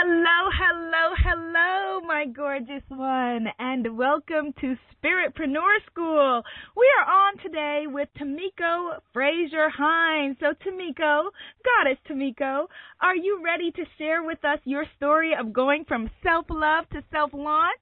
Hello, 0.00 0.48
hello, 0.54 1.14
hello, 1.24 2.00
my 2.06 2.24
gorgeous 2.24 2.84
one, 2.86 3.48
and 3.58 3.98
welcome 3.98 4.54
to 4.60 4.76
Spiritpreneur 4.94 5.74
School. 5.90 6.42
We 6.76 6.86
are 7.00 7.10
on 7.10 7.38
today 7.38 7.86
with 7.88 8.08
Tamiko 8.16 9.00
Frazier 9.12 9.68
Hines. 9.76 10.36
So, 10.38 10.54
Tamiko, 10.64 11.30
Goddess 11.66 11.98
Tamiko, 12.08 12.66
are 13.02 13.16
you 13.16 13.42
ready 13.44 13.72
to 13.72 13.82
share 13.98 14.22
with 14.22 14.38
us 14.44 14.60
your 14.62 14.84
story 14.96 15.32
of 15.34 15.52
going 15.52 15.84
from 15.88 16.08
self 16.22 16.46
love 16.48 16.88
to 16.90 17.02
self 17.10 17.30
launch? 17.34 17.80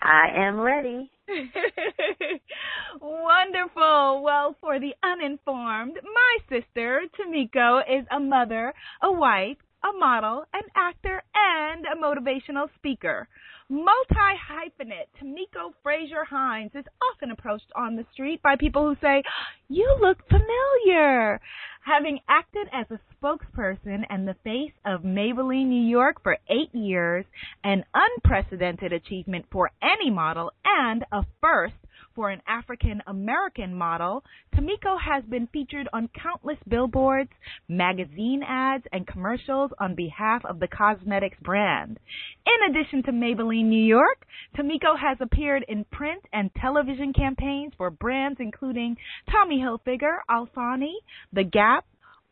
I 0.00 0.28
am 0.38 0.58
ready. 0.58 1.10
Wonderful. 3.00 4.22
Well, 4.24 4.56
for 4.62 4.80
the 4.80 4.94
uninformed, 5.02 5.98
my 6.02 6.38
sister, 6.48 7.02
Tamiko, 7.20 7.80
is 7.80 8.06
a 8.10 8.20
mother, 8.20 8.72
a 9.02 9.12
wife, 9.12 9.58
a 9.84 9.98
model, 9.98 10.44
an 10.52 10.62
actor, 10.74 11.22
and 11.34 11.84
a 11.86 11.96
motivational 11.96 12.68
speaker. 12.76 13.28
Multi 13.68 14.14
hyphenate 14.14 15.08
Tamiko 15.20 15.72
Frazier 15.82 16.24
Hines 16.24 16.70
is 16.74 16.84
often 17.12 17.32
approached 17.32 17.70
on 17.74 17.96
the 17.96 18.06
street 18.12 18.40
by 18.40 18.54
people 18.56 18.88
who 18.88 18.96
say, 19.00 19.22
You 19.68 19.96
look 20.00 20.18
familiar. 20.28 21.40
Having 21.84 22.20
acted 22.28 22.68
as 22.72 22.86
a 22.90 23.00
spokesperson 23.14 24.04
and 24.08 24.26
the 24.26 24.36
face 24.44 24.72
of 24.84 25.02
Maybelline 25.02 25.66
New 25.66 25.88
York 25.88 26.22
for 26.22 26.38
eight 26.48 26.72
years, 26.74 27.24
an 27.64 27.84
unprecedented 27.94 28.92
achievement 28.92 29.46
for 29.50 29.70
any 29.82 30.10
model 30.10 30.52
and 30.64 31.04
a 31.12 31.24
first 31.40 31.74
for 32.16 32.30
an 32.30 32.40
African 32.48 33.02
American 33.06 33.74
model, 33.74 34.24
Tamiko 34.56 34.96
has 34.98 35.22
been 35.24 35.46
featured 35.52 35.86
on 35.92 36.08
countless 36.20 36.56
billboards, 36.66 37.30
magazine 37.68 38.42
ads, 38.42 38.84
and 38.92 39.06
commercials 39.06 39.70
on 39.78 39.94
behalf 39.94 40.44
of 40.46 40.58
the 40.58 40.66
cosmetics 40.66 41.36
brand. 41.42 42.00
In 42.46 42.70
addition 42.70 43.02
to 43.04 43.12
Maybelline 43.12 43.66
New 43.66 43.84
York, 43.84 44.26
Tamiko 44.56 44.98
has 44.98 45.18
appeared 45.20 45.64
in 45.68 45.84
print 45.92 46.24
and 46.32 46.50
television 46.54 47.12
campaigns 47.12 47.74
for 47.76 47.90
brands 47.90 48.38
including 48.40 48.96
Tommy 49.30 49.58
Hilfiger, 49.60 50.18
Alfani, 50.30 50.94
The 51.34 51.44
Gap, 51.44 51.84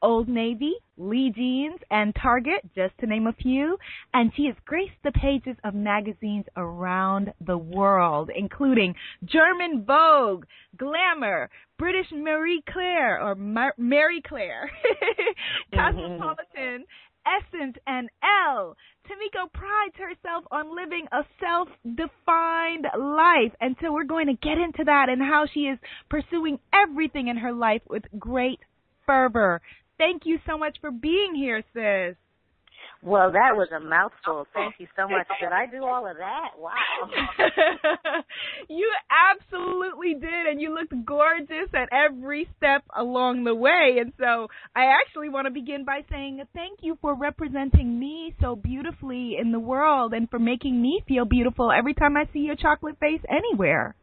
Old 0.05 0.29
Navy, 0.29 0.75
Lee 0.99 1.33
Jeans, 1.35 1.81
and 1.91 2.15
Target, 2.15 2.61
just 2.75 2.93
to 3.01 3.07
name 3.07 3.27
a 3.27 3.33
few. 3.33 3.79
And 4.13 4.31
she 4.37 4.45
has 4.45 4.55
graced 4.67 5.03
the 5.03 5.13
pages 5.13 5.57
of 5.65 5.75
magazines 5.75 6.45
around 6.59 7.33
the 7.41 7.57
world, 7.57 8.31
including 8.37 8.95
German 9.25 9.83
Vogue, 9.87 10.45
Glamour, 10.77 11.49
British 11.79 12.09
Marie 12.13 12.63
Claire, 12.71 13.19
or 13.19 13.35
Mar- 13.35 13.73
Mary 13.79 14.21
Claire, 14.21 14.71
mm-hmm. 15.73 15.75
Cosmopolitan, 15.75 16.85
Essence, 17.25 17.77
and 17.87 18.11
Elle. 18.23 18.77
Tamiko 19.09 19.51
prides 19.55 19.97
herself 19.97 20.45
on 20.51 20.77
living 20.77 21.07
a 21.13 21.25
self 21.41 21.69
defined 21.83 22.87
life. 22.99 23.53
And 23.59 23.75
so 23.81 23.91
we're 23.91 24.05
going 24.05 24.27
to 24.27 24.35
get 24.35 24.59
into 24.59 24.85
that 24.85 25.09
and 25.09 25.23
how 25.23 25.47
she 25.53 25.61
is 25.61 25.79
pursuing 26.11 26.59
everything 26.75 27.29
in 27.29 27.39
her 27.39 27.53
life 27.53 27.83
with 27.89 28.03
great 28.19 28.61
fervor. 29.07 29.61
Thank 29.99 30.23
you 30.25 30.39
so 30.47 30.59
much 30.59 30.79
for 30.81 30.91
being 30.91 31.35
here, 31.35 31.63
sis. 31.73 32.17
Well, 33.05 33.33
that 33.33 33.53
was 33.55 33.69
a 33.77 33.81
mouthful. 33.81 34.47
Oh. 34.47 34.47
Thank 34.55 34.77
you 34.79 34.87
so 34.97 35.07
much. 35.07 35.27
Did 35.39 35.53
I 35.53 35.67
do 35.67 35.85
all 35.85 36.07
of 36.07 36.17
that? 36.17 36.53
Wow. 36.59 36.73
you 38.71 38.91
absolutely 39.31 40.15
did, 40.15 40.47
and 40.51 40.59
you 40.59 40.75
looked 40.75 40.95
gorgeous 41.05 41.69
at 41.75 41.91
every 41.93 42.49
step 42.57 42.83
along 42.97 43.45
the 43.45 43.55
way. 43.55 43.99
And 44.01 44.15
so 44.19 44.49
I 44.75 44.87
actually 44.87 45.29
want 45.29 45.47
to 45.47 45.53
begin 45.53 45.85
by 45.85 46.01
saying 46.11 46.41
thank 46.55 46.79
you 46.81 46.97
for 47.03 47.15
representing 47.15 48.01
me 48.01 48.35
so 48.41 48.57
beautifully 48.57 49.37
in 49.39 49.53
the 49.53 49.61
world 49.61 50.15
and 50.15 50.31
for 50.31 50.39
making 50.39 50.81
me 50.81 51.03
feel 51.07 51.27
beautiful 51.27 51.71
every 51.71 51.93
time 51.93 52.17
I 52.17 52.25
see 52.33 52.41
your 52.41 52.57
chocolate 52.57 52.99
face 53.01 53.21
anywhere. 53.29 53.95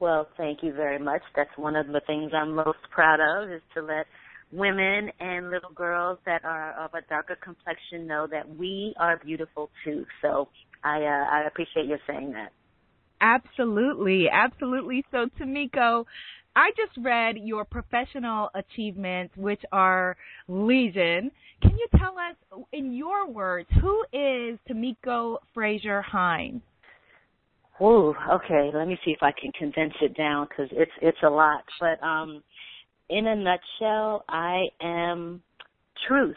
Well, 0.00 0.26
thank 0.38 0.62
you 0.62 0.72
very 0.72 0.98
much. 0.98 1.22
That's 1.36 1.56
one 1.56 1.76
of 1.76 1.86
the 1.86 2.00
things 2.06 2.32
I'm 2.34 2.54
most 2.54 2.78
proud 2.90 3.20
of 3.20 3.52
is 3.52 3.60
to 3.74 3.82
let 3.82 4.06
women 4.52 5.10
and 5.18 5.50
little 5.50 5.72
girls 5.74 6.18
that 6.26 6.44
are 6.44 6.72
of 6.72 6.92
a 6.94 7.00
darker 7.08 7.36
complexion 7.42 8.06
know 8.06 8.26
that 8.30 8.48
we 8.56 8.94
are 8.98 9.18
beautiful 9.24 9.70
too. 9.84 10.04
So 10.20 10.48
I 10.84 10.98
uh, 10.98 11.26
I 11.30 11.44
appreciate 11.46 11.86
you 11.86 11.96
saying 12.06 12.32
that. 12.32 12.52
Absolutely, 13.20 14.28
absolutely. 14.30 15.04
So 15.10 15.28
Tamiko, 15.40 16.04
I 16.56 16.70
just 16.76 17.04
read 17.04 17.36
your 17.38 17.64
professional 17.64 18.50
achievements, 18.54 19.34
which 19.36 19.62
are 19.70 20.16
legion. 20.48 21.30
Can 21.62 21.78
you 21.78 21.86
tell 21.96 22.16
us, 22.18 22.64
in 22.72 22.92
your 22.92 23.28
words, 23.28 23.68
who 23.80 24.02
is 24.12 24.58
Tamiko 24.68 25.38
Frazier 25.54 26.02
Hines? 26.02 26.62
Ooh, 27.80 28.14
okay. 28.30 28.70
Let 28.74 28.86
me 28.86 28.98
see 29.04 29.12
if 29.12 29.22
I 29.22 29.32
can 29.32 29.50
condense 29.52 29.94
it 30.02 30.16
down 30.16 30.46
because 30.48 30.68
it's 30.72 30.92
it's 31.00 31.18
a 31.24 31.30
lot. 31.30 31.64
But 31.80 32.02
um, 32.02 32.42
in 33.08 33.26
a 33.26 33.36
nutshell, 33.36 34.24
I 34.28 34.64
am 34.80 35.42
truth. 36.08 36.36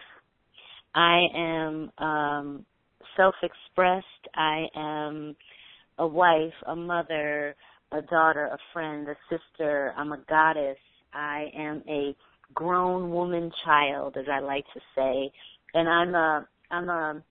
I 0.94 1.22
am 1.36 1.92
um, 1.98 2.66
self-expressed. 3.18 4.06
I 4.36 4.66
am 4.76 5.36
a 5.98 6.08
wife, 6.08 6.54
a 6.68 6.76
mother, 6.76 7.56
a 7.92 8.02
daughter, 8.02 8.46
a 8.46 8.58
friend, 8.74 9.08
a 9.08 9.16
sister. 9.30 9.94
I'm 9.98 10.12
a 10.12 10.20
goddess. 10.28 10.78
I 11.14 11.46
am 11.58 11.84
a 11.88 12.16
grown 12.54 13.12
woman 13.12 13.52
child, 13.64 14.18
as 14.18 14.26
I 14.32 14.40
like 14.40 14.66
to 14.74 14.80
say, 14.96 15.32
and 15.74 15.88
I'm 15.88 16.16
a 16.16 16.48
I'm 16.72 16.90
a 16.90 17.24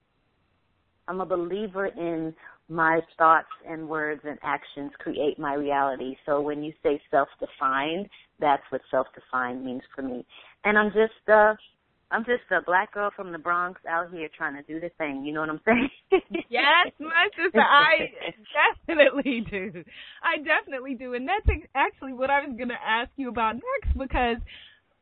I'm 1.06 1.20
a 1.20 1.26
believer 1.26 1.86
in 1.86 2.34
my 2.68 3.00
thoughts 3.18 3.48
and 3.68 3.88
words 3.88 4.22
and 4.24 4.38
actions 4.42 4.92
create 4.98 5.38
my 5.38 5.54
reality. 5.54 6.16
So 6.24 6.40
when 6.40 6.62
you 6.62 6.72
say 6.82 7.00
self-defined, 7.10 8.08
that's 8.40 8.62
what 8.70 8.80
self-defined 8.90 9.64
means 9.64 9.82
for 9.94 10.02
me. 10.02 10.24
And 10.64 10.78
I'm 10.78 10.88
just 10.88 11.28
uh 11.28 11.54
I'm 12.10 12.24
just 12.24 12.44
a 12.52 12.62
black 12.64 12.92
girl 12.92 13.10
from 13.16 13.32
the 13.32 13.38
Bronx 13.38 13.80
out 13.88 14.12
here 14.12 14.28
trying 14.36 14.54
to 14.54 14.62
do 14.62 14.78
the 14.78 14.90
thing. 14.98 15.24
You 15.24 15.34
know 15.34 15.40
what 15.40 15.50
I'm 15.50 15.60
saying? 15.64 15.90
yes, 16.48 16.92
my 17.00 17.28
sister, 17.34 17.60
I 17.60 18.12
definitely 18.86 19.44
do. 19.50 19.82
I 20.22 20.38
definitely 20.38 20.94
do, 20.94 21.14
and 21.14 21.26
that's 21.26 21.58
actually 21.74 22.12
what 22.12 22.30
I 22.30 22.46
was 22.46 22.56
going 22.56 22.68
to 22.68 22.80
ask 22.86 23.10
you 23.16 23.30
about 23.30 23.56
next 23.56 23.98
because 23.98 24.36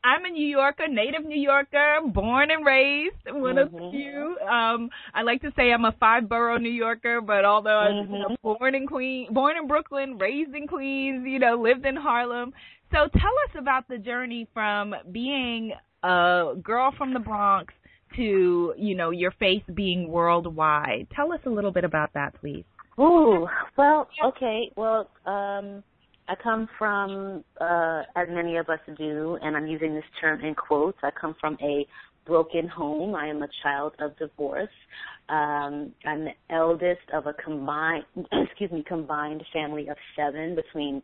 I'm 0.05 0.25
a 0.25 0.31
New 0.31 0.47
Yorker, 0.47 0.89
native 0.89 1.25
New 1.25 1.41
Yorker, 1.41 1.99
born 2.13 2.51
and 2.51 2.67
raised, 2.67 3.15
one 3.27 3.57
mm-hmm. 3.57 3.77
of 3.77 3.91
few. 3.93 4.37
Um, 4.49 4.91
I 5.15 5.23
like 5.23 5.43
to 5.43 5.53
say 5.57 5.73
I'm 5.73 5.85
a 5.85 5.95
five 6.01 6.29
borough 6.29 6.59
New 6.59 6.71
Yorker, 6.71 7.21
but 7.21 7.45
although 7.45 7.79
I 7.79 7.91
was 7.91 8.09
mm-hmm. 8.09 8.35
born 8.43 8.75
in 8.75 8.87
Queens, 8.89 9.29
born 9.33 9.57
in 9.57 9.69
Brooklyn, 9.69 10.19
raised 10.19 10.55
in 10.55 10.67
Queens, 10.67 11.25
you 11.27 11.39
know, 11.39 11.55
lived 11.55 11.87
in 11.87 11.95
Harlem. 11.95 12.53
So 12.91 13.09
tell 13.13 13.33
us 13.49 13.57
about 13.57 13.87
the 13.89 13.99
journey 13.99 14.49
from 14.53 14.95
being 15.13 15.73
a 16.03 16.55
girl 16.61 16.93
from 16.99 17.15
the 17.15 17.21
Bronx 17.21 17.73
to, 18.17 18.75
you 18.77 18.95
know, 18.97 19.11
your 19.11 19.31
face 19.33 19.63
being 19.73 20.09
worldwide. 20.09 21.07
Tell 21.15 21.33
us 21.33 21.41
a 21.47 21.51
little 21.51 21.73
bit 21.73 21.85
about 21.85 22.13
that, 22.15 22.35
please. 22.41 22.65
Ooh, 22.99 23.47
well, 23.79 24.09
okay. 24.25 24.71
Well, 24.77 25.09
um 25.27 25.85
I 26.33 26.35
come 26.43 26.67
from, 26.79 27.45
uh, 27.61 28.05
as 28.17 28.27
many 28.31 28.57
of 28.57 28.71
us 28.71 28.79
do, 28.97 29.39
and 29.43 29.55
I'm 29.55 29.67
using 29.67 29.95
this 29.95 30.05
term 30.19 30.41
in 30.43 30.55
quotes, 30.55 30.97
I 31.03 31.11
come 31.11 31.37
from 31.39 31.59
a 31.61 31.87
broken 32.25 32.67
home. 32.69 33.15
I 33.15 33.27
am 33.27 33.43
a 33.43 33.49
child 33.63 33.93
of 33.99 34.17
divorce. 34.17 34.71
Um, 35.29 35.93
I'm 36.07 36.25
the 36.25 36.33
eldest 36.49 37.03
of 37.13 37.27
a 37.27 37.35
combined, 37.35 38.05
excuse 38.33 38.73
me, 38.73 38.83
combined 38.83 39.43
family 39.53 39.89
of 39.89 39.97
seven 40.17 40.55
between 40.55 41.03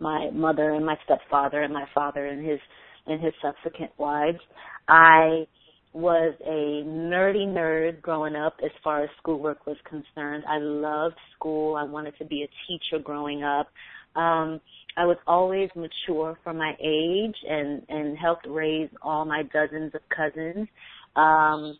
my 0.00 0.28
mother 0.34 0.72
and 0.72 0.84
my 0.84 0.98
stepfather 1.04 1.62
and 1.62 1.72
my 1.72 1.86
father 1.94 2.26
and 2.26 2.46
his 2.46 2.60
and 3.06 3.22
his 3.22 3.32
subsequent 3.40 3.92
wives. 3.96 4.40
I 4.86 5.46
was 5.94 6.34
a 6.44 6.84
nerdy 6.86 7.46
nerd 7.46 8.02
growing 8.02 8.36
up 8.36 8.56
as 8.62 8.70
far 8.84 9.02
as 9.02 9.08
schoolwork 9.16 9.66
was 9.66 9.78
concerned. 9.88 10.44
I 10.46 10.58
loved 10.58 11.16
school. 11.34 11.74
I 11.76 11.84
wanted 11.84 12.18
to 12.18 12.26
be 12.26 12.42
a 12.42 12.48
teacher 12.68 13.02
growing 13.02 13.42
up. 13.42 13.68
Um, 14.16 14.60
I 14.96 15.04
was 15.04 15.18
always 15.26 15.68
mature 15.76 16.38
for 16.42 16.54
my 16.54 16.72
age 16.80 17.36
and 17.48 17.82
and 17.88 18.16
helped 18.16 18.46
raise 18.48 18.88
all 19.02 19.24
my 19.24 19.42
dozens 19.52 19.94
of 19.94 20.00
cousins. 20.14 20.68
Um, 21.16 21.78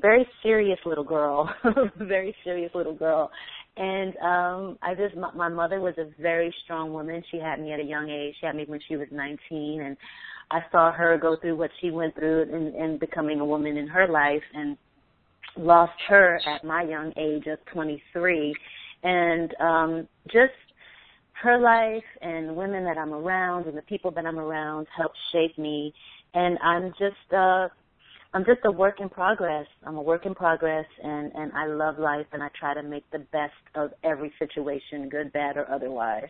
very 0.00 0.26
serious 0.42 0.78
little 0.84 1.04
girl, 1.04 1.50
very 1.98 2.34
serious 2.44 2.70
little 2.74 2.94
girl. 2.94 3.30
And 3.76 4.16
um 4.18 4.78
I 4.82 4.94
just 4.94 5.16
my, 5.16 5.32
my 5.32 5.48
mother 5.48 5.80
was 5.80 5.94
a 5.98 6.10
very 6.20 6.54
strong 6.64 6.92
woman. 6.92 7.22
She 7.30 7.38
had 7.38 7.60
me 7.60 7.72
at 7.72 7.80
a 7.80 7.84
young 7.84 8.10
age. 8.10 8.34
She 8.40 8.46
had 8.46 8.56
me 8.56 8.64
when 8.66 8.80
she 8.88 8.96
was 8.96 9.08
19 9.10 9.80
and 9.80 9.96
I 10.50 10.60
saw 10.72 10.92
her 10.92 11.18
go 11.18 11.36
through 11.40 11.56
what 11.56 11.70
she 11.80 11.90
went 11.90 12.14
through 12.14 12.42
in, 12.42 12.74
in 12.74 12.98
becoming 12.98 13.40
a 13.40 13.44
woman 13.44 13.76
in 13.76 13.86
her 13.86 14.08
life 14.08 14.42
and 14.54 14.76
lost 15.56 15.92
her 16.08 16.40
at 16.46 16.64
my 16.64 16.82
young 16.82 17.12
age 17.16 17.46
of 17.46 17.58
23 17.72 18.54
and 19.04 19.54
um 19.60 20.08
just 20.26 20.52
her 21.42 21.58
life 21.58 22.04
and 22.20 22.48
the 22.48 22.52
women 22.52 22.84
that 22.84 22.98
I'm 22.98 23.12
around 23.12 23.66
and 23.66 23.76
the 23.76 23.82
people 23.82 24.10
that 24.12 24.26
I'm 24.26 24.38
around 24.38 24.86
help 24.96 25.12
shape 25.32 25.56
me. 25.58 25.94
And 26.34 26.58
I'm 26.58 26.92
just, 26.98 27.32
uh, 27.32 27.68
I'm 28.34 28.44
just 28.44 28.60
a 28.64 28.70
work 28.70 29.00
in 29.00 29.08
progress. 29.08 29.66
I'm 29.84 29.96
a 29.96 30.02
work 30.02 30.26
in 30.26 30.34
progress, 30.34 30.84
and 31.02 31.32
and 31.34 31.50
I 31.54 31.66
love 31.66 31.98
life, 31.98 32.26
and 32.32 32.42
I 32.42 32.48
try 32.58 32.74
to 32.74 32.82
make 32.82 33.10
the 33.10 33.20
best 33.20 33.54
of 33.74 33.92
every 34.04 34.32
situation, 34.38 35.08
good, 35.08 35.32
bad, 35.32 35.56
or 35.56 35.68
otherwise. 35.70 36.28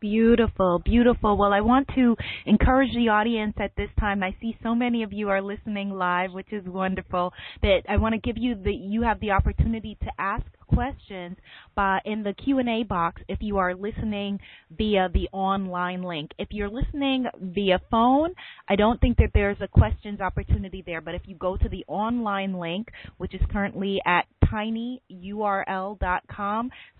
Beautiful, 0.00 0.80
beautiful. 0.84 1.38
Well, 1.38 1.52
I 1.52 1.60
want 1.60 1.88
to 1.94 2.16
encourage 2.44 2.92
the 2.94 3.08
audience 3.08 3.54
at 3.58 3.70
this 3.76 3.88
time. 3.98 4.22
I 4.22 4.36
see 4.40 4.56
so 4.62 4.74
many 4.74 5.04
of 5.04 5.12
you 5.12 5.30
are 5.30 5.40
listening 5.40 5.90
live, 5.90 6.32
which 6.32 6.52
is 6.52 6.66
wonderful. 6.66 7.32
That 7.62 7.82
I 7.88 7.96
want 7.98 8.14
to 8.14 8.20
give 8.20 8.36
you 8.36 8.56
the 8.56 8.72
you 8.72 9.02
have 9.02 9.20
the 9.20 9.30
opportunity 9.30 9.96
to 10.02 10.10
ask 10.18 10.44
questions 10.66 11.36
by 11.74 12.00
in 12.04 12.22
the 12.22 12.32
Q&A 12.32 12.82
box 12.84 13.22
if 13.28 13.38
you 13.40 13.58
are 13.58 13.74
listening 13.74 14.38
via 14.76 15.08
the 15.12 15.28
online 15.32 16.02
link. 16.02 16.30
If 16.38 16.48
you're 16.50 16.68
listening 16.70 17.26
via 17.40 17.80
phone, 17.90 18.34
I 18.68 18.76
don't 18.76 19.00
think 19.00 19.16
that 19.18 19.30
there's 19.34 19.60
a 19.60 19.68
questions 19.68 20.20
opportunity 20.20 20.82
there, 20.84 21.00
but 21.00 21.14
if 21.14 21.22
you 21.26 21.36
go 21.36 21.56
to 21.56 21.68
the 21.68 21.84
online 21.88 22.58
link, 22.58 22.88
which 23.18 23.34
is 23.34 23.40
currently 23.50 24.00
at 24.06 24.26
tinyurl.com 24.52 26.00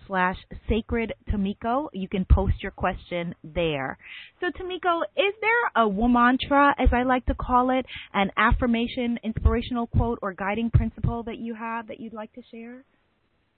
slash 0.07 0.37
sacred 0.69 1.13
Tamiko, 1.31 1.89
you 1.93 2.09
can 2.09 2.25
post 2.31 2.55
your 2.63 2.73
question 2.73 3.35
there. 3.43 3.99
So 4.41 4.47
Tamiko, 4.49 5.03
is 5.17 5.35
there 5.41 5.67
a 5.75 5.89
womantra, 5.89 6.75
as 6.79 6.89
I 6.93 7.03
like 7.03 7.27
to 7.27 7.35
call 7.35 7.71
it, 7.71 7.85
an 8.15 8.31
affirmation, 8.37 9.19
inspirational 9.25 9.87
quote, 9.89 10.19
or 10.23 10.33
guiding 10.33 10.71
principle 10.71 11.23
that 11.25 11.39
you 11.39 11.55
have 11.55 11.89
that 11.89 12.01
you'd 12.01 12.13
like 12.13 12.33
to 12.35 12.43
share? 12.51 12.85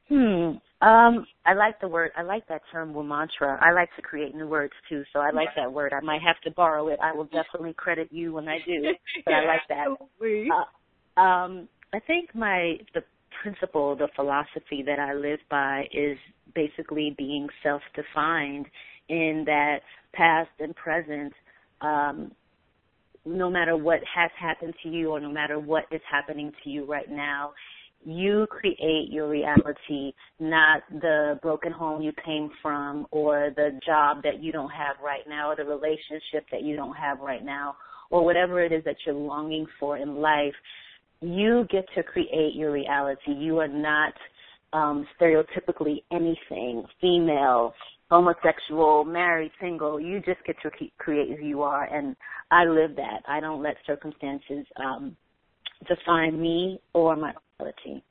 Hmm. 0.09 0.57
Um, 0.81 1.27
I 1.45 1.55
like 1.55 1.81
the 1.81 1.89
word. 1.89 2.13
I 2.17 2.23
like 2.23 2.47
that 2.49 2.63
term, 2.71 2.95
mantra. 3.09 3.59
I 3.61 3.73
like 3.73 3.89
to 3.97 4.03
create 4.03 4.35
new 4.35 4.47
words 4.47 4.73
too, 4.89 5.03
so 5.13 5.19
I 5.19 5.31
like 5.31 5.49
that 5.57 5.73
word. 5.73 5.93
I 5.93 6.01
might 6.01 6.23
have 6.23 6.41
to 6.45 6.51
borrow 6.53 6.89
it. 6.89 6.99
I 7.03 7.13
will 7.13 7.25
definitely 7.25 7.75
credit 7.75 8.09
you 8.13 8.33
when 8.33 8.49
I 8.49 8.59
do, 8.65 8.93
but 9.25 9.35
I 9.35 9.45
like 9.45 9.61
that. 9.69 9.89
Uh, 9.89 11.21
um, 11.21 11.69
I 11.93 11.99
think 12.01 12.35
my 12.35 12.77
the 12.95 13.03
principle, 13.43 13.97
the 13.97 14.09
philosophy 14.15 14.83
that 14.87 14.99
I 15.01 15.15
live 15.15 15.41
by 15.51 15.85
is 15.93 16.17
basically 16.55 17.15
being 17.19 17.49
self-defined 17.63 18.67
in 19.09 19.43
that 19.47 19.81
past 20.13 20.51
and 20.61 20.75
present. 20.77 21.33
Um, 21.81 22.33
no 23.25 23.51
matter 23.51 23.77
what 23.77 23.99
has 24.15 24.31
happened 24.41 24.75
to 24.83 24.89
you, 24.89 25.11
or 25.11 25.21
no 25.21 25.31
matter 25.31 25.59
what 25.59 25.85
is 25.91 26.01
happening 26.11 26.53
to 26.65 26.71
you 26.71 26.85
right 26.87 27.11
now, 27.11 27.53
you 28.05 28.47
create 28.50 29.11
your 29.11 29.29
reality, 29.29 30.12
not 30.39 30.83
the 30.91 31.39
broken 31.43 31.73
home 31.73 32.00
you 32.00 32.12
came 32.25 32.50
from 32.62 33.06
or 33.11 33.50
the 33.56 33.79
job 33.85 34.23
that 34.23 34.43
you 34.43 34.53
don't 34.53 34.71
have 34.71 34.97
right 35.05 35.29
now 35.29 35.50
or 35.50 35.56
the 35.56 35.65
relationship 35.65 36.47
that 36.50 36.62
you 36.62 36.77
don't 36.77 36.95
have 36.95 37.21
right 37.21 37.45
now 37.45 37.77
or 38.11 38.25
whatever 38.25 38.62
it 38.62 38.73
is 38.73 38.85
that 38.85 38.97
you're 39.05 39.15
longing 39.15 39.67
for 39.79 39.97
in 39.99 40.17
life. 40.17 40.55
You 41.21 41.67
get 41.71 41.85
to 41.97 42.03
create 42.03 42.55
your 42.55 42.73
reality. 42.73 43.33
You 43.33 43.59
are 43.59 43.69
not 43.69 44.15
um, 44.73 45.06
stereotypically 45.21 46.03
anything, 46.12 46.85
female, 47.00 47.75
homosexual, 48.11 49.05
married, 49.05 49.50
single. 49.61 50.00
You 50.00 50.21
just 50.21 50.43
get 50.47 50.56
to 50.62 50.71
create 50.99 51.39
who 51.39 51.45
you 51.45 51.62
are. 51.62 51.85
And 51.85 52.17
I 52.50 52.65
live 52.65 52.97
that. 52.97 53.23
I 53.27 53.41
don't 53.41 53.62
let 53.62 53.77
circumstances 53.87 54.65
um, 54.77 55.17
define 55.89 56.41
me 56.41 56.81
or 56.95 57.17
my 57.17 57.33
reality. 57.61 58.03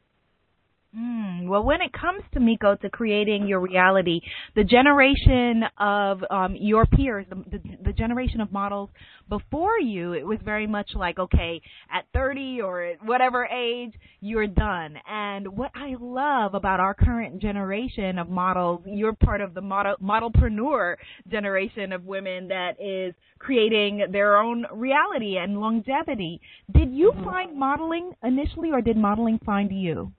Mm, 0.95 1.47
well, 1.47 1.63
when 1.63 1.81
it 1.81 1.91
comes 1.91 2.23
Tamiko 2.33 2.79
to 2.79 2.89
creating 2.89 3.45
your 3.45 3.59
reality, 3.59 4.21
the 4.55 4.63
generation 4.63 5.63
of 5.77 6.23
um, 6.31 6.55
your 6.57 6.85
peers, 6.85 7.25
the, 7.29 7.35
the, 7.35 7.59
the 7.87 7.93
generation 7.93 8.39
of 8.39 8.53
models 8.53 8.89
before 9.27 9.77
you, 9.79 10.13
it 10.13 10.25
was 10.25 10.39
very 10.45 10.65
much 10.65 10.91
like, 10.95 11.19
okay, 11.19 11.61
at 11.93 12.05
30 12.13 12.61
or 12.61 12.83
at 12.83 13.05
whatever 13.05 13.45
age, 13.45 13.93
you're 14.21 14.47
done. 14.47 14.95
And 15.05 15.57
what 15.57 15.71
I 15.75 15.95
love 15.99 16.53
about 16.53 16.79
our 16.79 16.93
current 16.93 17.41
generation 17.41 18.17
of 18.17 18.29
models, 18.29 18.81
you're 18.85 19.13
part 19.13 19.41
of 19.41 19.53
the 19.53 19.61
model 19.61 19.95
modelpreneur 20.01 20.95
generation 21.29 21.91
of 21.91 22.05
women 22.05 22.47
that 22.47 22.81
is 22.81 23.13
creating 23.39 24.07
their 24.11 24.37
own 24.37 24.65
reality 24.71 25.37
and 25.37 25.59
longevity. 25.59 26.39
Did 26.71 26.93
you 26.93 27.11
mm-hmm. 27.11 27.25
find 27.25 27.59
modeling 27.59 28.13
initially, 28.23 28.71
or 28.71 28.81
did 28.81 28.95
modeling 28.95 29.39
find 29.45 29.69
you? 29.69 30.13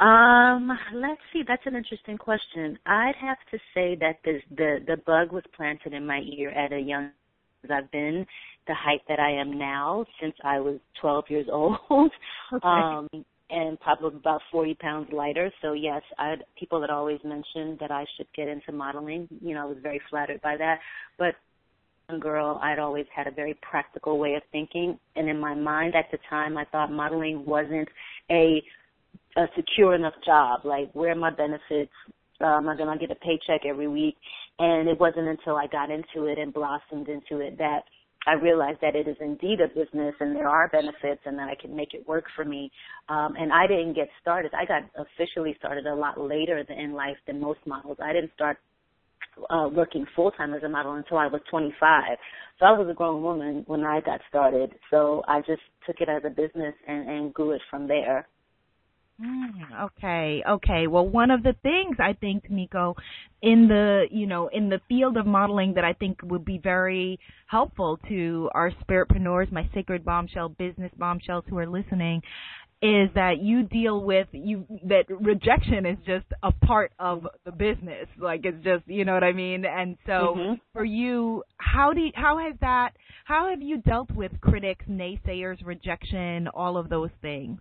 Um, 0.00 0.76
let's 0.94 1.20
see. 1.32 1.42
That's 1.46 1.62
an 1.66 1.76
interesting 1.76 2.18
question. 2.18 2.78
I'd 2.84 3.14
have 3.20 3.38
to 3.52 3.58
say 3.74 3.96
that 4.00 4.18
the 4.24 4.40
the 4.56 4.78
the 4.86 4.96
bug 5.06 5.32
was 5.32 5.44
planted 5.56 5.92
in 5.92 6.06
my 6.06 6.20
ear 6.36 6.50
at 6.50 6.72
a 6.72 6.78
young. 6.80 7.10
As 7.62 7.70
I've 7.70 7.90
been 7.92 8.26
the 8.66 8.74
height 8.74 9.00
that 9.08 9.18
I 9.18 9.30
am 9.30 9.58
now 9.58 10.04
since 10.20 10.34
I 10.44 10.60
was 10.60 10.78
12 11.00 11.24
years 11.28 11.46
old. 11.52 11.78
Okay. 11.90 12.60
Um, 12.62 13.08
and 13.50 13.78
probably 13.80 14.16
about 14.18 14.40
40 14.50 14.74
pounds 14.74 15.08
lighter. 15.12 15.50
So 15.62 15.72
yes, 15.72 16.02
I 16.18 16.30
had 16.30 16.44
people 16.58 16.80
had 16.80 16.90
always 16.90 17.20
mentioned 17.24 17.78
that 17.80 17.90
I 17.90 18.04
should 18.16 18.26
get 18.34 18.48
into 18.48 18.72
modeling. 18.72 19.28
You 19.40 19.54
know, 19.54 19.62
I 19.62 19.66
was 19.66 19.78
very 19.82 20.00
flattered 20.10 20.40
by 20.42 20.56
that. 20.56 20.80
But 21.18 21.36
young 22.08 22.20
girl, 22.20 22.58
I'd 22.62 22.78
always 22.78 23.06
had 23.14 23.26
a 23.26 23.30
very 23.30 23.56
practical 23.62 24.18
way 24.18 24.34
of 24.34 24.42
thinking, 24.50 24.98
and 25.16 25.28
in 25.28 25.38
my 25.38 25.54
mind 25.54 25.94
at 25.94 26.10
the 26.10 26.18
time, 26.28 26.56
I 26.56 26.64
thought 26.66 26.90
modeling 26.90 27.44
wasn't 27.46 27.88
a 28.30 28.62
a 29.36 29.46
secure 29.56 29.94
enough 29.94 30.14
job. 30.24 30.60
Like, 30.64 30.90
where 30.92 31.12
are 31.12 31.16
my 31.16 31.30
benefits? 31.30 31.92
Am 32.40 32.68
I 32.68 32.76
going 32.76 32.98
to 32.98 33.06
get 33.06 33.16
a 33.16 33.20
paycheck 33.20 33.66
every 33.66 33.88
week? 33.88 34.16
And 34.58 34.88
it 34.88 34.98
wasn't 34.98 35.28
until 35.28 35.56
I 35.56 35.66
got 35.66 35.90
into 35.90 36.26
it 36.26 36.38
and 36.38 36.52
blossomed 36.52 37.08
into 37.08 37.40
it 37.40 37.58
that 37.58 37.80
I 38.26 38.34
realized 38.34 38.78
that 38.80 38.96
it 38.96 39.06
is 39.06 39.16
indeed 39.20 39.60
a 39.60 39.68
business 39.68 40.14
and 40.20 40.34
there 40.34 40.48
are 40.48 40.68
benefits 40.68 41.20
and 41.26 41.38
that 41.38 41.48
I 41.48 41.54
can 41.60 41.76
make 41.76 41.92
it 41.92 42.06
work 42.08 42.24
for 42.34 42.44
me. 42.44 42.70
Um, 43.08 43.34
and 43.38 43.52
I 43.52 43.66
didn't 43.66 43.94
get 43.94 44.08
started. 44.20 44.52
I 44.54 44.64
got 44.64 44.82
officially 44.96 45.54
started 45.58 45.86
a 45.86 45.94
lot 45.94 46.18
later 46.18 46.58
in 46.58 46.92
life 46.94 47.16
than 47.26 47.40
most 47.40 47.60
models. 47.66 47.98
I 48.02 48.12
didn't 48.12 48.32
start 48.34 48.58
uh, 49.50 49.68
working 49.72 50.06
full 50.14 50.30
time 50.30 50.54
as 50.54 50.62
a 50.62 50.68
model 50.68 50.94
until 50.94 51.18
I 51.18 51.26
was 51.26 51.40
25. 51.50 52.02
So 52.58 52.66
I 52.66 52.72
was 52.72 52.88
a 52.88 52.94
grown 52.94 53.22
woman 53.22 53.64
when 53.66 53.84
I 53.84 54.00
got 54.00 54.20
started. 54.28 54.72
So 54.90 55.22
I 55.28 55.40
just 55.40 55.62
took 55.86 55.96
it 56.00 56.08
as 56.08 56.22
a 56.24 56.30
business 56.30 56.74
and, 56.86 57.08
and 57.08 57.34
grew 57.34 57.52
it 57.52 57.62
from 57.70 57.88
there. 57.88 58.26
Mm, 59.22 59.84
okay, 59.84 60.42
okay. 60.48 60.86
Well, 60.88 61.06
one 61.06 61.30
of 61.30 61.44
the 61.44 61.54
things 61.62 61.96
I 62.00 62.14
think, 62.14 62.50
Nico, 62.50 62.96
in 63.42 63.68
the 63.68 64.06
you 64.10 64.26
know 64.26 64.48
in 64.48 64.68
the 64.68 64.80
field 64.88 65.16
of 65.16 65.24
modeling 65.24 65.74
that 65.74 65.84
I 65.84 65.92
think 65.92 66.18
would 66.24 66.44
be 66.44 66.58
very 66.58 67.20
helpful 67.46 68.00
to 68.08 68.50
our 68.54 68.72
spiritpreneurs, 68.72 69.52
my 69.52 69.68
sacred 69.72 70.04
bombshell 70.04 70.48
business 70.48 70.90
bombshells 70.98 71.44
who 71.48 71.58
are 71.58 71.66
listening, 71.66 72.22
is 72.82 73.08
that 73.14 73.38
you 73.40 73.62
deal 73.62 74.02
with 74.02 74.26
you 74.32 74.66
that 74.88 75.04
rejection 75.08 75.86
is 75.86 75.96
just 76.04 76.26
a 76.42 76.50
part 76.50 76.92
of 76.98 77.24
the 77.44 77.52
business. 77.52 78.08
Like 78.18 78.40
it's 78.44 78.64
just 78.64 78.82
you 78.88 79.04
know 79.04 79.14
what 79.14 79.22
I 79.22 79.32
mean. 79.32 79.64
And 79.64 79.96
so 80.06 80.12
mm-hmm. 80.36 80.54
for 80.72 80.84
you, 80.84 81.44
how 81.58 81.92
do 81.92 82.00
you, 82.00 82.12
how 82.16 82.38
has 82.38 82.56
that 82.62 82.90
how 83.26 83.48
have 83.50 83.62
you 83.62 83.78
dealt 83.78 84.10
with 84.10 84.32
critics, 84.40 84.84
naysayers, 84.90 85.64
rejection, 85.64 86.48
all 86.48 86.76
of 86.76 86.88
those 86.88 87.10
things? 87.22 87.60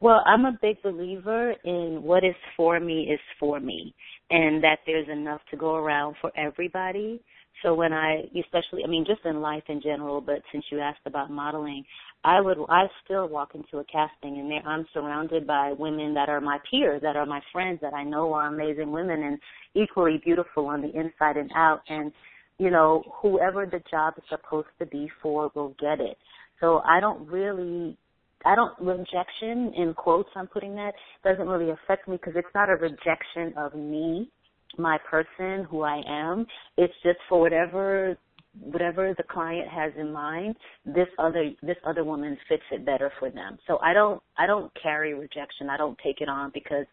Well, 0.00 0.22
I'm 0.26 0.44
a 0.44 0.56
big 0.62 0.80
believer 0.82 1.54
in 1.64 2.00
what 2.04 2.22
is 2.22 2.36
for 2.56 2.78
me 2.78 3.10
is 3.12 3.18
for 3.40 3.58
me 3.58 3.94
and 4.30 4.62
that 4.62 4.78
there's 4.86 5.08
enough 5.08 5.40
to 5.50 5.56
go 5.56 5.74
around 5.74 6.14
for 6.20 6.30
everybody. 6.36 7.20
So 7.64 7.74
when 7.74 7.92
I, 7.92 8.22
especially, 8.38 8.84
I 8.84 8.86
mean, 8.86 9.04
just 9.04 9.24
in 9.24 9.40
life 9.40 9.64
in 9.68 9.82
general, 9.82 10.20
but 10.20 10.40
since 10.52 10.64
you 10.70 10.78
asked 10.78 11.00
about 11.06 11.32
modeling, 11.32 11.84
I 12.22 12.40
would, 12.40 12.58
I 12.68 12.84
still 13.04 13.28
walk 13.28 13.56
into 13.56 13.78
a 13.78 13.84
casting 13.84 14.38
and 14.38 14.48
there 14.48 14.62
I'm 14.64 14.86
surrounded 14.94 15.48
by 15.48 15.72
women 15.76 16.14
that 16.14 16.28
are 16.28 16.40
my 16.40 16.58
peers, 16.70 17.02
that 17.02 17.16
are 17.16 17.26
my 17.26 17.40
friends, 17.52 17.80
that 17.82 17.94
I 17.94 18.04
know 18.04 18.32
are 18.34 18.54
amazing 18.54 18.92
women 18.92 19.24
and 19.24 19.38
equally 19.74 20.20
beautiful 20.24 20.66
on 20.66 20.80
the 20.80 20.90
inside 20.96 21.36
and 21.36 21.50
out. 21.56 21.80
And, 21.88 22.12
you 22.58 22.70
know, 22.70 23.02
whoever 23.20 23.66
the 23.66 23.82
job 23.90 24.14
is 24.16 24.24
supposed 24.28 24.68
to 24.78 24.86
be 24.86 25.10
for 25.20 25.50
will 25.56 25.74
get 25.80 25.98
it. 26.00 26.16
So 26.60 26.82
I 26.88 27.00
don't 27.00 27.26
really 27.26 27.98
I 28.44 28.54
don't 28.54 28.78
rejection 28.80 29.72
in 29.76 29.94
quotes 29.94 30.30
I'm 30.36 30.46
putting 30.46 30.74
that 30.76 30.94
doesn't 31.24 31.48
really 31.48 31.70
affect 31.70 32.08
me 32.08 32.16
because 32.16 32.34
it's 32.36 32.54
not 32.54 32.70
a 32.70 32.76
rejection 32.76 33.52
of 33.56 33.74
me, 33.74 34.30
my 34.76 34.98
person, 35.10 35.64
who 35.70 35.82
I 35.82 36.02
am. 36.06 36.46
It's 36.76 36.94
just 37.02 37.18
for 37.28 37.40
whatever 37.40 38.16
whatever 38.60 39.14
the 39.16 39.22
client 39.22 39.68
has 39.68 39.92
in 39.98 40.12
mind, 40.12 40.56
this 40.84 41.08
other 41.18 41.50
this 41.62 41.76
other 41.86 42.04
woman 42.04 42.36
fits 42.48 42.62
it 42.72 42.84
better 42.84 43.12
for 43.18 43.30
them. 43.30 43.58
So 43.66 43.78
I 43.82 43.92
don't 43.92 44.22
I 44.36 44.46
don't 44.46 44.70
carry 44.80 45.14
rejection. 45.14 45.68
I 45.70 45.76
don't 45.76 45.98
take 46.02 46.20
it 46.20 46.28
on 46.28 46.50
because 46.52 46.86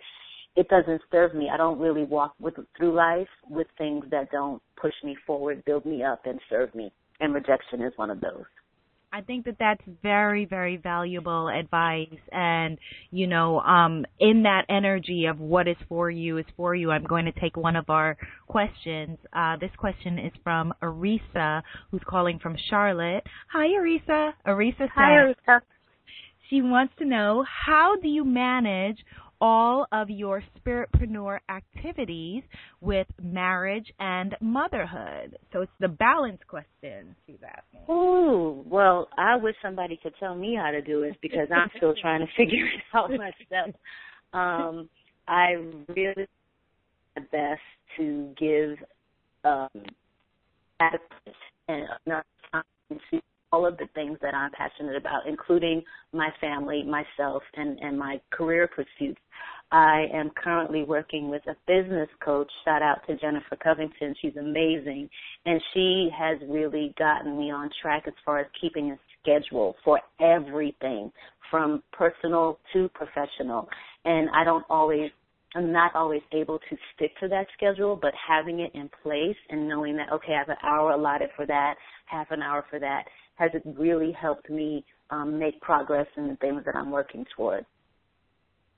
it 0.56 0.68
doesn't 0.70 1.02
serve 1.12 1.34
me. 1.36 1.50
I 1.52 1.58
don't 1.58 1.80
really 1.80 2.04
walk 2.04 2.34
with 2.40 2.56
through 2.78 2.94
life 2.94 3.28
with 3.50 3.68
things 3.78 4.06
that 4.12 4.32
don't 4.32 4.62
push 4.80 4.94
me 5.04 5.16
forward, 5.26 5.64
build 5.66 5.86
me 5.86 6.04
up 6.04 6.26
and 6.26 6.40
serve 6.50 6.74
me. 6.76 6.92
And 7.20 7.34
rejection 7.34 7.82
is 7.82 7.94
one 7.96 8.10
of 8.10 8.22
those. 8.22 8.46
I 9.12 9.22
think 9.22 9.46
that 9.46 9.56
that's 9.60 9.82
very, 10.04 10.46
very 10.46 10.78
valuable 10.78 11.48
advice. 11.48 12.08
And, 12.32 12.78
you 13.12 13.28
know, 13.28 13.60
um, 13.62 14.06
in 14.20 14.44
that 14.44 14.66
energy 14.70 15.26
of 15.26 15.40
what 15.40 15.68
is 15.68 15.78
for 15.88 16.10
you 16.10 16.38
is 16.38 16.46
for 16.58 16.76
you, 16.76 16.92
I'm 16.92 17.06
going 17.06 17.26
to 17.26 17.32
take 17.40 17.56
one 17.56 17.76
of 17.76 17.90
our 17.90 18.18
questions. 18.48 19.18
Uh, 19.34 19.56
this 19.58 19.72
question 19.78 20.20
is 20.20 20.32
from 20.44 20.74
Arisa, 20.82 21.62
who's 21.92 22.02
calling 22.08 22.40
from 22.40 22.56
Charlotte. 22.70 23.24
Hi, 23.52 23.68
Arisa. 23.68 24.34
Arisa 24.46 24.78
says, 24.80 24.90
Hi, 24.96 25.12
Arisa. 25.12 25.62
She 26.50 26.62
wants 26.62 26.94
to 27.00 27.06
know 27.06 27.44
how 27.66 27.96
do 28.02 28.08
you 28.08 28.24
manage 28.24 28.98
all 29.42 29.88
of 29.92 30.10
your 30.10 30.44
spiritpreneur 30.60 31.40
activities 31.50 32.44
with 32.82 33.08
marriage 33.22 33.92
and 34.00 34.36
motherhood? 34.42 35.38
So 35.54 35.62
it's 35.62 35.72
the 35.80 35.88
balance 35.88 36.42
question 36.48 37.16
she's 37.26 37.38
asking. 37.46 37.94
Ooh, 37.94 38.64
well, 38.68 39.10
I 39.18 39.36
wish 39.36 39.56
somebody 39.62 40.00
could 40.02 40.14
tell 40.20 40.36
me 40.36 40.58
how 40.60 40.72
to 40.72 40.82
do 40.82 41.04
it 41.04 41.16
because 41.22 41.48
I'm 41.54 41.70
still 41.78 41.94
trying 42.02 42.22
to 42.22 42.28
figure 42.38 42.66
it 42.66 42.82
out 42.94 43.12
myself. 43.12 43.76
Um, 44.34 44.90
I 45.28 45.56
really 45.88 46.28
my 47.16 47.24
best 47.32 47.62
to 47.98 48.34
give 48.38 48.78
um, 49.44 49.70
adequate 50.80 51.36
and 51.68 51.88
enough 52.06 52.26
time 52.52 52.64
to 52.90 53.22
all 53.56 53.66
of 53.66 53.78
the 53.78 53.88
things 53.96 54.18
that 54.22 54.34
I'm 54.34 54.52
passionate 54.52 54.98
about, 54.98 55.28
including 55.28 55.82
my 56.12 56.30
family, 56.42 56.84
myself, 56.84 57.42
and, 57.56 57.80
and 57.80 57.98
my 57.98 58.20
career 58.32 58.68
pursuits. 58.68 59.20
I 59.72 60.08
am 60.14 60.30
currently 60.36 60.84
working 60.84 61.30
with 61.30 61.42
a 61.48 61.56
business 61.66 62.10
coach. 62.24 62.52
Shout 62.66 62.82
out 62.82 62.98
to 63.08 63.16
Jennifer 63.16 63.56
Covington. 63.64 64.14
She's 64.22 64.36
amazing. 64.36 65.10
And 65.46 65.62
she 65.74 66.10
has 66.18 66.38
really 66.50 66.94
gotten 67.00 67.38
me 67.38 67.50
on 67.50 67.70
track 67.82 68.04
as 68.08 68.14
far 68.26 68.40
as 68.40 68.48
keeping 68.60 68.92
a 68.92 68.98
schedule 69.22 69.76
for 69.84 70.02
everything 70.20 71.12
from 71.50 71.82
personal 71.94 72.60
to 72.74 72.90
professional. 72.90 73.70
And 74.04 74.30
I 74.36 74.44
don't 74.44 74.66
always 74.70 75.12
I'm 75.56 75.72
not 75.72 75.96
always 75.96 76.22
able 76.34 76.60
to 76.60 76.78
stick 76.94 77.12
to 77.22 77.30
that 77.30 77.48
schedule, 77.56 77.98
but 78.00 78.12
having 78.28 78.60
it 78.60 78.72
in 78.74 78.90
place 79.02 79.38
and 79.50 79.70
knowing 79.70 79.96
that, 79.96 80.12
okay, 80.12 80.34
I 80.34 80.40
have 80.40 80.50
an 80.50 80.58
hour 80.62 80.92
allotted 80.92 81.30
for 81.34 81.46
that, 81.46 81.76
half 82.08 82.28
an 82.32 82.42
hour 82.42 82.66
for 82.70 82.78
that, 82.78 83.06
has 83.36 83.52
it 83.54 83.64
really 83.66 84.12
helped 84.12 84.50
me 84.50 84.86
um, 85.10 85.38
make 85.38 85.60
progress 85.62 86.08
in 86.18 86.28
the 86.28 86.36
things 86.38 86.64
that 86.66 86.76
I'm 86.76 86.92
working 86.92 87.26
toward. 87.36 87.66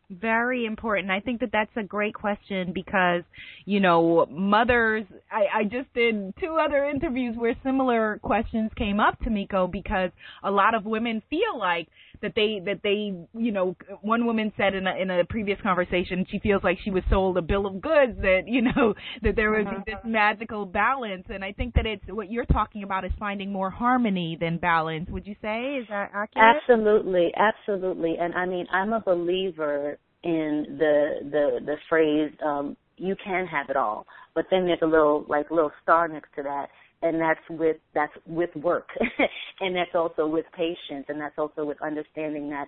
Very 0.09 0.65
important. 0.65 1.11
I 1.11 1.19
think 1.19 1.41
that 1.41 1.49
that's 1.51 1.75
a 1.75 1.83
great 1.83 2.13
question 2.13 2.71
because, 2.73 3.23
you 3.65 3.81
know, 3.81 4.25
mothers, 4.29 5.03
I, 5.29 5.59
I 5.59 5.63
just 5.65 5.93
did 5.93 6.33
two 6.39 6.57
other 6.63 6.85
interviews 6.85 7.35
where 7.37 7.53
similar 7.61 8.17
questions 8.23 8.71
came 8.77 9.01
up 9.01 9.19
Tamiko 9.19 9.69
because 9.69 10.11
a 10.43 10.51
lot 10.51 10.75
of 10.75 10.85
women 10.85 11.21
feel 11.29 11.59
like 11.59 11.89
that 12.21 12.31
they, 12.35 12.61
that 12.65 12.79
they, 12.83 13.13
you 13.37 13.51
know, 13.51 13.75
one 14.01 14.25
woman 14.25 14.53
said 14.55 14.75
in 14.75 14.87
a, 14.87 14.95
in 14.95 15.11
a 15.11 15.25
previous 15.25 15.59
conversation, 15.61 16.25
she 16.31 16.39
feels 16.39 16.63
like 16.63 16.77
she 16.85 16.89
was 16.89 17.03
sold 17.09 17.37
a 17.37 17.41
bill 17.41 17.67
of 17.67 17.81
goods 17.81 18.13
that, 18.21 18.43
you 18.47 18.61
know, 18.61 18.93
that 19.23 19.35
there 19.35 19.51
was 19.51 19.67
uh-huh. 19.67 19.81
this 19.85 19.95
magical 20.05 20.65
balance. 20.65 21.25
And 21.29 21.43
I 21.43 21.51
think 21.51 21.73
that 21.73 21.85
it's, 21.85 22.03
what 22.07 22.31
you're 22.31 22.45
talking 22.45 22.83
about 22.83 23.03
is 23.03 23.11
finding 23.19 23.51
more 23.51 23.69
harmony 23.69 24.37
than 24.39 24.57
balance. 24.57 25.09
Would 25.09 25.27
you 25.27 25.35
say? 25.41 25.79
Is 25.81 25.87
that 25.89 26.11
accurate? 26.15 26.61
Absolutely. 26.63 27.33
Absolutely. 27.35 28.15
And 28.19 28.33
I 28.35 28.45
mean, 28.45 28.67
I'm 28.71 28.93
a 28.93 29.01
believer 29.01 29.96
in 30.23 30.77
the 30.77 31.29
the 31.31 31.59
the 31.65 31.75
phrase 31.89 32.31
um 32.45 32.75
you 32.97 33.15
can 33.23 33.45
have 33.45 33.69
it 33.69 33.75
all 33.75 34.05
but 34.33 34.45
then 34.49 34.65
there's 34.65 34.79
a 34.81 34.85
little 34.85 35.25
like 35.27 35.49
little 35.51 35.71
star 35.83 36.07
next 36.07 36.29
to 36.35 36.43
that 36.43 36.67
and 37.01 37.21
that's 37.21 37.39
with 37.49 37.77
that's 37.93 38.13
with 38.25 38.49
work 38.55 38.89
and 39.59 39.75
that's 39.75 39.93
also 39.93 40.27
with 40.27 40.45
patience 40.55 41.05
and 41.07 41.21
that's 41.21 41.37
also 41.37 41.63
with 41.63 41.81
understanding 41.81 42.49
that 42.49 42.67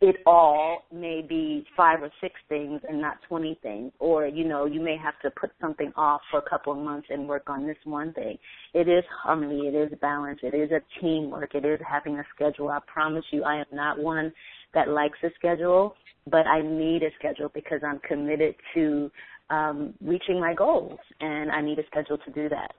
it 0.00 0.16
all 0.26 0.84
may 0.92 1.22
be 1.26 1.64
five 1.76 2.02
or 2.02 2.10
six 2.20 2.34
things 2.48 2.80
and 2.88 3.00
not 3.00 3.18
20 3.28 3.58
things. 3.62 3.92
Or, 3.98 4.26
you 4.26 4.46
know, 4.46 4.66
you 4.66 4.80
may 4.80 4.96
have 4.96 5.14
to 5.22 5.30
put 5.30 5.50
something 5.60 5.92
off 5.96 6.20
for 6.30 6.38
a 6.38 6.48
couple 6.48 6.72
of 6.72 6.78
months 6.78 7.08
and 7.10 7.28
work 7.28 7.48
on 7.48 7.66
this 7.66 7.76
one 7.84 8.12
thing. 8.12 8.38
It 8.74 8.88
is 8.88 9.04
harmony. 9.22 9.68
It 9.68 9.74
is 9.74 9.98
balance. 10.00 10.40
It 10.42 10.54
is 10.54 10.70
a 10.70 10.80
teamwork. 11.00 11.54
It 11.54 11.64
is 11.64 11.80
having 11.86 12.18
a 12.18 12.24
schedule. 12.34 12.68
I 12.68 12.78
promise 12.86 13.24
you, 13.30 13.44
I 13.44 13.56
am 13.56 13.66
not 13.72 13.98
one 13.98 14.32
that 14.74 14.88
likes 14.88 15.18
a 15.22 15.28
schedule 15.36 15.94
but 16.30 16.46
I 16.46 16.62
need 16.62 17.02
a 17.02 17.10
schedule 17.18 17.50
because 17.52 17.80
I'm 17.86 17.98
committed 18.00 18.54
to 18.74 19.10
um, 19.50 19.94
reaching 20.00 20.40
my 20.40 20.54
goals, 20.54 20.98
and 21.20 21.50
I 21.50 21.60
need 21.60 21.78
a 21.78 21.86
schedule 21.86 22.18
to 22.18 22.30
do 22.32 22.48
that. 22.48 22.72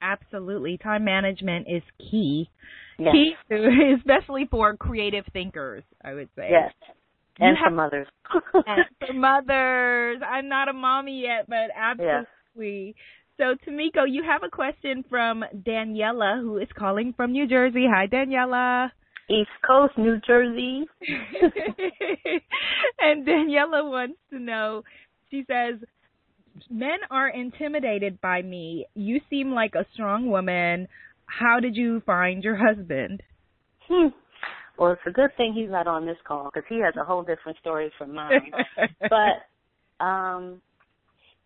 Absolutely, 0.00 0.78
time 0.78 1.04
management 1.04 1.66
is 1.68 1.82
key. 1.98 2.48
Yes. 2.98 3.12
Key, 3.12 3.34
to, 3.50 3.94
especially 3.98 4.48
for 4.50 4.76
creative 4.76 5.24
thinkers, 5.32 5.84
I 6.04 6.14
would 6.14 6.28
say. 6.36 6.48
Yes, 6.50 6.72
and 7.38 7.56
for 7.62 7.70
mothers. 7.70 8.06
and 8.66 8.84
for 8.98 9.12
mothers, 9.12 10.20
I'm 10.26 10.48
not 10.48 10.68
a 10.68 10.72
mommy 10.72 11.22
yet, 11.22 11.46
but 11.48 11.70
absolutely. 11.76 12.86
Yes. 12.86 12.94
So, 13.38 13.56
Tamiko, 13.66 14.04
you 14.06 14.22
have 14.22 14.42
a 14.44 14.50
question 14.50 15.04
from 15.08 15.42
Daniela, 15.66 16.40
who 16.40 16.58
is 16.58 16.68
calling 16.76 17.14
from 17.16 17.32
New 17.32 17.48
Jersey. 17.48 17.86
Hi, 17.92 18.06
Daniela. 18.06 18.90
East 19.32 19.50
Coast, 19.66 19.96
New 19.96 20.20
Jersey. 20.26 20.84
and 23.00 23.26
Daniela 23.26 23.88
wants 23.88 24.18
to 24.30 24.38
know, 24.38 24.82
she 25.30 25.44
says, 25.46 25.80
Men 26.70 26.98
are 27.10 27.28
intimidated 27.28 28.20
by 28.20 28.42
me. 28.42 28.86
You 28.94 29.20
seem 29.30 29.52
like 29.52 29.74
a 29.74 29.86
strong 29.94 30.30
woman. 30.30 30.86
How 31.26 31.60
did 31.60 31.76
you 31.76 32.02
find 32.04 32.44
your 32.44 32.56
husband? 32.56 33.22
Hmm. 33.88 34.08
Well, 34.78 34.92
it's 34.92 35.02
a 35.06 35.10
good 35.10 35.30
thing 35.36 35.54
he's 35.54 35.70
not 35.70 35.86
on 35.86 36.06
this 36.06 36.16
call 36.26 36.50
because 36.52 36.66
he 36.68 36.80
has 36.80 36.94
a 37.00 37.04
whole 37.04 37.22
different 37.22 37.58
story 37.58 37.90
from 37.96 38.14
mine. 38.14 38.50
but, 39.00 40.04
um, 40.04 40.60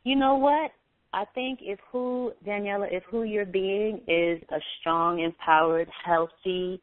you 0.05 0.17
know 0.17 0.37
what? 0.37 0.71
I 1.13 1.25
think 1.35 1.61
if 1.63 1.79
who 1.91 2.33
Daniela, 2.47 2.87
if 2.91 3.03
who 3.11 3.23
you're 3.23 3.47
being 3.47 4.01
is 4.07 4.43
a 4.51 4.59
strong, 4.81 5.21
empowered, 5.21 5.89
healthy, 6.05 6.81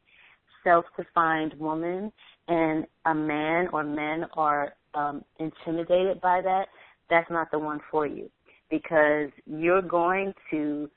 self-defined 0.64 1.54
woman 1.58 2.12
and 2.48 2.86
a 3.06 3.14
man 3.14 3.68
or 3.72 3.84
men 3.84 4.26
are 4.34 4.74
um, 4.94 5.24
intimidated 5.38 6.20
by 6.20 6.40
that, 6.42 6.66
that's 7.10 7.30
not 7.30 7.50
the 7.50 7.58
one 7.58 7.80
for 7.90 8.06
you 8.06 8.30
because 8.70 9.30
you're 9.46 9.82
going 9.82 10.32
to, 10.50 10.90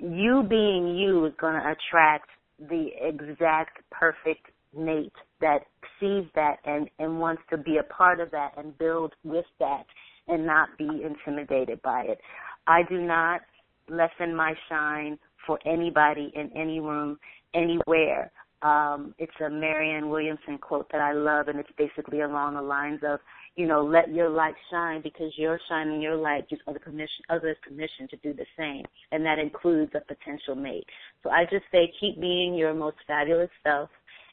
you 0.00 0.44
being 0.48 0.96
you 0.96 1.24
is 1.26 1.32
going 1.40 1.54
to 1.54 1.74
attract 1.74 2.28
the 2.58 2.88
exact 3.00 3.78
perfect 3.90 4.46
mate 4.76 5.12
that 5.40 5.60
sees 5.98 6.24
that 6.34 6.56
and, 6.64 6.90
and 6.98 7.18
wants 7.20 7.42
to 7.50 7.56
be 7.56 7.78
a 7.78 7.82
part 7.84 8.20
of 8.20 8.30
that 8.30 8.52
and 8.56 8.76
build 8.78 9.14
with 9.24 9.46
that 9.58 9.84
and 10.26 10.44
not 10.44 10.68
be 10.76 10.88
intimidated 11.04 11.80
by 11.82 12.02
it. 12.02 12.18
I 12.66 12.82
do 12.88 13.00
not 13.00 13.40
lessen 13.88 14.34
my 14.34 14.54
shine 14.68 15.18
for 15.46 15.58
anybody 15.64 16.30
in 16.34 16.50
any 16.54 16.80
room, 16.80 17.18
anywhere. 17.54 18.30
Um, 18.62 19.14
it's 19.18 19.32
a 19.44 19.48
Marianne 19.48 20.08
Williamson 20.08 20.58
quote 20.58 20.90
that 20.90 21.00
I 21.00 21.12
love, 21.12 21.48
and 21.48 21.60
it's 21.60 21.70
basically 21.78 22.22
along 22.22 22.54
the 22.54 22.62
lines 22.62 23.00
of, 23.06 23.20
you 23.54 23.66
know, 23.66 23.84
let 23.84 24.12
your 24.12 24.28
light 24.28 24.54
shine 24.70 25.00
because 25.00 25.32
you're 25.36 25.60
shining 25.68 26.00
your 26.00 26.16
light 26.16 26.48
gives 26.48 26.62
other 26.66 26.80
permission, 26.80 27.24
others 27.30 27.56
permission 27.62 28.08
to 28.08 28.16
do 28.16 28.32
the 28.32 28.46
same, 28.56 28.84
and 29.12 29.24
that 29.24 29.38
includes 29.38 29.92
a 29.94 30.00
potential 30.00 30.56
mate. 30.56 30.86
So 31.22 31.30
I 31.30 31.44
just 31.44 31.64
say 31.70 31.92
keep 32.00 32.20
being 32.20 32.54
your 32.54 32.74
most 32.74 32.96
fabulous 33.06 33.50
self, 33.62 33.90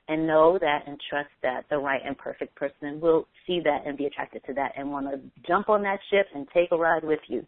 and 0.08 0.28
know 0.28 0.58
that 0.60 0.84
and 0.88 1.00
trust 1.10 1.30
that 1.42 1.66
the 1.70 1.78
right 1.78 2.02
and 2.06 2.18
perfect 2.18 2.56
person 2.56 3.00
will 3.00 3.28
see 3.48 3.60
that 3.64 3.84
and 3.86 3.98
be 3.98 4.06
attracted 4.06 4.44
to 4.46 4.54
that 4.54 4.72
and 4.78 4.92
want 4.92 5.08
to 5.10 5.20
jump 5.48 5.70
on 5.70 5.82
that 5.84 6.00
ship 6.12 6.28
and 6.36 6.48
take 6.54 6.72
a 6.72 6.78
ride 6.78 7.04
with 7.04 7.20
you. 7.28 7.46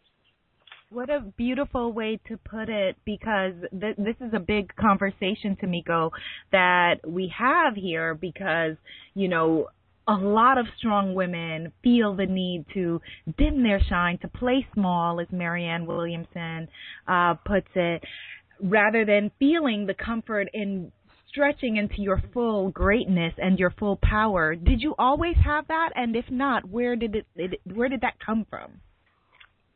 What 0.89 1.09
a 1.09 1.19
beautiful 1.19 1.91
way 1.91 2.17
to 2.29 2.37
put 2.37 2.69
it 2.69 2.95
because 3.03 3.53
th- 3.77 3.97
this 3.97 4.15
is 4.21 4.33
a 4.33 4.39
big 4.39 4.73
conversation, 4.77 5.57
Tamiko, 5.61 6.11
that 6.53 7.05
we 7.05 7.27
have 7.37 7.75
here 7.75 8.15
because, 8.15 8.77
you 9.13 9.27
know, 9.27 9.67
a 10.07 10.13
lot 10.13 10.57
of 10.57 10.65
strong 10.77 11.13
women 11.13 11.73
feel 11.83 12.15
the 12.15 12.25
need 12.25 12.65
to 12.73 13.01
dim 13.37 13.63
their 13.63 13.81
shine, 13.81 14.17
to 14.19 14.29
play 14.29 14.65
small, 14.73 15.19
as 15.19 15.27
Marianne 15.29 15.85
Williamson 15.85 16.69
uh, 17.05 17.33
puts 17.45 17.67
it, 17.75 18.01
rather 18.63 19.03
than 19.03 19.29
feeling 19.39 19.87
the 19.87 19.93
comfort 19.93 20.47
in 20.53 20.93
stretching 21.27 21.75
into 21.75 22.01
your 22.01 22.23
full 22.33 22.69
greatness 22.71 23.33
and 23.37 23.59
your 23.59 23.71
full 23.71 23.99
power. 24.01 24.55
Did 24.55 24.81
you 24.81 24.95
always 24.97 25.35
have 25.43 25.67
that? 25.67 25.89
And 25.95 26.15
if 26.15 26.31
not, 26.31 26.63
where 26.69 26.95
did 26.95 27.13
it, 27.13 27.25
it 27.35 27.59
where 27.65 27.89
did 27.89 28.01
that 28.01 28.21
come 28.25 28.45
from? 28.49 28.79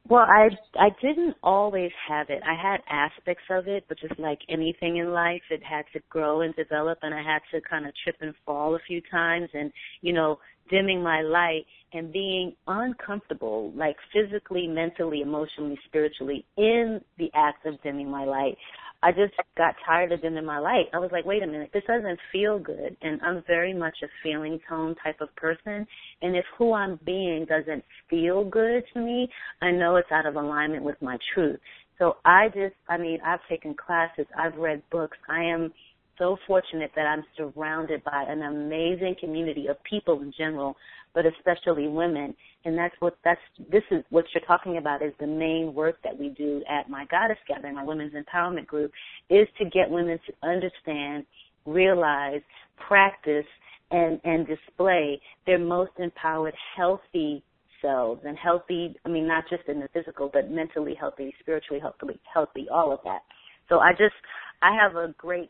Well, 0.09 0.25
I 0.27 0.49
I 0.79 0.89
didn't 1.01 1.35
always 1.43 1.91
have 2.09 2.29
it. 2.29 2.41
I 2.45 2.55
had 2.55 2.81
aspects 2.89 3.43
of 3.51 3.67
it, 3.67 3.85
but 3.87 3.99
just 3.99 4.19
like 4.19 4.39
anything 4.49 4.97
in 4.97 5.13
life, 5.13 5.43
it 5.51 5.63
had 5.63 5.85
to 5.93 5.99
grow 6.09 6.41
and 6.41 6.55
develop, 6.55 6.99
and 7.03 7.13
I 7.13 7.21
had 7.23 7.41
to 7.51 7.61
kind 7.61 7.85
of 7.85 7.93
trip 8.03 8.15
and 8.21 8.33
fall 8.45 8.75
a 8.75 8.79
few 8.87 9.01
times, 9.11 9.49
and 9.53 9.71
you 10.01 10.13
know, 10.13 10.39
dimming 10.69 11.01
my 11.03 11.21
light 11.21 11.65
and 11.93 12.11
being 12.11 12.53
uncomfortable, 12.67 13.71
like 13.75 13.95
physically, 14.13 14.67
mentally, 14.67 15.21
emotionally, 15.21 15.77
spiritually, 15.85 16.45
in 16.57 17.01
the 17.17 17.29
act 17.33 17.65
of 17.65 17.81
dimming 17.83 18.09
my 18.09 18.23
light. 18.23 18.57
I 19.03 19.11
just 19.11 19.33
got 19.57 19.73
tired 19.85 20.11
of 20.11 20.21
dimming 20.21 20.45
my 20.45 20.59
light. 20.59 20.85
I 20.93 20.99
was 20.99 21.09
like, 21.11 21.25
wait 21.25 21.41
a 21.41 21.47
minute, 21.47 21.71
this 21.73 21.83
doesn't 21.87 22.19
feel 22.31 22.59
good. 22.59 22.95
And 23.01 23.19
I'm 23.23 23.43
very 23.47 23.73
much 23.73 23.95
a 24.03 24.07
feeling 24.21 24.59
tone 24.69 24.95
type 25.03 25.19
of 25.21 25.35
person. 25.35 25.87
And 26.21 26.35
if 26.35 26.45
who 26.57 26.73
I'm 26.73 26.99
being 27.03 27.45
doesn't 27.49 27.83
feel 28.09 28.45
good 28.45 28.83
to 28.93 28.99
me, 28.99 29.27
I 29.61 29.71
know 29.71 29.95
it's 29.95 30.11
out 30.11 30.27
of 30.27 30.35
alignment 30.35 30.83
with 30.83 31.01
my 31.01 31.17
truth. 31.33 31.59
So 31.97 32.17
I 32.25 32.47
just, 32.47 32.75
I 32.87 32.97
mean, 32.97 33.19
I've 33.25 33.39
taken 33.49 33.75
classes, 33.75 34.25
I've 34.37 34.55
read 34.55 34.81
books. 34.91 35.17
I 35.29 35.43
am 35.43 35.73
so 36.17 36.37
fortunate 36.47 36.91
that 36.95 37.05
I'm 37.05 37.23
surrounded 37.37 38.03
by 38.03 38.25
an 38.27 38.43
amazing 38.43 39.15
community 39.19 39.67
of 39.67 39.77
people 39.83 40.21
in 40.21 40.33
general, 40.37 40.75
but 41.13 41.25
especially 41.25 41.87
women. 41.87 42.35
And 42.65 42.77
that's 42.77 42.95
what 42.99 43.17
that's 43.23 43.41
this 43.71 43.83
is 43.91 44.03
what 44.09 44.25
you're 44.33 44.45
talking 44.45 44.77
about 44.77 45.01
is 45.01 45.13
the 45.19 45.27
main 45.27 45.73
work 45.73 45.97
that 46.03 46.17
we 46.17 46.29
do 46.29 46.63
at 46.69 46.89
my 46.89 47.05
Goddess 47.09 47.37
Gathering, 47.47 47.75
my 47.75 47.83
women's 47.83 48.13
empowerment 48.13 48.67
group, 48.67 48.91
is 49.29 49.47
to 49.57 49.65
get 49.65 49.89
women 49.89 50.19
to 50.27 50.47
understand, 50.47 51.25
realize, 51.65 52.41
practice, 52.87 53.45
and 53.89 54.21
and 54.23 54.47
display 54.47 55.19
their 55.45 55.59
most 55.59 55.91
empowered, 55.97 56.53
healthy 56.77 57.43
selves 57.81 58.21
and 58.25 58.37
healthy. 58.37 58.95
I 59.05 59.09
mean, 59.09 59.27
not 59.27 59.45
just 59.49 59.67
in 59.67 59.79
the 59.79 59.87
physical, 59.93 60.29
but 60.31 60.51
mentally 60.51 60.93
healthy, 60.93 61.33
spiritually 61.39 61.81
healthy, 61.81 62.19
healthy, 62.31 62.67
all 62.71 62.93
of 62.93 62.99
that. 63.05 63.21
So 63.69 63.79
I 63.79 63.91
just 63.91 64.15
I 64.61 64.75
have 64.79 64.95
a 64.95 65.13
great 65.17 65.49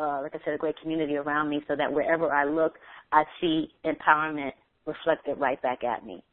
uh, 0.00 0.20
like 0.22 0.34
I 0.34 0.38
said, 0.44 0.54
a 0.54 0.58
great 0.58 0.80
community 0.80 1.16
around 1.16 1.50
me 1.50 1.60
so 1.68 1.76
that 1.76 1.92
wherever 1.92 2.32
I 2.32 2.44
look, 2.44 2.74
I 3.12 3.24
see 3.40 3.68
empowerment 3.84 4.52
reflected 4.86 5.38
right 5.38 5.60
back 5.60 5.84
at 5.84 6.04
me. 6.04 6.24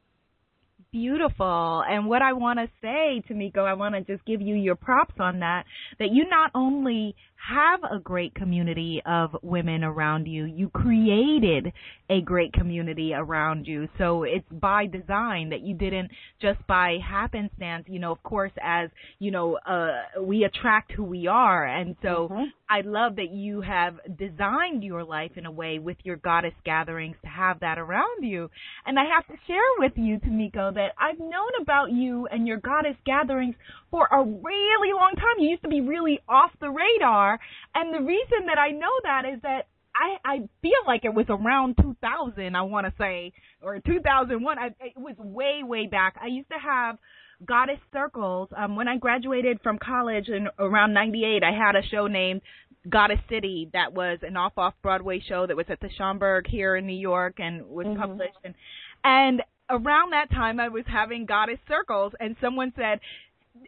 Beautiful. 0.91 1.83
And 1.89 2.07
what 2.07 2.21
I 2.21 2.33
want 2.33 2.59
to 2.59 2.67
say, 2.81 3.21
Tamiko, 3.29 3.67
I 3.67 3.73
want 3.73 3.95
to 3.95 4.01
just 4.01 4.25
give 4.25 4.41
you 4.41 4.55
your 4.55 4.75
props 4.75 5.15
on 5.19 5.39
that, 5.39 5.65
that 5.99 6.11
you 6.11 6.29
not 6.29 6.51
only 6.55 7.15
have 7.37 7.79
a 7.91 7.99
great 7.99 8.33
community 8.35 9.01
of 9.05 9.35
women 9.41 9.83
around 9.83 10.27
you. 10.27 10.45
You 10.45 10.69
created 10.69 11.71
a 12.09 12.21
great 12.21 12.53
community 12.53 13.13
around 13.13 13.67
you. 13.67 13.87
So 13.97 14.23
it's 14.23 14.47
by 14.51 14.87
design 14.87 15.49
that 15.49 15.61
you 15.61 15.75
didn't 15.75 16.11
just 16.41 16.65
by 16.67 16.97
happenstance, 17.07 17.85
you 17.87 17.99
know, 17.99 18.11
of 18.11 18.23
course, 18.23 18.51
as, 18.61 18.89
you 19.19 19.31
know, 19.31 19.57
uh, 19.67 20.21
we 20.21 20.45
attract 20.45 20.93
who 20.93 21.03
we 21.03 21.27
are. 21.27 21.65
And 21.65 21.95
so 22.01 22.29
mm-hmm. 22.31 22.43
I 22.69 22.81
love 22.81 23.15
that 23.15 23.31
you 23.31 23.61
have 23.61 23.95
designed 24.17 24.83
your 24.83 25.03
life 25.03 25.31
in 25.37 25.45
a 25.45 25.51
way 25.51 25.79
with 25.79 25.97
your 26.03 26.17
goddess 26.17 26.53
gatherings 26.65 27.15
to 27.23 27.29
have 27.29 27.61
that 27.61 27.79
around 27.79 28.23
you. 28.23 28.49
And 28.85 28.99
I 28.99 29.03
have 29.15 29.25
to 29.27 29.41
share 29.47 29.57
with 29.77 29.93
you, 29.95 30.19
Tamiko, 30.19 30.73
that 30.73 30.91
I've 30.99 31.19
known 31.19 31.51
about 31.61 31.91
you 31.91 32.27
and 32.29 32.45
your 32.45 32.57
goddess 32.57 32.97
gatherings 33.05 33.55
for 33.89 34.07
a 34.11 34.21
really 34.21 34.93
long 34.93 35.13
time. 35.15 35.39
You 35.39 35.49
used 35.49 35.63
to 35.63 35.69
be 35.69 35.81
really 35.81 36.19
off 36.27 36.51
the 36.59 36.69
radar. 36.69 37.39
And 37.73 37.93
the 37.93 38.05
reason 38.05 38.47
that 38.47 38.57
I 38.57 38.71
know 38.71 38.93
that 39.03 39.23
is 39.33 39.41
that 39.43 39.67
I, 39.95 40.33
I 40.33 40.37
feel 40.61 40.83
like 40.85 41.05
it 41.05 41.13
was 41.13 41.25
around 41.29 41.77
2000, 41.81 42.55
I 42.55 42.61
want 42.63 42.85
to 42.85 42.93
say, 42.97 43.33
or 43.61 43.79
2001. 43.79 44.59
I, 44.59 44.67
it 44.81 44.93
was 44.95 45.15
way, 45.17 45.61
way 45.63 45.87
back. 45.87 46.15
I 46.21 46.27
used 46.27 46.49
to 46.49 46.59
have 46.59 46.97
Goddess 47.45 47.79
Circles. 47.93 48.49
Um, 48.55 48.75
when 48.75 48.87
I 48.87 48.97
graduated 48.97 49.59
from 49.61 49.77
college 49.77 50.29
in 50.29 50.47
around 50.59 50.93
98, 50.93 51.43
I 51.43 51.51
had 51.51 51.75
a 51.75 51.83
show 51.87 52.07
named 52.07 52.41
Goddess 52.89 53.19
City 53.29 53.69
that 53.73 53.93
was 53.93 54.19
an 54.21 54.37
off 54.37 54.53
off 54.57 54.73
Broadway 54.81 55.21
show 55.27 55.45
that 55.45 55.55
was 55.55 55.65
at 55.69 55.79
the 55.79 55.89
Schomburg 55.99 56.47
here 56.47 56.75
in 56.75 56.85
New 56.85 56.97
York 56.97 57.35
and 57.39 57.65
was 57.67 57.85
mm-hmm. 57.85 58.01
published. 58.01 58.37
And, 58.43 58.55
and 59.03 59.41
around 59.69 60.13
that 60.13 60.31
time, 60.31 60.59
I 60.59 60.69
was 60.69 60.83
having 60.87 61.25
Goddess 61.25 61.59
Circles, 61.67 62.13
and 62.19 62.35
someone 62.41 62.73
said, 62.75 62.99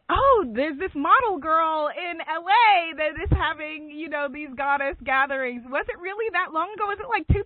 oh, 0.09 0.45
there's 0.53 0.77
this 0.79 0.91
model 0.95 1.38
girl 1.38 1.89
in 1.89 2.17
LA 2.19 2.95
that 2.97 3.21
is 3.21 3.29
having, 3.31 3.89
you 3.89 4.09
know, 4.09 4.27
these 4.31 4.49
goddess 4.55 4.95
gatherings. 5.03 5.63
Was 5.69 5.85
it 5.89 5.99
really 5.99 6.29
that 6.33 6.53
long 6.53 6.73
ago? 6.73 6.85
Was 6.88 6.99
it 6.99 7.09
like 7.09 7.27
2000, 7.27 7.45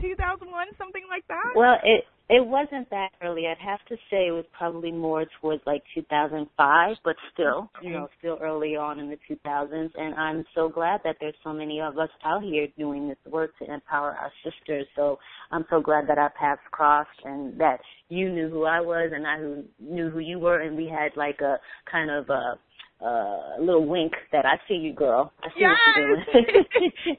2001, 0.00 0.66
something 0.76 1.04
like 1.08 1.26
that? 1.28 1.52
Well, 1.56 1.76
it 1.82 2.04
it 2.30 2.46
wasn't 2.46 2.90
that 2.90 3.08
early. 3.22 3.46
I'd 3.46 3.56
have 3.58 3.84
to 3.88 3.96
say 4.10 4.28
it 4.28 4.32
was 4.32 4.44
probably 4.56 4.92
more 4.92 5.24
towards 5.40 5.62
like 5.66 5.82
2005, 5.94 6.96
but 7.02 7.16
still, 7.32 7.70
you 7.82 7.90
know, 7.90 8.08
still 8.18 8.38
early 8.42 8.76
on 8.76 8.98
in 8.98 9.08
the 9.08 9.18
2000s. 9.30 9.90
And 9.94 10.14
I'm 10.14 10.44
so 10.54 10.68
glad 10.68 11.00
that 11.04 11.16
there's 11.20 11.34
so 11.42 11.54
many 11.54 11.80
of 11.80 11.96
us 11.96 12.10
out 12.24 12.42
here 12.42 12.68
doing 12.76 13.08
this 13.08 13.16
work 13.26 13.52
to 13.60 13.72
empower 13.72 14.10
our 14.10 14.30
sisters. 14.44 14.86
So 14.94 15.18
I'm 15.50 15.64
so 15.70 15.80
glad 15.80 16.06
that 16.08 16.18
our 16.18 16.32
paths 16.38 16.60
crossed 16.70 17.08
and 17.24 17.58
that 17.60 17.80
you 18.10 18.30
knew 18.30 18.50
who 18.50 18.64
I 18.64 18.80
was 18.80 19.10
and 19.14 19.26
I 19.26 19.38
who 19.38 19.64
knew 19.80 20.10
who 20.10 20.18
you 20.18 20.38
were, 20.38 20.60
and 20.60 20.76
we 20.76 20.86
had 20.86 21.16
like 21.16 21.40
a 21.40 21.56
kind 21.90 22.10
of 22.10 22.28
a 22.28 22.58
uh, 23.00 23.60
little 23.60 23.86
wink 23.86 24.12
that 24.32 24.44
I 24.44 24.56
see 24.68 24.74
you, 24.74 24.92
girl. 24.92 25.32
I 25.42 25.48
see 25.48 25.60
yes! 25.60 25.76
what 25.86 25.96
you're 25.96 26.42
doing. 26.42 26.64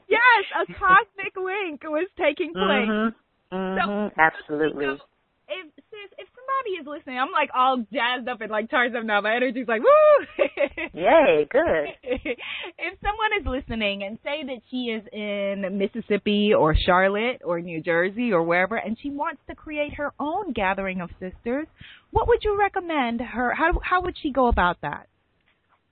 yes, 0.08 0.44
a 0.54 0.66
cosmic 0.78 1.34
wink 1.36 1.82
was 1.84 2.08
taking 2.16 2.52
place. 2.52 2.88
Mm-hmm. 2.88 3.16
Mm-hmm, 3.52 4.08
so, 4.08 4.20
absolutely. 4.20 4.86
if 4.86 5.66
sis, 5.90 6.10
if 6.18 6.28
somebody 6.28 6.80
is 6.80 6.86
listening, 6.86 7.18
I'm 7.18 7.32
like 7.32 7.50
all 7.54 7.84
jazzed 7.92 8.28
up 8.28 8.40
and 8.40 8.50
like 8.50 8.70
charged 8.70 8.94
up 8.94 9.04
now. 9.04 9.20
My 9.20 9.34
energy's 9.34 9.66
like 9.66 9.82
woo. 9.82 10.44
Yay, 10.94 11.46
good. 11.50 11.86
if 12.04 12.98
someone 13.02 13.30
is 13.40 13.46
listening 13.46 14.04
and 14.04 14.18
say 14.22 14.44
that 14.44 14.62
she 14.70 14.86
is 14.86 15.02
in 15.12 15.78
Mississippi 15.78 16.52
or 16.56 16.76
Charlotte 16.76 17.42
or 17.44 17.60
New 17.60 17.82
Jersey 17.82 18.32
or 18.32 18.42
wherever, 18.42 18.76
and 18.76 18.96
she 19.02 19.10
wants 19.10 19.40
to 19.48 19.54
create 19.54 19.94
her 19.94 20.12
own 20.20 20.52
gathering 20.52 21.00
of 21.00 21.10
sisters, 21.18 21.66
what 22.12 22.28
would 22.28 22.40
you 22.42 22.56
recommend 22.58 23.20
her? 23.20 23.52
How 23.54 23.72
how 23.82 24.02
would 24.02 24.16
she 24.22 24.30
go 24.30 24.46
about 24.46 24.80
that? 24.82 25.08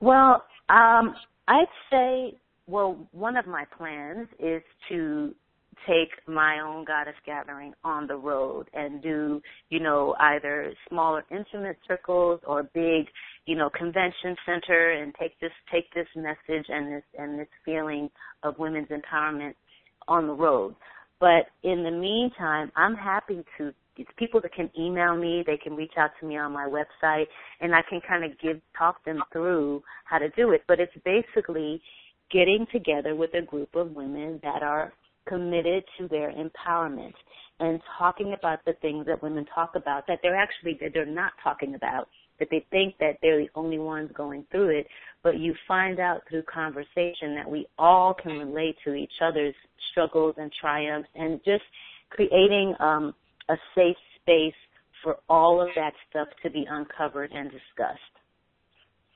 Well, 0.00 0.44
um, 0.68 1.14
I'd 1.48 1.66
say 1.90 2.38
well, 2.68 3.08
one 3.12 3.36
of 3.36 3.46
my 3.46 3.64
plans 3.76 4.28
is 4.38 4.62
to 4.90 5.34
take 5.86 6.10
my 6.26 6.60
own 6.60 6.84
goddess 6.84 7.14
gathering 7.24 7.72
on 7.84 8.06
the 8.06 8.16
road 8.16 8.68
and 8.74 9.02
do, 9.02 9.40
you 9.70 9.80
know, 9.80 10.14
either 10.20 10.72
smaller 10.88 11.24
intimate 11.30 11.78
circles 11.86 12.40
or 12.46 12.64
big, 12.74 13.06
you 13.46 13.56
know, 13.56 13.70
convention 13.70 14.36
center 14.44 14.92
and 14.92 15.14
take 15.20 15.38
this 15.40 15.52
take 15.72 15.92
this 15.94 16.06
message 16.16 16.66
and 16.68 16.92
this 16.92 17.04
and 17.18 17.38
this 17.38 17.48
feeling 17.64 18.10
of 18.42 18.58
women's 18.58 18.88
empowerment 18.88 19.54
on 20.06 20.26
the 20.26 20.32
road. 20.32 20.74
But 21.20 21.46
in 21.62 21.82
the 21.82 21.90
meantime, 21.90 22.70
I'm 22.76 22.94
happy 22.94 23.44
to 23.58 23.72
it's 23.96 24.10
people 24.16 24.40
that 24.40 24.54
can 24.54 24.70
email 24.78 25.16
me, 25.16 25.42
they 25.44 25.56
can 25.56 25.74
reach 25.74 25.94
out 25.98 26.10
to 26.20 26.26
me 26.26 26.36
on 26.38 26.52
my 26.52 26.68
website 26.68 27.26
and 27.60 27.74
I 27.74 27.82
can 27.82 28.00
kind 28.06 28.24
of 28.24 28.38
give 28.40 28.60
talk 28.78 29.04
them 29.04 29.22
through 29.32 29.82
how 30.04 30.18
to 30.18 30.28
do 30.30 30.52
it. 30.52 30.62
But 30.68 30.78
it's 30.78 30.92
basically 31.04 31.82
getting 32.30 32.66
together 32.72 33.16
with 33.16 33.34
a 33.34 33.42
group 33.42 33.74
of 33.74 33.96
women 33.96 34.38
that 34.42 34.62
are 34.62 34.92
committed 35.28 35.84
to 35.98 36.08
their 36.08 36.32
empowerment 36.32 37.12
and 37.60 37.80
talking 37.98 38.34
about 38.38 38.60
the 38.64 38.72
things 38.80 39.06
that 39.06 39.22
women 39.22 39.44
talk 39.54 39.72
about 39.74 40.06
that 40.06 40.18
they're 40.22 40.36
actually 40.36 40.78
that 40.80 40.90
they're 40.94 41.06
not 41.06 41.32
talking 41.42 41.74
about 41.74 42.08
that 42.38 42.48
they 42.50 42.64
think 42.70 42.94
that 42.98 43.18
they're 43.20 43.38
the 43.38 43.50
only 43.54 43.78
ones 43.78 44.10
going 44.14 44.44
through 44.50 44.68
it 44.78 44.86
but 45.22 45.38
you 45.38 45.54
find 45.66 45.98
out 45.98 46.22
through 46.28 46.42
conversation 46.42 47.34
that 47.34 47.48
we 47.48 47.66
all 47.78 48.14
can 48.14 48.32
relate 48.32 48.76
to 48.84 48.94
each 48.94 49.12
other's 49.22 49.54
struggles 49.90 50.34
and 50.38 50.52
triumphs 50.60 51.08
and 51.14 51.40
just 51.44 51.64
creating 52.10 52.74
um 52.80 53.14
a 53.48 53.56
safe 53.74 53.96
space 54.20 54.54
for 55.02 55.16
all 55.28 55.60
of 55.60 55.68
that 55.74 55.92
stuff 56.10 56.28
to 56.42 56.50
be 56.50 56.64
uncovered 56.68 57.30
and 57.32 57.50
discussed 57.50 58.00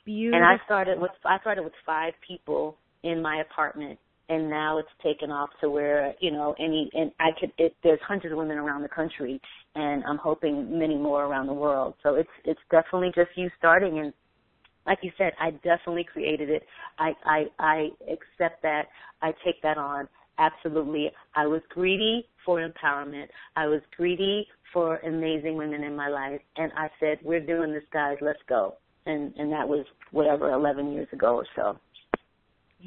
Beautiful. 0.05 0.37
and 0.37 0.45
i 0.45 0.63
started 0.65 1.01
with 1.01 1.13
i 1.25 1.39
started 1.41 1.63
with 1.63 1.75
five 1.87 2.13
people 2.27 2.77
in 3.03 3.23
my 3.23 3.41
apartment 3.41 3.99
and 4.33 4.49
now 4.49 4.79
it's 4.79 4.89
taken 5.03 5.31
off 5.31 5.51
to 5.61 5.69
where 5.69 6.15
you 6.21 6.31
know 6.31 6.55
any 6.59 6.91
and 6.95 7.13
I 7.21 7.31
could 7.39 7.53
it, 7.59 7.77
there's 7.83 8.01
hundreds 8.07 8.33
of 8.33 8.39
women 8.39 8.57
around 8.57 8.83
the 8.83 8.89
country 8.89 9.39
and 9.75 10.03
I'm 10.05 10.17
hoping 10.17 10.79
many 10.79 10.97
more 10.97 11.27
around 11.27 11.49
the 11.49 11.55
world. 11.55 11.95
So 12.03 12.15
it's 12.15 12.31
it's 12.45 12.61
definitely 12.71 13.13
just 13.15 13.31
you 13.37 13.51
starting 13.59 13.99
and 13.99 14.13
like 14.87 14.99
you 15.03 15.13
said, 15.17 15.33
I 15.39 15.51
definitely 15.51 16.05
created 16.11 16.49
it. 16.49 16.63
I 16.99 17.13
I 17.25 17.45
I 17.59 17.89
accept 18.11 18.63
that. 18.63 18.87
I 19.21 19.33
take 19.45 19.61
that 19.63 19.77
on. 19.77 20.09
Absolutely. 20.39 21.11
I 21.37 21.47
was 21.47 21.61
greedy 21.69 22.27
for 22.45 22.67
empowerment. 22.67 23.27
I 23.55 23.67
was 23.67 23.83
greedy 23.95 24.47
for 24.73 24.97
amazing 25.01 25.57
women 25.57 25.85
in 25.85 25.95
my 25.95 26.09
life 26.09 26.41
and 26.57 26.73
I 26.75 26.89
said, 26.99 27.19
We're 27.23 27.45
doing 27.45 27.73
this 27.73 27.85
guys, 27.93 28.17
let's 28.23 28.41
go. 28.49 28.77
And 29.05 29.35
and 29.37 29.53
that 29.53 29.69
was 29.69 29.85
whatever, 30.11 30.51
eleven 30.53 30.91
years 30.91 31.09
ago 31.13 31.37
or 31.37 31.47
so. 31.55 31.79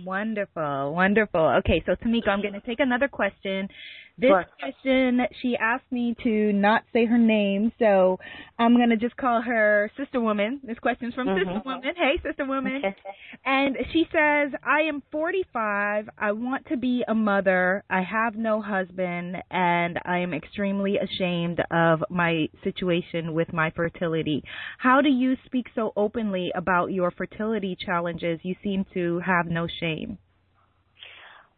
Wonderful, 0.04 0.94
wonderful. 0.94 1.42
Okay, 1.60 1.82
so 1.86 1.96
Tamiko, 1.96 2.30
I'm 2.30 2.42
going 2.42 2.54
to 2.54 2.62
take 2.62 2.80
another 2.80 3.08
question. 3.08 3.70
This 4.18 4.30
Sure. 4.30 4.46
question, 4.60 5.28
she 5.42 5.58
asked 5.58 5.92
me 5.92 6.16
to 6.24 6.54
not 6.54 6.86
say 6.94 7.04
her 7.04 7.18
name, 7.18 7.74
so 7.78 8.18
I'm 8.58 8.78
going 8.78 8.90
to 8.90 8.96
just 8.96 9.18
call 9.18 9.42
her 9.42 9.92
Sister 9.98 10.22
Woman. 10.22 10.62
This 10.64 10.80
question's 10.80 11.14
from 11.14 11.28
Mhm. 11.28 11.44
Sister 11.44 11.62
Woman. 11.66 11.96
Hey, 11.96 12.18
Sister 12.20 12.46
Woman. 12.46 12.78
Okay. 12.78 12.96
And 13.44 13.78
she 13.92 14.08
says, 14.14 14.54
I 14.64 14.82
am 14.82 15.02
45. 15.12 16.10
I 16.18 16.32
want 16.32 16.66
to 16.68 16.78
be 16.78 17.04
a 17.08 17.14
mother. 17.14 17.84
I 17.90 18.02
have 18.02 18.38
no 18.38 18.62
husband, 18.62 19.44
and 19.52 20.00
I 20.06 20.20
am 20.20 20.34
extremely 20.34 20.98
ashamed 20.98 21.62
of 21.70 22.04
my 22.10 22.48
situation 22.64 23.34
with 23.34 23.52
my 23.52 23.72
fertility. 23.72 24.44
How 24.78 25.02
do 25.02 25.10
you 25.10 25.36
speak 25.46 25.68
so 25.76 25.92
openly 25.98 26.52
about 26.56 26.94
your 26.94 27.12
fertility 27.12 27.76
challenges? 27.76 28.40
You 28.44 28.56
seem 28.64 28.86
to 28.94 29.20
have 29.20 29.48
no 29.48 29.68
shame. 29.68 30.18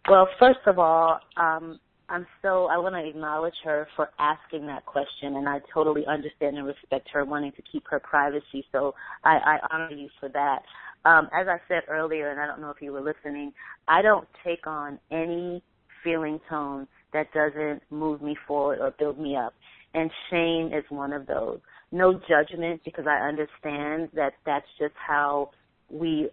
Well, 0.10 0.28
first 0.40 0.66
of 0.66 0.80
all, 0.80 1.20
um, 1.36 1.80
I'm 2.10 2.26
so 2.42 2.68
I 2.68 2.78
want 2.78 2.96
to 2.96 3.06
acknowledge 3.06 3.56
her 3.66 3.88
for 3.96 4.10
asking 4.18 4.68
that 4.68 4.86
question, 4.86 5.36
and 5.36 5.48
I 5.48 5.60
totally 5.74 6.06
understand 6.08 6.58
and 6.58 6.66
respect 6.66 7.10
her 7.12 7.26
wanting 7.26 7.52
to 7.54 7.62
keep 7.70 7.84
her 7.90 8.00
privacy. 8.00 8.66
So 8.72 8.96
I, 9.24 9.38
I 9.38 9.58
honor 9.72 9.92
you 9.92 10.10
for 10.20 10.30
that. 10.30 10.60
Um, 11.04 11.30
as 11.38 11.48
I 11.48 11.58
said 11.68 11.84
earlier, 11.90 12.32
and 12.32 12.40
I 12.40 12.48
don't 12.48 12.62
know 12.62 12.70
if 12.70 12.82
you 12.82 12.94
were 12.94 13.02
listening, 13.02 13.52
I 13.88 14.02
don't 14.02 14.28
take 14.46 14.68
on 14.68 15.00
any 15.12 15.62
feeling 16.04 16.40
tone 16.50 16.88
that 17.14 17.28
doesn't 17.34 17.82
move 17.90 18.22
me 18.22 18.36
forward 18.48 18.80
or 18.80 18.92
build 18.98 19.20
me 19.20 19.36
up, 19.36 19.54
and 19.94 20.10
shame 20.30 20.68
is 20.68 20.86
one 20.90 21.12
of 21.12 21.28
those. 21.28 21.60
No 21.92 22.20
judgment 22.28 22.82
because 22.86 23.06
I 23.08 23.28
understand 23.28 24.10
that 24.14 24.34
that's 24.46 24.66
just 24.80 24.94
how 24.96 25.52
we 25.90 26.30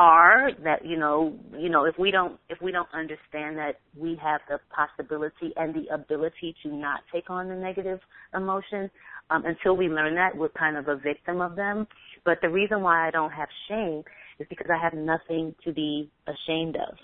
are 0.00 0.50
that 0.64 0.82
you 0.82 0.96
know 0.96 1.38
you 1.58 1.68
know 1.68 1.84
if 1.84 1.94
we 1.98 2.10
don't 2.10 2.40
if 2.48 2.56
we 2.62 2.72
don't 2.72 2.88
understand 2.94 3.58
that 3.58 3.74
we 3.94 4.18
have 4.22 4.40
the 4.48 4.58
possibility 4.74 5.52
and 5.56 5.74
the 5.74 5.94
ability 5.94 6.54
to 6.62 6.70
not 6.74 7.00
take 7.12 7.28
on 7.28 7.50
the 7.50 7.54
negative 7.54 8.00
emotions 8.34 8.90
um 9.28 9.44
until 9.44 9.76
we 9.76 9.88
learn 9.88 10.14
that 10.14 10.34
we're 10.34 10.48
kind 10.48 10.78
of 10.78 10.88
a 10.88 10.96
victim 10.96 11.42
of 11.42 11.54
them. 11.54 11.86
But 12.24 12.38
the 12.40 12.48
reason 12.48 12.80
why 12.80 13.06
I 13.06 13.10
don't 13.10 13.30
have 13.32 13.48
shame 13.68 14.02
is 14.38 14.46
because 14.48 14.68
I 14.74 14.82
have 14.82 14.94
nothing 14.94 15.54
to 15.64 15.72
be 15.72 16.10
ashamed 16.26 16.76
of. 16.76 16.96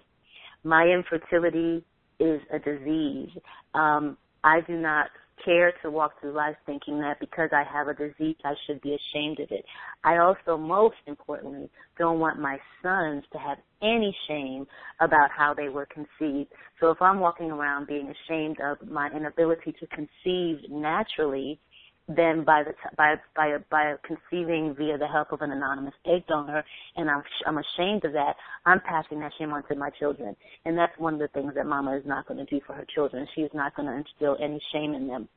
My 0.65 0.87
infertility 0.87 1.85
is 2.19 2.41
a 2.51 2.59
disease. 2.59 3.29
Um 3.75 4.17
I 4.43 4.63
do 4.67 4.75
not 4.75 5.09
care 5.45 5.73
to 5.83 5.91
walk 5.91 6.21
through 6.21 6.33
life 6.33 6.57
thinking 6.67 7.01
that 7.01 7.21
because 7.21 7.51
I 7.53 7.65
have 7.71 7.89
a 7.89 7.95
disease, 7.95 8.37
I 8.45 8.55
should 8.67 8.81
be 8.81 8.95
ashamed 8.95 9.41
of 9.41 9.51
it. 9.51 9.65
I 10.05 10.19
also, 10.19 10.57
most 10.57 10.97
importantly, 11.07 11.69
don't 11.99 12.21
want 12.21 12.41
my 12.41 12.59
sons 12.83 13.25
to 13.33 13.39
have 13.39 13.59
any 13.83 14.17
shame 14.29 14.67
about 15.01 15.31
how 15.31 15.55
they 15.55 15.69
were 15.69 15.87
conceived. 15.87 16.51
So 16.81 16.91
if 16.91 17.01
I'm 17.01 17.21
walking 17.21 17.51
around 17.51 17.87
being 17.87 18.13
ashamed 18.29 18.59
of 18.61 18.87
my 18.89 19.11
inability 19.11 19.75
to 19.81 19.87
conceive 19.89 20.59
naturally, 20.71 21.61
then 22.09 22.45
by 22.45 22.63
the 22.63 22.71
t- 22.71 22.97
by 22.97 23.15
by 23.35 23.57
by 23.71 23.95
conceiving 24.07 24.75
via 24.77 24.97
the 24.97 25.09
help 25.09 25.33
of 25.33 25.43
an 25.43 25.51
anonymous 25.51 25.95
egg 26.07 26.25
donor, 26.29 26.65
and 26.97 27.11
I'm 27.11 27.23
I'm 27.47 27.59
ashamed 27.59 28.05
of 28.05 28.13
that. 28.13 28.35
I'm 28.65 28.81
passing 28.81 29.21
that 29.21 29.33
shame 29.39 29.53
on 29.53 29.67
to 29.69 29.75
my 29.75 29.91
children, 29.91 30.37
and 30.65 30.79
that's 30.79 30.97
one 30.99 31.15
of 31.15 31.21
the 31.21 31.29
things 31.29 31.55
that 31.57 31.67
Mama 31.67 31.97
is 31.97 32.07
not 32.07 32.29
going 32.29 32.39
to 32.39 32.47
do 32.47 32.61
for 32.67 32.75
her 32.75 32.87
children. 32.95 33.27
She 33.35 33.41
is 33.41 33.51
not 33.55 33.75
going 33.75 33.89
to 33.89 33.97
instill 33.97 34.37
any 34.41 34.61
shame 34.73 34.95
in 34.95 35.09
them. 35.09 35.29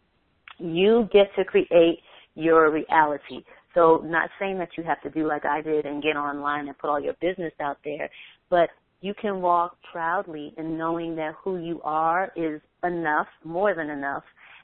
You 0.59 1.09
get 1.11 1.33
to 1.37 1.43
create 1.43 1.99
your 2.35 2.71
reality. 2.71 3.43
So, 3.73 4.03
not 4.05 4.29
saying 4.39 4.57
that 4.59 4.69
you 4.77 4.83
have 4.83 5.01
to 5.01 5.09
do 5.09 5.27
like 5.27 5.45
I 5.45 5.61
did 5.61 5.85
and 5.85 6.03
get 6.03 6.17
online 6.17 6.67
and 6.67 6.77
put 6.77 6.89
all 6.89 6.99
your 6.99 7.15
business 7.21 7.53
out 7.59 7.77
there, 7.83 8.09
but 8.49 8.69
you 9.01 9.13
can 9.13 9.41
walk 9.41 9.77
proudly 9.91 10.53
in 10.57 10.77
knowing 10.77 11.15
that 11.15 11.33
who 11.43 11.57
you 11.57 11.81
are 11.83 12.31
is 12.35 12.61
enough, 12.83 13.27
more 13.43 13.73
than 13.73 13.89
enough, 13.89 14.23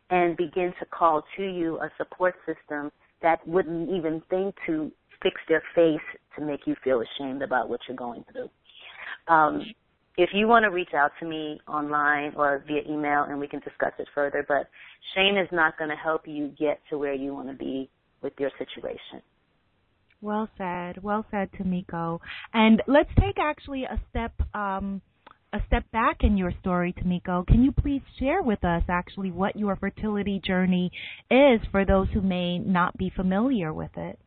and 0.10 0.38
begin 0.38 0.74
to 0.80 0.86
call 0.86 1.24
to 1.38 1.44
you 1.44 1.78
a 1.80 1.90
support 1.98 2.36
system 2.46 2.92
that 3.22 3.46
wouldn't 3.48 3.90
even 3.90 4.22
think 4.30 4.56
to 4.66 4.92
fix 5.24 5.36
their 5.50 5.64
face 5.74 6.06
to 6.38 6.46
make 6.46 6.62
you 6.66 6.76
feel 6.84 7.02
ashamed 7.02 7.42
about 7.42 7.70
what 7.70 7.80
you're 7.88 7.98
going 7.98 8.24
through. 8.32 8.50
Um, 9.34 9.66
if 10.18 10.30
you 10.34 10.48
want 10.48 10.64
to 10.64 10.70
reach 10.70 10.94
out 10.96 11.12
to 11.20 11.26
me 11.26 11.60
online 11.68 12.34
or 12.36 12.64
via 12.68 12.82
email 12.90 13.24
and 13.24 13.40
we 13.40 13.48
can 13.48 13.60
discuss 13.60 13.92
it 14.00 14.08
further, 14.14 14.46
but 14.48 14.70
shame 15.16 15.38
is 15.38 15.48
not 15.52 15.78
going 15.78 15.90
to 15.90 15.96
help 15.96 16.22
you 16.26 16.50
get 16.58 16.80
to 16.90 16.98
where 16.98 17.14
you 17.14 17.34
want 17.34 17.50
to 17.50 17.56
be 17.56 17.90
with 18.22 18.34
your 18.40 18.52
situation. 18.58 19.22
Well 20.22 20.50
said. 20.58 21.04
Well 21.04 21.26
said, 21.32 21.50
Tamiko. 21.52 22.20
And 22.54 22.82
let's 22.88 23.10
take 23.20 23.38
actually 23.40 23.84
a 23.84 24.00
step 24.10 24.34
um, 24.54 25.02
a 25.56 25.64
step 25.68 25.90
back 25.92 26.18
in 26.22 26.38
your 26.38 26.52
story, 26.60 26.94
Tamiko. 26.94 27.48
Can 27.48 27.64
you 27.64 27.72
please 27.72 28.02
share 28.20 28.42
with 28.42 28.64
us 28.66 28.84
actually 28.90 29.32
what 29.32 29.56
your 29.56 29.78
fertility 29.78 30.42
journey 30.46 30.92
is 31.32 31.62
for 31.72 31.86
those 31.86 32.08
who 32.14 32.22
may 32.22 32.60
not 32.60 32.98
be 32.98 33.10
familiar 33.16 33.74
with 33.74 33.92
it? 33.96 34.20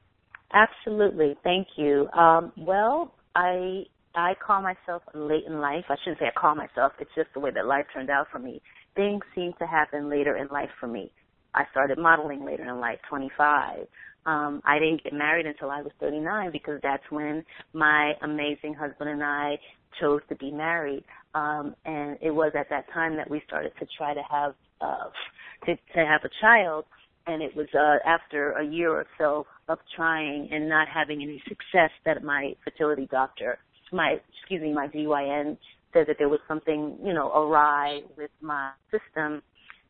Absolutely. 0.52 1.36
Thank 1.44 1.68
you. 1.76 2.08
Um, 2.12 2.52
well, 2.56 3.12
I 3.36 3.84
I 4.14 4.32
call 4.44 4.62
myself 4.62 5.02
late 5.14 5.44
in 5.46 5.60
life. 5.60 5.84
I 5.90 5.96
shouldn't 6.02 6.18
say 6.18 6.26
I 6.34 6.40
call 6.40 6.54
myself. 6.54 6.92
It's 6.98 7.10
just 7.14 7.28
the 7.34 7.40
way 7.40 7.50
that 7.54 7.66
life 7.66 7.84
turned 7.92 8.08
out 8.08 8.28
for 8.32 8.38
me. 8.38 8.62
Things 8.96 9.20
seem 9.34 9.52
to 9.58 9.66
happen 9.66 10.08
later 10.08 10.36
in 10.36 10.48
life 10.48 10.70
for 10.80 10.86
me. 10.86 11.12
I 11.54 11.64
started 11.70 11.98
modeling 11.98 12.44
later 12.44 12.64
in 12.64 12.80
life, 12.80 12.98
25. 13.10 13.86
Um, 14.26 14.60
I 14.64 14.78
didn't 14.78 15.04
get 15.04 15.12
married 15.12 15.46
until 15.46 15.70
I 15.70 15.82
was 15.82 15.92
39 16.00 16.50
because 16.52 16.80
that's 16.82 17.02
when 17.10 17.44
my 17.72 18.14
amazing 18.22 18.74
husband 18.74 19.10
and 19.10 19.22
I 19.22 19.58
chose 20.00 20.20
to 20.28 20.36
be 20.36 20.50
married. 20.50 21.04
Um, 21.34 21.74
and 21.84 22.16
it 22.20 22.30
was 22.30 22.52
at 22.58 22.70
that 22.70 22.86
time 22.92 23.16
that 23.16 23.30
we 23.30 23.42
started 23.46 23.72
to 23.78 23.86
try 23.96 24.14
to 24.14 24.22
have 24.30 24.54
uh, 24.80 25.10
to, 25.66 25.74
to 25.74 26.06
have 26.06 26.22
a 26.24 26.30
child. 26.40 26.84
And 27.26 27.42
it 27.42 27.54
was 27.54 27.66
uh, 27.74 27.98
after 28.08 28.52
a 28.52 28.64
year 28.64 28.90
or 28.90 29.06
so 29.18 29.46
of 29.68 29.78
trying 29.94 30.48
and 30.50 30.68
not 30.68 30.88
having 30.88 31.22
any 31.22 31.42
success 31.46 31.90
that 32.06 32.24
my 32.24 32.54
fertility 32.64 33.06
doctor, 33.10 33.58
my 33.92 34.16
excuse 34.40 34.62
me, 34.62 34.72
my 34.72 34.88
GYN 34.88 35.58
said 35.92 36.06
that 36.06 36.16
there 36.18 36.28
was 36.28 36.40
something 36.48 36.96
you 37.04 37.12
know 37.12 37.30
awry 37.32 38.00
with 38.16 38.30
my 38.40 38.70
system. 38.90 39.42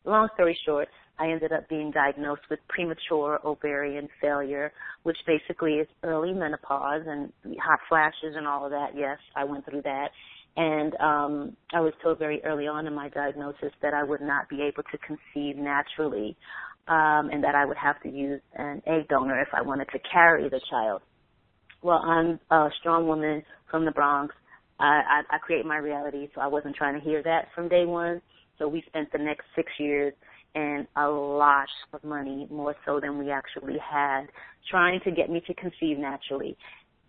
Long 0.05 0.27
story 0.35 0.57
short, 0.65 0.87
I 1.19 1.29
ended 1.29 1.51
up 1.51 1.67
being 1.67 1.91
diagnosed 1.91 2.43
with 2.49 2.59
premature 2.69 3.39
ovarian 3.43 4.07
failure, 4.21 4.71
which 5.03 5.17
basically 5.27 5.73
is 5.73 5.87
early 6.03 6.33
menopause 6.33 7.03
and 7.05 7.31
hot 7.61 7.79
flashes 7.89 8.35
and 8.35 8.47
all 8.47 8.65
of 8.65 8.71
that. 8.71 8.91
Yes, 8.95 9.17
I 9.35 9.43
went 9.43 9.65
through 9.65 9.81
that. 9.83 10.09
And 10.57 10.93
um, 10.99 11.57
I 11.73 11.79
was 11.79 11.93
told 12.03 12.19
very 12.19 12.43
early 12.43 12.67
on 12.67 12.85
in 12.87 12.93
my 12.93 13.09
diagnosis 13.09 13.71
that 13.81 13.93
I 13.93 14.03
would 14.03 14.21
not 14.21 14.49
be 14.49 14.61
able 14.61 14.83
to 14.83 14.97
conceive 14.97 15.55
naturally 15.55 16.35
um, 16.87 17.29
and 17.31 17.43
that 17.43 17.55
I 17.55 17.65
would 17.65 17.77
have 17.77 18.01
to 18.01 18.09
use 18.09 18.41
an 18.55 18.81
egg 18.87 19.07
donor 19.07 19.39
if 19.39 19.49
I 19.53 19.61
wanted 19.61 19.87
to 19.93 19.99
carry 20.11 20.49
the 20.49 20.59
child. 20.69 21.01
Well, 21.81 21.99
I'm 21.99 22.39
a 22.51 22.69
strong 22.79 23.07
woman 23.07 23.43
from 23.71 23.85
the 23.85 23.91
Bronx. 23.91 24.35
I, 24.79 25.21
I, 25.29 25.35
I 25.35 25.37
create 25.37 25.65
my 25.65 25.77
reality, 25.77 26.29
so 26.33 26.41
I 26.41 26.47
wasn't 26.47 26.75
trying 26.75 26.99
to 26.99 27.05
hear 27.05 27.21
that 27.23 27.47
from 27.53 27.69
day 27.69 27.85
one. 27.85 28.21
So 28.57 28.67
we 28.67 28.83
spent 28.87 29.11
the 29.11 29.17
next 29.17 29.45
six 29.55 29.71
years 29.77 30.13
and 30.55 30.87
a 30.95 31.07
lot 31.07 31.67
of 31.93 32.03
money, 32.03 32.47
more 32.49 32.75
so 32.85 32.99
than 32.99 33.17
we 33.17 33.31
actually 33.31 33.77
had, 33.79 34.25
trying 34.69 34.99
to 35.01 35.11
get 35.11 35.29
me 35.29 35.41
to 35.47 35.53
conceive 35.53 35.97
naturally. 35.97 36.57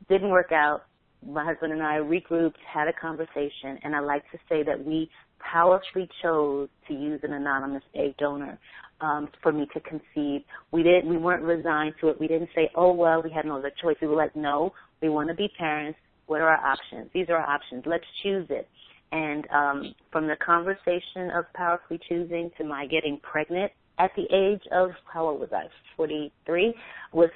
Didn't 0.09 0.29
work 0.29 0.53
out. 0.53 0.83
My 1.27 1.45
husband 1.45 1.73
and 1.73 1.83
I 1.83 1.97
regrouped, 1.97 2.55
had 2.73 2.89
a 2.89 2.93
conversation, 2.93 3.79
and 3.83 3.95
I 3.95 4.01
like 4.01 4.23
to 4.33 4.39
say 4.49 4.63
that 4.63 4.85
we 4.85 5.11
powerfully 5.39 6.09
chose 6.23 6.69
to 6.89 6.95
use 6.95 7.21
an 7.23 7.33
anonymous 7.33 7.83
egg 7.95 8.17
donor 8.19 8.59
um, 9.01 9.29
for 9.43 9.53
me 9.53 9.67
to 9.75 9.81
conceive. 9.81 10.43
We 10.73 10.83
didn't. 10.83 11.09
We 11.09 11.17
weren't 11.17 11.43
resigned 11.43 11.95
to 12.01 12.09
it. 12.09 12.21
We 12.21 12.29
didn't 12.29 12.51
say, 12.55 12.71
"Oh 12.75 12.93
well, 12.93 13.23
we 13.23 13.31
had 13.31 13.45
no 13.45 13.59
other 13.59 13.73
choice." 13.83 13.97
We 14.01 14.09
were 14.09 14.17
like, 14.17 14.35
"No, 14.37 14.73
we 15.03 15.09
want 15.09 15.29
to 15.29 15.35
be 15.35 15.51
parents. 15.59 15.99
What 16.27 16.41
are 16.41 16.49
our 16.49 16.65
options? 16.65 17.11
These 17.13 17.29
are 17.29 17.37
our 17.37 17.49
options. 17.49 17.85
Let's 17.87 18.05
choose 18.23 18.47
it." 18.51 18.69
And 19.13 19.47
um, 19.51 19.95
from 20.13 20.27
the 20.27 20.37
conversation 20.37 21.31
of 21.35 21.45
powerfully 21.55 21.99
choosing 22.09 22.51
to 22.59 22.65
my 22.65 22.87
getting 22.87 23.19
pregnant 23.23 23.73
at 23.99 24.11
the 24.17 24.27
age 24.35 24.63
of 24.73 24.91
how 25.13 25.29
old 25.29 25.41
was 25.41 25.51
I? 25.53 25.65
Forty 25.97 26.33
three 26.47 26.75
was 27.13 27.31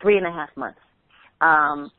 three 0.00 0.16
and 0.16 0.26
a 0.26 0.32
half 0.32 0.50
months. 0.56 0.80
Um, 1.40 1.90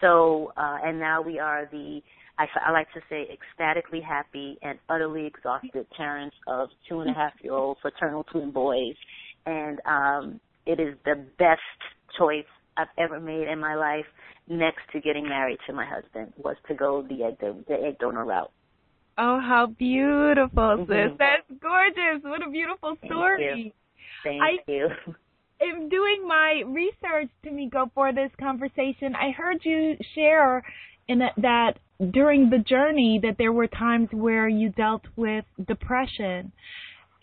so 0.00 0.52
uh, 0.56 0.78
and 0.84 0.98
now 0.98 1.22
we 1.22 1.38
are 1.38 1.68
the 1.70 2.00
I, 2.38 2.46
I 2.66 2.70
like 2.70 2.92
to 2.92 3.00
say 3.08 3.28
ecstatically 3.32 4.00
happy 4.00 4.58
and 4.62 4.78
utterly 4.88 5.26
exhausted 5.26 5.86
parents 5.96 6.36
of 6.46 6.68
two 6.88 7.00
and 7.00 7.10
a 7.10 7.14
half 7.14 7.32
year 7.42 7.54
old 7.54 7.78
fraternal 7.80 8.24
twin 8.24 8.50
boys, 8.50 8.94
and 9.46 9.80
um, 9.86 10.40
it 10.66 10.78
is 10.78 10.94
the 11.04 11.24
best 11.38 11.60
choice 12.18 12.44
I've 12.76 12.88
ever 12.98 13.20
made 13.20 13.48
in 13.48 13.58
my 13.58 13.74
life. 13.74 14.04
Next 14.48 14.82
to 14.92 15.00
getting 15.00 15.28
married 15.28 15.58
to 15.66 15.72
my 15.72 15.84
husband 15.84 16.32
was 16.36 16.56
to 16.68 16.74
go 16.74 17.02
the 17.02 17.24
egg 17.24 17.38
the 17.40 17.74
egg 17.74 17.98
donor 17.98 18.24
route. 18.24 18.52
Oh, 19.18 19.40
how 19.40 19.66
beautiful, 19.66 20.84
sis. 20.86 20.96
Mhm. 20.96 21.18
That's 21.18 21.50
gorgeous. 21.60 22.22
What 22.22 22.46
a 22.46 22.50
beautiful 22.50 22.96
story. 23.04 23.74
Thank 24.22 24.42
I- 24.42 24.58
you. 24.66 24.88
in 25.60 25.88
doing 25.88 26.26
my 26.26 26.62
research, 26.66 27.30
Tamiko, 27.44 27.90
for 27.94 28.12
this 28.12 28.30
conversation, 28.38 29.14
I 29.14 29.30
heard 29.30 29.58
you 29.62 29.96
share 30.14 30.62
in 31.08 31.18
that, 31.20 31.32
that 31.38 31.78
during 32.12 32.50
the 32.50 32.58
journey 32.58 33.20
that 33.22 33.36
there 33.38 33.52
were 33.52 33.66
times 33.66 34.08
where 34.12 34.48
you 34.48 34.68
dealt 34.70 35.02
with 35.16 35.44
depression. 35.66 36.52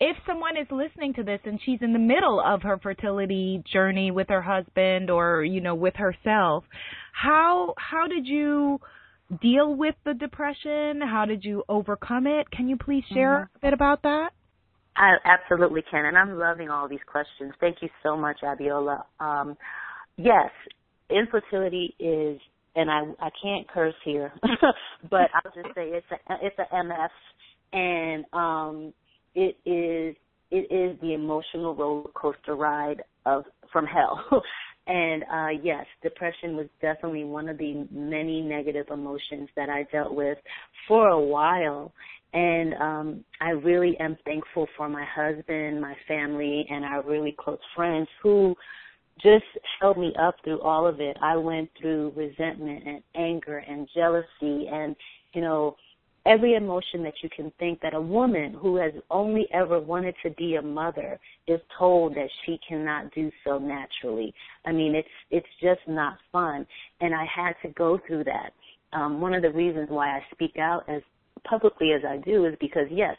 If 0.00 0.16
someone 0.26 0.56
is 0.56 0.66
listening 0.70 1.14
to 1.14 1.22
this 1.22 1.40
and 1.44 1.60
she's 1.64 1.78
in 1.80 1.92
the 1.92 1.98
middle 1.98 2.40
of 2.40 2.62
her 2.62 2.78
fertility 2.78 3.62
journey 3.72 4.10
with 4.10 4.28
her 4.28 4.42
husband 4.42 5.08
or 5.08 5.44
you 5.44 5.60
know 5.60 5.76
with 5.76 5.94
herself, 5.94 6.64
how 7.12 7.74
how 7.78 8.08
did 8.08 8.26
you 8.26 8.80
deal 9.40 9.74
with 9.74 9.94
the 10.04 10.14
depression? 10.14 11.00
How 11.00 11.24
did 11.24 11.44
you 11.44 11.62
overcome 11.68 12.26
it? 12.26 12.50
Can 12.50 12.68
you 12.68 12.76
please 12.76 13.04
share 13.12 13.48
mm-hmm. 13.48 13.56
a 13.56 13.60
bit 13.60 13.72
about 13.72 14.02
that? 14.02 14.30
I 14.96 15.14
absolutely 15.24 15.82
can, 15.90 16.06
and 16.06 16.16
I'm 16.16 16.38
loving 16.38 16.70
all 16.70 16.88
these 16.88 17.00
questions. 17.06 17.52
Thank 17.60 17.78
you 17.82 17.88
so 18.02 18.16
much, 18.16 18.40
Abiola. 18.42 19.02
Um, 19.20 19.56
yes, 20.16 20.50
infertility 21.10 21.94
is, 21.98 22.40
and 22.76 22.90
I 22.90 23.02
I 23.20 23.30
can't 23.42 23.68
curse 23.68 23.94
here, 24.04 24.32
but 25.10 25.30
I'll 25.34 25.52
just 25.54 25.74
say 25.74 25.88
it's 25.88 26.06
a 26.12 26.34
it's 26.42 26.56
a 26.58 26.74
MF, 26.74 27.08
and 27.72 28.24
um, 28.32 28.94
it 29.34 29.56
is 29.66 30.16
it 30.50 30.72
is 30.72 31.00
the 31.00 31.14
emotional 31.14 31.74
roller 31.74 32.10
coaster 32.14 32.54
ride 32.54 33.02
of 33.26 33.44
from 33.72 33.86
hell. 33.86 34.24
and 34.86 35.22
uh 35.32 35.60
yes, 35.62 35.86
depression 36.02 36.56
was 36.56 36.66
definitely 36.80 37.24
one 37.24 37.48
of 37.48 37.58
the 37.58 37.86
many 37.90 38.40
negative 38.40 38.86
emotions 38.90 39.48
that 39.56 39.68
I 39.68 39.84
dealt 39.92 40.14
with 40.14 40.38
for 40.86 41.08
a 41.08 41.20
while. 41.20 41.92
And 42.32 42.74
um 42.74 43.24
I 43.40 43.50
really 43.50 43.96
am 43.98 44.16
thankful 44.24 44.66
for 44.76 44.88
my 44.88 45.04
husband, 45.04 45.80
my 45.80 45.94
family, 46.06 46.66
and 46.68 46.84
our 46.84 47.02
really 47.02 47.34
close 47.38 47.58
friends 47.74 48.08
who 48.22 48.54
just 49.22 49.44
held 49.80 49.96
me 49.96 50.12
up 50.20 50.36
through 50.44 50.60
all 50.60 50.86
of 50.86 51.00
it. 51.00 51.16
I 51.22 51.36
went 51.36 51.70
through 51.80 52.12
resentment 52.16 52.82
and 52.86 53.02
anger 53.14 53.58
and 53.58 53.88
jealousy 53.94 54.68
and, 54.70 54.96
you 55.32 55.40
know, 55.40 55.76
every 56.26 56.54
emotion 56.54 57.02
that 57.02 57.14
you 57.22 57.28
can 57.34 57.52
think 57.58 57.80
that 57.80 57.94
a 57.94 58.00
woman 58.00 58.54
who 58.54 58.76
has 58.76 58.92
only 59.10 59.46
ever 59.52 59.80
wanted 59.80 60.14
to 60.22 60.30
be 60.30 60.56
a 60.56 60.62
mother 60.62 61.18
is 61.46 61.60
told 61.78 62.14
that 62.14 62.28
she 62.44 62.58
cannot 62.66 63.12
do 63.14 63.30
so 63.44 63.58
naturally. 63.58 64.34
I 64.64 64.72
mean, 64.72 64.94
it's 64.94 65.08
it's 65.30 65.46
just 65.60 65.80
not 65.86 66.18
fun, 66.32 66.66
and 67.00 67.14
I 67.14 67.24
had 67.24 67.54
to 67.62 67.68
go 67.74 67.98
through 68.06 68.24
that. 68.24 68.52
Um, 68.92 69.20
one 69.20 69.34
of 69.34 69.42
the 69.42 69.50
reasons 69.50 69.88
why 69.90 70.08
I 70.08 70.22
speak 70.32 70.56
out 70.58 70.88
as 70.88 71.02
publicly 71.44 71.92
as 71.92 72.02
I 72.08 72.18
do 72.18 72.46
is 72.46 72.54
because 72.60 72.86
yes, 72.90 73.16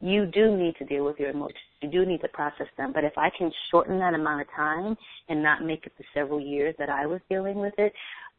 you 0.00 0.26
do 0.26 0.56
need 0.56 0.76
to 0.76 0.84
deal 0.84 1.04
with 1.04 1.18
your 1.18 1.30
emotions. 1.30 1.58
You 1.80 1.90
do 1.90 2.06
need 2.06 2.20
to 2.20 2.28
process 2.28 2.66
them. 2.76 2.92
But 2.92 3.04
if 3.04 3.16
I 3.16 3.30
can 3.36 3.50
shorten 3.70 3.98
that 3.98 4.14
amount 4.14 4.42
of 4.42 4.46
time 4.54 4.96
and 5.28 5.42
not 5.42 5.64
make 5.64 5.86
it 5.86 5.92
the 5.98 6.04
several 6.12 6.40
years 6.40 6.74
that 6.78 6.90
I 6.90 7.06
was 7.06 7.20
dealing 7.30 7.56
with 7.56 7.74
it, 7.78 7.92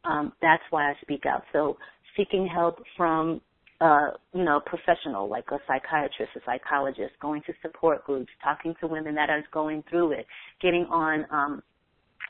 um, 0.04 0.32
that's 0.40 0.62
why 0.70 0.90
I 0.90 0.94
speak 1.02 1.26
out. 1.26 1.42
So 1.52 1.76
seeking 2.16 2.46
help 2.46 2.82
from 2.96 3.40
uh, 3.80 4.10
you 4.32 4.44
know, 4.44 4.60
professional 4.64 5.28
like 5.28 5.44
a 5.50 5.58
psychiatrist, 5.66 6.32
a 6.36 6.40
psychologist, 6.46 7.12
going 7.20 7.42
to 7.46 7.52
support 7.62 8.04
groups, 8.04 8.30
talking 8.42 8.74
to 8.80 8.86
women 8.86 9.14
that 9.14 9.28
are 9.28 9.44
going 9.52 9.82
through 9.90 10.12
it, 10.12 10.26
getting 10.62 10.86
on, 10.90 11.26
um, 11.30 11.62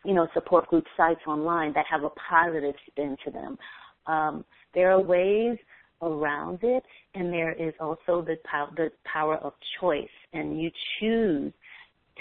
you 0.04 0.14
know, 0.14 0.26
support 0.34 0.66
group 0.68 0.84
sites 0.96 1.20
online 1.26 1.72
that 1.74 1.84
have 1.90 2.02
a 2.02 2.10
positive 2.10 2.74
spin 2.90 3.16
to 3.24 3.30
them. 3.30 3.58
Um, 4.06 4.44
there 4.74 4.90
are 4.90 5.00
ways 5.00 5.56
around 6.02 6.58
it, 6.62 6.82
and 7.14 7.32
there 7.32 7.52
is 7.52 7.74
also 7.80 8.22
the 8.22 8.36
power, 8.50 8.68
the 8.76 8.90
power 9.10 9.36
of 9.36 9.52
choice, 9.80 10.08
and 10.32 10.60
you 10.60 10.70
choose 11.00 11.52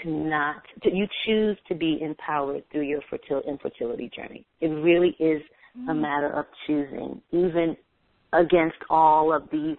to 0.02 0.10
not, 0.10 0.62
to, 0.82 0.94
you 0.94 1.06
choose 1.24 1.56
to 1.68 1.74
be 1.74 1.98
empowered 2.00 2.62
through 2.70 2.82
your 2.82 3.00
fertil- 3.12 3.46
infertility 3.46 4.10
journey. 4.14 4.46
It 4.60 4.68
really 4.68 5.16
is 5.18 5.42
a 5.74 5.78
mm-hmm. 5.78 6.00
matter 6.00 6.30
of 6.30 6.46
choosing, 6.66 7.20
even 7.32 7.76
against 8.36 8.78
all 8.90 9.32
of 9.32 9.48
the 9.50 9.76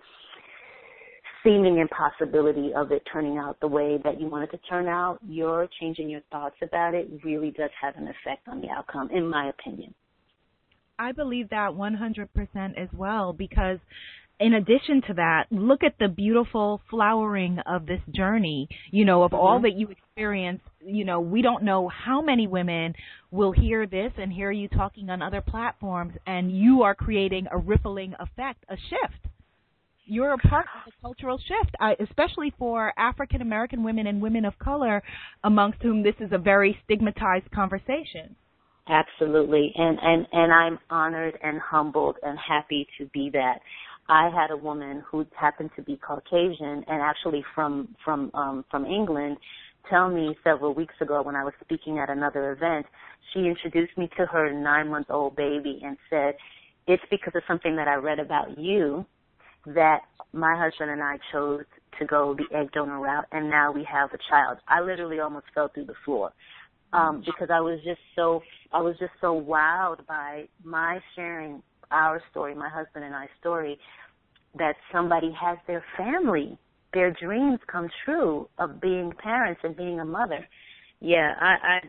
seeming 1.43 1.77
impossibility 1.79 2.73
of 2.75 2.91
it 2.91 3.01
turning 3.11 3.37
out 3.37 3.57
the 3.61 3.67
way 3.67 3.97
that 4.03 4.19
you 4.19 4.27
want 4.27 4.43
it 4.43 4.51
to 4.51 4.57
turn 4.69 4.87
out, 4.87 5.17
your 5.27 5.67
changing 5.79 6.09
your 6.09 6.21
thoughts 6.31 6.55
about 6.61 6.93
it 6.93 7.07
really 7.23 7.51
does 7.51 7.69
have 7.81 7.95
an 7.95 8.03
effect 8.03 8.47
on 8.47 8.59
the 8.59 8.69
outcome, 8.69 9.09
in 9.11 9.27
my 9.27 9.49
opinion. 9.49 9.93
I 10.99 11.11
believe 11.11 11.49
that 11.49 11.71
100% 11.71 12.27
as 12.77 12.89
well 12.93 13.31
because 13.31 13.77
in 14.39 14.53
addition 14.53 15.01
to 15.07 15.13
that, 15.15 15.45
look 15.49 15.83
at 15.83 15.95
the 15.99 16.07
beautiful 16.07 16.81
flowering 16.89 17.59
of 17.65 17.85
this 17.85 18.01
journey, 18.15 18.67
you 18.91 19.03
know, 19.03 19.23
of 19.23 19.31
mm-hmm. 19.31 19.39
all 19.39 19.61
that 19.61 19.73
you 19.73 19.89
experience. 19.89 20.61
You 20.85 21.05
know, 21.05 21.19
we 21.19 21.41
don't 21.41 21.63
know 21.63 21.89
how 21.89 22.21
many 22.21 22.47
women 22.47 22.93
will 23.31 23.51
hear 23.51 23.87
this 23.87 24.11
and 24.17 24.31
hear 24.31 24.51
you 24.51 24.67
talking 24.67 25.09
on 25.09 25.21
other 25.21 25.41
platforms, 25.41 26.13
and 26.25 26.51
you 26.51 26.83
are 26.83 26.95
creating 26.95 27.47
a 27.51 27.57
rippling 27.57 28.13
effect, 28.19 28.63
a 28.69 28.75
shift. 28.89 29.33
You're 30.05 30.33
a 30.33 30.37
part 30.37 30.67
of 30.73 30.85
the 30.85 30.93
cultural 31.01 31.37
shift, 31.37 31.75
especially 31.99 32.53
for 32.57 32.93
African 32.97 33.41
American 33.41 33.83
women 33.83 34.07
and 34.07 34.21
women 34.21 34.45
of 34.45 34.57
color, 34.57 35.03
amongst 35.43 35.81
whom 35.81 36.01
this 36.01 36.15
is 36.21 36.31
a 36.31 36.37
very 36.37 36.77
stigmatized 36.85 37.51
conversation. 37.51 38.35
Absolutely, 38.89 39.73
and 39.75 39.97
and 40.01 40.27
and 40.31 40.53
I'm 40.53 40.79
honored 40.89 41.37
and 41.43 41.59
humbled 41.59 42.15
and 42.23 42.37
happy 42.39 42.87
to 42.97 43.05
be 43.07 43.29
that. 43.33 43.59
I 44.09 44.29
had 44.29 44.51
a 44.51 44.57
woman 44.57 45.03
who 45.09 45.25
happened 45.35 45.71
to 45.75 45.81
be 45.81 45.97
Caucasian 45.97 46.83
and 46.87 47.01
actually 47.01 47.43
from 47.53 47.95
from 48.03 48.31
um 48.33 48.63
from 48.71 48.85
England 48.85 49.37
tell 49.89 50.09
me 50.09 50.35
several 50.43 50.73
weeks 50.73 50.95
ago 51.01 51.21
when 51.21 51.35
I 51.35 51.43
was 51.43 51.53
speaking 51.63 51.97
at 51.99 52.09
another 52.09 52.51
event, 52.51 52.85
she 53.33 53.47
introduced 53.47 53.97
me 53.97 54.09
to 54.17 54.25
her 54.25 54.51
9-month-old 54.51 55.33
baby 55.37 55.79
and 55.81 55.97
said, 56.09 56.35
"It's 56.87 57.03
because 57.09 57.33
of 57.35 57.43
something 57.47 57.75
that 57.77 57.87
I 57.87 57.95
read 57.95 58.19
about 58.19 58.57
you 58.57 59.05
that 59.65 60.01
my 60.33 60.57
husband 60.57 60.91
and 60.91 61.01
I 61.01 61.17
chose 61.31 61.63
to 61.99 62.05
go 62.05 62.35
the 62.35 62.57
egg 62.57 62.71
donor 62.73 62.99
route 62.99 63.25
and 63.31 63.49
now 63.49 63.71
we 63.71 63.83
have 63.85 64.13
a 64.13 64.17
child." 64.29 64.57
I 64.67 64.81
literally 64.81 65.19
almost 65.19 65.47
fell 65.53 65.69
through 65.69 65.85
the 65.85 65.99
floor. 66.05 66.31
Um 66.93 67.23
because 67.25 67.49
I 67.49 67.59
was 67.59 67.79
just 67.83 68.01
so 68.15 68.41
I 68.71 68.81
was 68.81 68.95
just 68.99 69.13
so 69.19 69.39
wowed 69.39 70.05
by 70.05 70.47
my 70.63 70.99
sharing 71.15 71.61
our 71.91 72.21
story, 72.31 72.55
my 72.55 72.69
husband 72.69 73.05
and 73.05 73.15
I's 73.15 73.29
story, 73.39 73.77
that 74.57 74.75
somebody 74.91 75.31
has 75.39 75.57
their 75.67 75.83
family, 75.97 76.57
their 76.93 77.11
dreams 77.11 77.59
come 77.71 77.89
true 78.05 78.49
of 78.57 78.81
being 78.81 79.11
parents 79.21 79.61
and 79.63 79.75
being 79.75 79.99
a 79.99 80.05
mother. 80.05 80.47
Yeah, 80.99 81.33
I, 81.39 81.45
I 81.45 81.79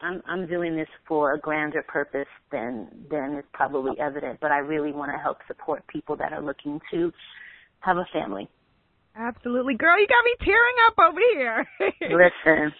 I'm 0.00 0.22
I'm 0.26 0.46
doing 0.46 0.76
this 0.76 0.88
for 1.06 1.34
a 1.34 1.38
grander 1.38 1.82
purpose 1.82 2.28
than 2.52 2.88
than 3.10 3.36
is 3.38 3.44
probably 3.52 3.98
evident, 4.00 4.38
but 4.40 4.50
I 4.50 4.58
really 4.58 4.92
want 4.92 5.10
to 5.12 5.18
help 5.18 5.38
support 5.46 5.86
people 5.86 6.16
that 6.16 6.32
are 6.32 6.42
looking 6.42 6.80
to 6.90 7.12
have 7.80 7.96
a 7.96 8.06
family. 8.12 8.48
Absolutely, 9.16 9.74
girl, 9.74 9.98
you 9.98 10.06
got 10.06 10.24
me 10.24 10.34
tearing 10.44 10.76
up 10.86 10.94
over 10.98 11.20
here. 11.34 11.66
Listen. 12.02 12.72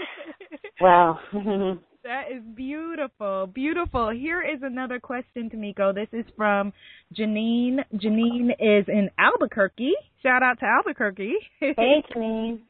well, 0.80 1.20
That 2.08 2.32
is 2.34 2.42
beautiful. 2.54 3.48
Beautiful. 3.48 4.08
Here 4.08 4.40
is 4.40 4.62
another 4.62 4.98
question, 4.98 5.50
Tamiko. 5.50 5.94
This 5.94 6.08
is 6.10 6.24
from 6.38 6.72
Janine. 7.14 7.80
Janine 7.92 8.48
is 8.52 8.86
in 8.88 9.10
Albuquerque. 9.18 9.92
Shout 10.22 10.42
out 10.42 10.58
to 10.60 10.64
Albuquerque. 10.64 11.34
Hey, 11.60 11.74
Janine. 12.16 12.60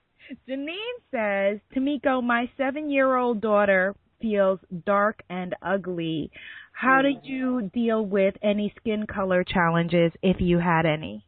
Janine 0.49 0.99
says, 1.13 1.61
Tamiko, 1.73 2.21
my 2.21 2.51
seven 2.57 2.91
year 2.91 3.17
old 3.17 3.41
daughter 3.41 3.95
feels 4.21 4.59
dark 4.85 5.23
and 5.31 5.55
ugly. 5.63 6.33
How 6.73 7.01
did 7.01 7.19
you 7.23 7.71
deal 7.73 8.05
with 8.05 8.35
any 8.43 8.75
skin 8.81 9.07
color 9.07 9.45
challenges 9.45 10.11
if 10.21 10.39
you 10.41 10.59
had 10.59 10.85
any? 10.85 11.25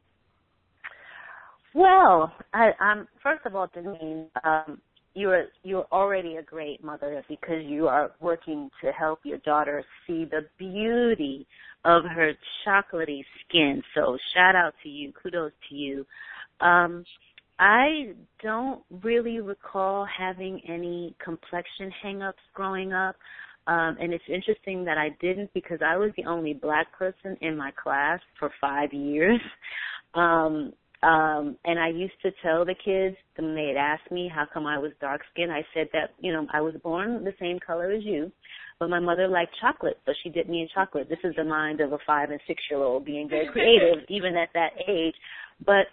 Well, 1.76 2.32
I, 2.52 2.70
um, 2.80 3.06
first 3.22 3.46
of 3.46 3.54
all, 3.54 3.68
Janine, 3.68 4.26
um, 4.42 4.80
you're 5.20 5.46
you're 5.62 5.86
already 5.92 6.36
a 6.36 6.42
great 6.42 6.82
mother 6.82 7.22
because 7.28 7.62
you 7.64 7.88
are 7.88 8.12
working 8.20 8.70
to 8.82 8.90
help 8.92 9.20
your 9.24 9.38
daughter 9.38 9.84
see 10.06 10.24
the 10.24 10.46
beauty 10.58 11.46
of 11.84 12.04
her 12.04 12.32
chocolatey 12.66 13.22
skin. 13.46 13.82
So 13.94 14.16
shout 14.34 14.54
out 14.54 14.74
to 14.82 14.88
you. 14.88 15.12
Kudos 15.22 15.52
to 15.68 15.74
you. 15.74 16.06
Um 16.60 17.04
I 17.58 18.14
don't 18.42 18.82
really 19.02 19.40
recall 19.40 20.06
having 20.06 20.62
any 20.66 21.14
complexion 21.22 21.92
hangups 22.02 22.32
growing 22.54 22.94
up. 22.94 23.16
Um, 23.66 23.98
and 24.00 24.14
it's 24.14 24.24
interesting 24.28 24.82
that 24.86 24.96
I 24.96 25.10
didn't 25.20 25.52
because 25.52 25.80
I 25.84 25.98
was 25.98 26.10
the 26.16 26.24
only 26.24 26.54
black 26.54 26.90
person 26.98 27.36
in 27.42 27.58
my 27.58 27.70
class 27.72 28.18
for 28.38 28.50
five 28.60 28.94
years. 28.94 29.40
Um, 30.14 30.72
um, 31.02 31.56
and 31.64 31.78
I 31.78 31.88
used 31.88 32.20
to 32.22 32.30
tell 32.42 32.64
the 32.64 32.74
kids 32.74 33.16
when 33.36 33.54
they'd 33.54 33.76
ask 33.78 34.02
me 34.10 34.30
how 34.32 34.46
come 34.52 34.66
I 34.66 34.78
was 34.78 34.92
dark 35.00 35.22
skinned, 35.32 35.50
I 35.50 35.64
said 35.72 35.88
that, 35.94 36.10
you 36.18 36.30
know, 36.32 36.46
I 36.52 36.60
was 36.60 36.74
born 36.82 37.24
the 37.24 37.32
same 37.40 37.58
color 37.58 37.90
as 37.90 38.04
you, 38.04 38.30
but 38.78 38.90
my 38.90 39.00
mother 39.00 39.26
liked 39.26 39.54
chocolate, 39.60 39.98
so 40.04 40.12
she 40.22 40.28
dipped 40.28 40.50
me 40.50 40.60
in 40.60 40.68
chocolate. 40.74 41.08
This 41.08 41.18
is 41.24 41.34
the 41.36 41.44
mind 41.44 41.80
of 41.80 41.92
a 41.92 41.98
five 42.06 42.30
and 42.30 42.40
six 42.46 42.62
year 42.70 42.80
old 42.80 43.06
being 43.06 43.28
very 43.30 43.48
creative, 43.52 44.04
even 44.08 44.36
at 44.36 44.50
that 44.52 44.70
age. 44.88 45.14
But 45.64 45.86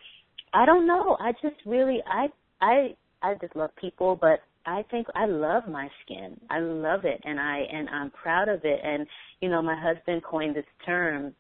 I 0.54 0.66
don't 0.66 0.88
know. 0.88 1.16
I 1.20 1.32
just 1.42 1.56
really 1.66 2.00
I 2.06 2.28
I 2.62 2.96
I 3.22 3.36
just 3.40 3.56
love 3.56 3.72
people, 3.80 4.18
but 4.20 4.40
I 4.66 4.84
think 4.92 5.08
I 5.16 5.26
love 5.26 5.64
my 5.70 5.90
skin. 6.04 6.38
I 6.50 6.60
love 6.60 7.06
it 7.06 7.22
and 7.24 7.40
I 7.40 7.60
and 7.72 7.88
I'm 7.90 8.12
proud 8.12 8.50
of 8.50 8.62
it 8.64 8.80
and 8.84 9.08
you 9.42 9.50
know, 9.50 9.62
my 9.62 9.76
husband 9.80 10.24
coined 10.24 10.56
this 10.56 10.66
term 10.86 11.34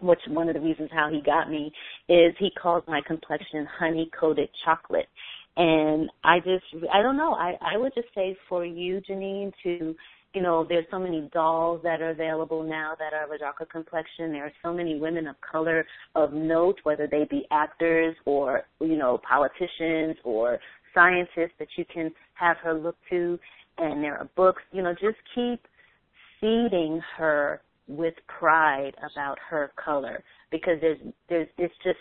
which 0.00 0.20
one 0.28 0.48
of 0.48 0.54
the 0.54 0.60
reasons 0.60 0.90
how 0.92 1.10
he 1.10 1.20
got 1.20 1.50
me 1.50 1.72
is 2.08 2.34
he 2.38 2.50
calls 2.50 2.82
my 2.86 3.00
complexion 3.06 3.66
honey 3.78 4.10
coated 4.18 4.48
chocolate. 4.64 5.08
And 5.56 6.10
I 6.24 6.38
just, 6.38 6.64
I 6.92 7.02
don't 7.02 7.16
know, 7.16 7.34
I, 7.34 7.54
I 7.60 7.76
would 7.76 7.92
just 7.94 8.08
say 8.14 8.36
for 8.48 8.64
you, 8.64 9.00
Janine, 9.08 9.52
to, 9.64 9.94
you 10.32 10.42
know, 10.42 10.64
there's 10.68 10.86
so 10.90 10.98
many 10.98 11.28
dolls 11.32 11.80
that 11.82 12.00
are 12.00 12.10
available 12.10 12.62
now 12.62 12.94
that 12.98 13.12
are 13.12 13.24
of 13.24 13.32
a 13.32 13.38
darker 13.38 13.66
complexion. 13.66 14.32
There 14.32 14.44
are 14.44 14.52
so 14.62 14.72
many 14.72 14.98
women 14.98 15.26
of 15.26 15.36
color 15.40 15.84
of 16.14 16.32
note, 16.32 16.76
whether 16.84 17.06
they 17.06 17.26
be 17.28 17.46
actors 17.50 18.14
or, 18.24 18.62
you 18.80 18.96
know, 18.96 19.20
politicians 19.28 20.16
or 20.24 20.60
scientists 20.94 21.54
that 21.58 21.68
you 21.76 21.84
can 21.92 22.12
have 22.34 22.56
her 22.58 22.74
look 22.74 22.96
to. 23.10 23.38
And 23.78 24.04
there 24.04 24.18
are 24.18 24.28
books, 24.36 24.62
you 24.72 24.82
know, 24.82 24.92
just 24.92 25.18
keep 25.34 25.60
feeding 26.40 27.00
her 27.16 27.60
with 27.90 28.14
pride 28.28 28.92
about 29.12 29.38
her 29.48 29.72
color 29.82 30.22
because 30.50 30.78
there's 30.80 30.98
there's 31.28 31.48
it's 31.58 31.74
just 31.82 31.98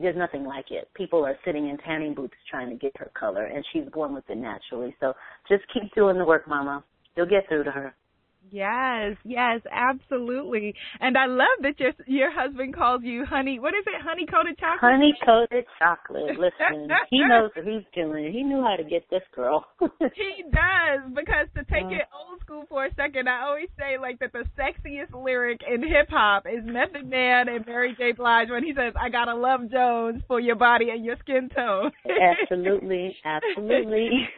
there's 0.00 0.16
nothing 0.16 0.44
like 0.44 0.70
it. 0.70 0.88
People 0.94 1.24
are 1.24 1.36
sitting 1.44 1.68
in 1.68 1.76
tanning 1.78 2.14
booths 2.14 2.34
trying 2.50 2.70
to 2.70 2.76
get 2.76 2.96
her 2.96 3.10
color 3.18 3.44
and 3.44 3.64
she's 3.72 3.84
born 3.92 4.14
with 4.14 4.28
it 4.30 4.38
naturally. 4.38 4.94
So 5.00 5.12
just 5.48 5.64
keep 5.72 5.92
doing 5.94 6.16
the 6.16 6.24
work, 6.24 6.46
mama. 6.48 6.84
You'll 7.16 7.26
get 7.26 7.48
through 7.48 7.64
to 7.64 7.70
her. 7.70 7.94
Yes, 8.50 9.16
yes, 9.24 9.60
absolutely. 9.70 10.74
And 11.00 11.16
I 11.16 11.26
love 11.26 11.46
that 11.62 11.78
your 11.78 11.92
your 12.06 12.30
husband 12.32 12.74
calls 12.74 13.02
you 13.02 13.24
honey. 13.24 13.58
What 13.58 13.74
is 13.74 13.84
it? 13.86 14.00
Honey 14.02 14.26
coated 14.26 14.58
chocolate. 14.58 14.92
Honey 14.92 15.14
coated 15.24 15.64
chocolate. 15.78 16.38
Listen, 16.38 16.88
he 17.10 17.20
knows 17.28 17.50
what 17.54 17.66
he's 17.66 17.84
doing. 17.94 18.32
He 18.32 18.42
knew 18.42 18.62
how 18.62 18.76
to 18.76 18.84
get 18.84 19.04
this 19.10 19.22
girl. 19.34 19.66
he 19.80 20.44
does 20.44 21.12
because 21.14 21.48
to 21.56 21.64
take 21.64 21.90
it 21.90 22.06
old 22.14 22.40
school 22.40 22.64
for 22.68 22.86
a 22.86 22.94
second, 22.94 23.28
I 23.28 23.42
always 23.42 23.68
say 23.78 23.98
like 24.00 24.18
that 24.20 24.32
the 24.32 24.44
sexiest 24.58 25.12
lyric 25.12 25.60
in 25.68 25.82
hip 25.82 26.08
hop 26.08 26.46
is 26.46 26.64
Method 26.64 27.08
Man 27.08 27.48
and 27.48 27.66
Mary 27.66 27.94
J. 27.98 28.12
Blige 28.12 28.48
when 28.50 28.64
he 28.64 28.72
says, 28.74 28.94
"I 28.98 29.10
gotta 29.10 29.34
love 29.34 29.70
Jones 29.70 30.22
for 30.26 30.40
your 30.40 30.56
body 30.56 30.90
and 30.90 31.04
your 31.04 31.16
skin 31.20 31.50
tone." 31.54 31.90
absolutely, 32.06 33.16
absolutely. 33.24 34.28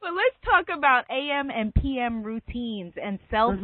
well, 0.00 0.14
let's 0.14 0.38
talk 0.44 0.76
about 0.76 1.04
AM 1.10 1.50
and 1.50 1.74
PM 1.74 2.22
routine 2.22 2.61
routines 2.62 2.94
and 3.02 3.18
self 3.30 3.54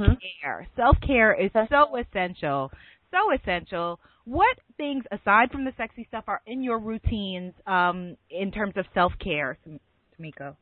care. 0.43 0.67
Mm-hmm. 0.67 0.81
Self 0.81 0.97
care 1.07 1.35
is 1.35 1.51
so 1.53 1.97
essential, 1.97 2.71
so 3.11 3.33
essential. 3.33 4.01
What 4.25 4.59
things 4.77 5.05
aside 5.11 5.51
from 5.51 5.65
the 5.65 5.73
sexy 5.77 6.07
stuff 6.09 6.25
are 6.27 6.43
in 6.47 6.63
your 6.63 6.79
routines 6.79 7.55
um, 7.67 8.17
in 8.31 8.51
terms 8.53 8.75
of 8.77 8.85
self 8.95 9.13
care, 9.23 9.59
Tamiko? 10.21 10.55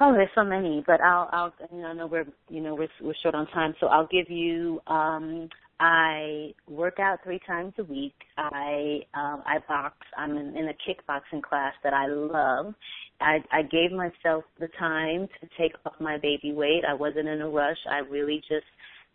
Oh, 0.00 0.12
there's 0.12 0.28
so 0.34 0.44
many, 0.44 0.82
but 0.86 1.00
I'll, 1.00 1.28
I'll, 1.32 1.54
you 1.72 1.82
know, 1.82 1.86
I 1.86 1.92
know 1.92 2.06
we're, 2.08 2.26
you 2.48 2.60
know, 2.60 2.74
we're, 2.74 2.88
we're 3.00 3.14
short 3.22 3.36
on 3.36 3.46
time, 3.48 3.74
so 3.80 3.86
I'll 3.86 4.08
give 4.08 4.28
you. 4.28 4.80
Um, 4.86 5.48
I 5.80 6.52
work 6.68 6.98
out 7.00 7.18
three 7.24 7.40
times 7.46 7.74
a 7.78 7.84
week. 7.84 8.14
I, 8.38 9.00
um, 9.14 9.42
I 9.46 9.58
box. 9.66 9.96
I'm 10.16 10.36
in, 10.36 10.56
in 10.56 10.68
a 10.68 10.72
kickboxing 10.72 11.42
class 11.42 11.72
that 11.82 11.92
I 11.92 12.06
love, 12.06 12.74
I, 13.20 13.38
I 13.52 13.62
gave 13.62 13.92
myself 13.92 14.44
the 14.58 14.68
time 14.78 15.28
to 15.40 15.48
take 15.58 15.72
off 15.84 15.94
my 16.00 16.18
baby 16.18 16.52
weight. 16.52 16.82
I 16.88 16.94
wasn't 16.94 17.28
in 17.28 17.40
a 17.40 17.48
rush. 17.48 17.78
I 17.90 17.98
really 17.98 18.42
just 18.48 18.66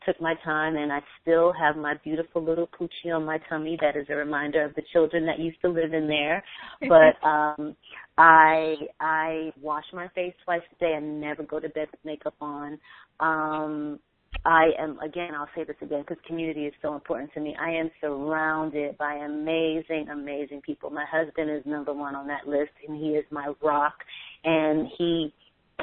took 0.06 0.20
my 0.22 0.34
time 0.46 0.78
and 0.78 0.92
I 0.92 1.00
still 1.22 1.54
have 1.54 1.76
my 1.76 1.96
beautiful 2.04 2.42
little 2.44 2.68
poochie 2.68 3.14
on 3.14 3.26
my 3.26 3.38
tummy 3.50 3.78
that 3.82 3.98
is 3.98 4.08
a 4.10 4.16
reminder 4.16 4.64
of 4.64 4.74
the 4.76 4.82
children 4.94 5.26
that 5.26 5.40
used 5.40 5.60
to 5.62 5.70
live 5.70 5.94
in 5.94 6.08
there. 6.08 6.44
But 6.88 7.28
um 7.28 7.76
I 8.18 8.76
I 9.00 9.52
wash 9.62 9.84
my 9.94 10.08
face 10.10 10.34
twice 10.46 10.62
a 10.72 10.80
day. 10.80 10.94
I 10.96 11.00
never 11.00 11.44
go 11.44 11.60
to 11.60 11.70
bed 11.70 11.90
with 11.92 12.00
makeup 12.06 12.36
on. 12.40 12.80
Um 13.20 14.00
I 14.46 14.72
am 14.80 15.00
again. 15.00 15.36
I'll 15.36 15.50
say 15.56 15.64
this 15.64 15.76
again 15.82 16.02
because 16.02 16.18
community 16.26 16.66
is 16.66 16.74
so 16.82 16.94
important 16.94 17.34
to 17.34 17.40
me. 17.40 17.56
I 17.60 17.72
am 17.72 17.90
surrounded 18.00 18.98
by 18.98 19.16
amazing, 19.16 20.08
amazing 20.12 20.62
people. 20.62 20.90
My 20.90 21.06
husband 21.12 21.50
is 21.50 21.64
number 21.66 21.94
one 21.94 22.16
on 22.16 22.28
that 22.28 22.48
list, 22.48 22.72
and 22.88 22.98
he 22.98 23.12
is 23.12 23.26
my 23.32 23.54
rock, 23.62 23.96
and 24.44 24.88
he 24.98 25.34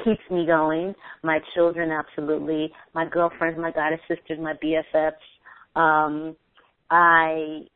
keeps 0.03 0.21
me 0.31 0.45
going. 0.45 0.93
My 1.23 1.39
children, 1.53 1.91
absolutely. 1.91 2.71
My 2.93 3.05
girlfriends, 3.07 3.59
my 3.59 3.71
goddess 3.71 3.99
sisters, 4.07 4.39
my 4.41 4.53
BFFs. 4.63 5.11
Um, 5.79 6.35
I 6.89 7.67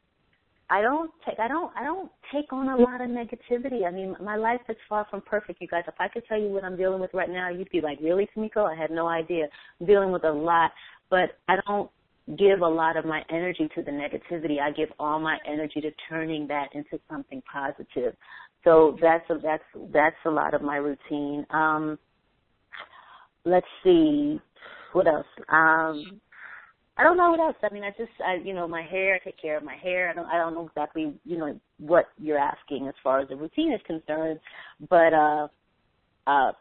I 0.71 0.81
don't 0.81 1.11
take 1.25 1.37
I 1.37 1.49
don't 1.49 1.71
I 1.75 1.83
don't 1.83 2.09
take 2.33 2.53
on 2.53 2.69
a 2.69 2.77
lot 2.77 3.01
of 3.01 3.09
negativity. 3.09 3.85
I 3.85 3.91
mean, 3.91 4.15
my 4.23 4.37
life 4.37 4.61
is 4.69 4.77
far 4.87 5.05
from 5.11 5.19
perfect, 5.21 5.61
you 5.61 5.67
guys. 5.67 5.83
If 5.85 5.95
I 5.99 6.07
could 6.07 6.23
tell 6.27 6.39
you 6.39 6.47
what 6.47 6.63
I'm 6.63 6.77
dealing 6.77 7.01
with 7.01 7.13
right 7.13 7.29
now, 7.29 7.49
you'd 7.49 7.69
be 7.71 7.81
like, 7.81 7.99
"Really, 8.01 8.29
Tamiko? 8.33 8.63
I 8.63 8.79
had 8.81 8.89
no 8.89 9.05
idea." 9.07 9.47
I'm 9.79 9.85
dealing 9.85 10.11
with 10.11 10.23
a 10.23 10.31
lot, 10.31 10.71
but 11.09 11.37
I 11.49 11.57
don't 11.67 11.91
give 12.37 12.61
a 12.61 12.67
lot 12.67 12.95
of 12.95 13.03
my 13.03 13.21
energy 13.29 13.67
to 13.75 13.81
the 13.83 13.91
negativity. 13.91 14.61
I 14.61 14.71
give 14.71 14.89
all 14.97 15.19
my 15.19 15.37
energy 15.45 15.81
to 15.81 15.91
turning 16.07 16.47
that 16.47 16.69
into 16.73 16.97
something 17.09 17.43
positive. 17.51 18.15
So 18.63 18.97
that's 19.01 19.29
a, 19.29 19.39
that's 19.43 19.63
that's 19.91 20.15
a 20.25 20.29
lot 20.29 20.53
of 20.53 20.61
my 20.61 20.77
routine. 20.77 21.45
Um 21.49 21.99
let's 23.43 23.67
see 23.83 24.39
what 24.93 25.07
else. 25.07 25.25
Um 25.49 26.21
I 27.01 27.03
don't 27.03 27.17
know 27.17 27.31
what 27.31 27.39
else. 27.39 27.55
I 27.63 27.73
mean, 27.73 27.83
I 27.83 27.89
just, 27.97 28.11
I, 28.23 28.35
you 28.35 28.53
know, 28.53 28.67
my 28.67 28.83
hair. 28.83 29.15
I 29.15 29.19
take 29.23 29.41
care 29.41 29.57
of 29.57 29.63
my 29.63 29.75
hair. 29.75 30.11
I 30.11 30.13
don't, 30.13 30.27
I 30.27 30.37
don't 30.37 30.53
know 30.53 30.67
exactly, 30.67 31.13
you 31.25 31.37
know, 31.37 31.59
what 31.79 32.05
you're 32.19 32.37
asking 32.37 32.87
as 32.87 32.93
far 33.03 33.21
as 33.21 33.27
the 33.27 33.35
routine 33.35 33.73
is 33.73 33.81
concerned, 33.87 34.39
but 34.87 35.11
uh, 35.11 35.47
uh, 36.27 36.51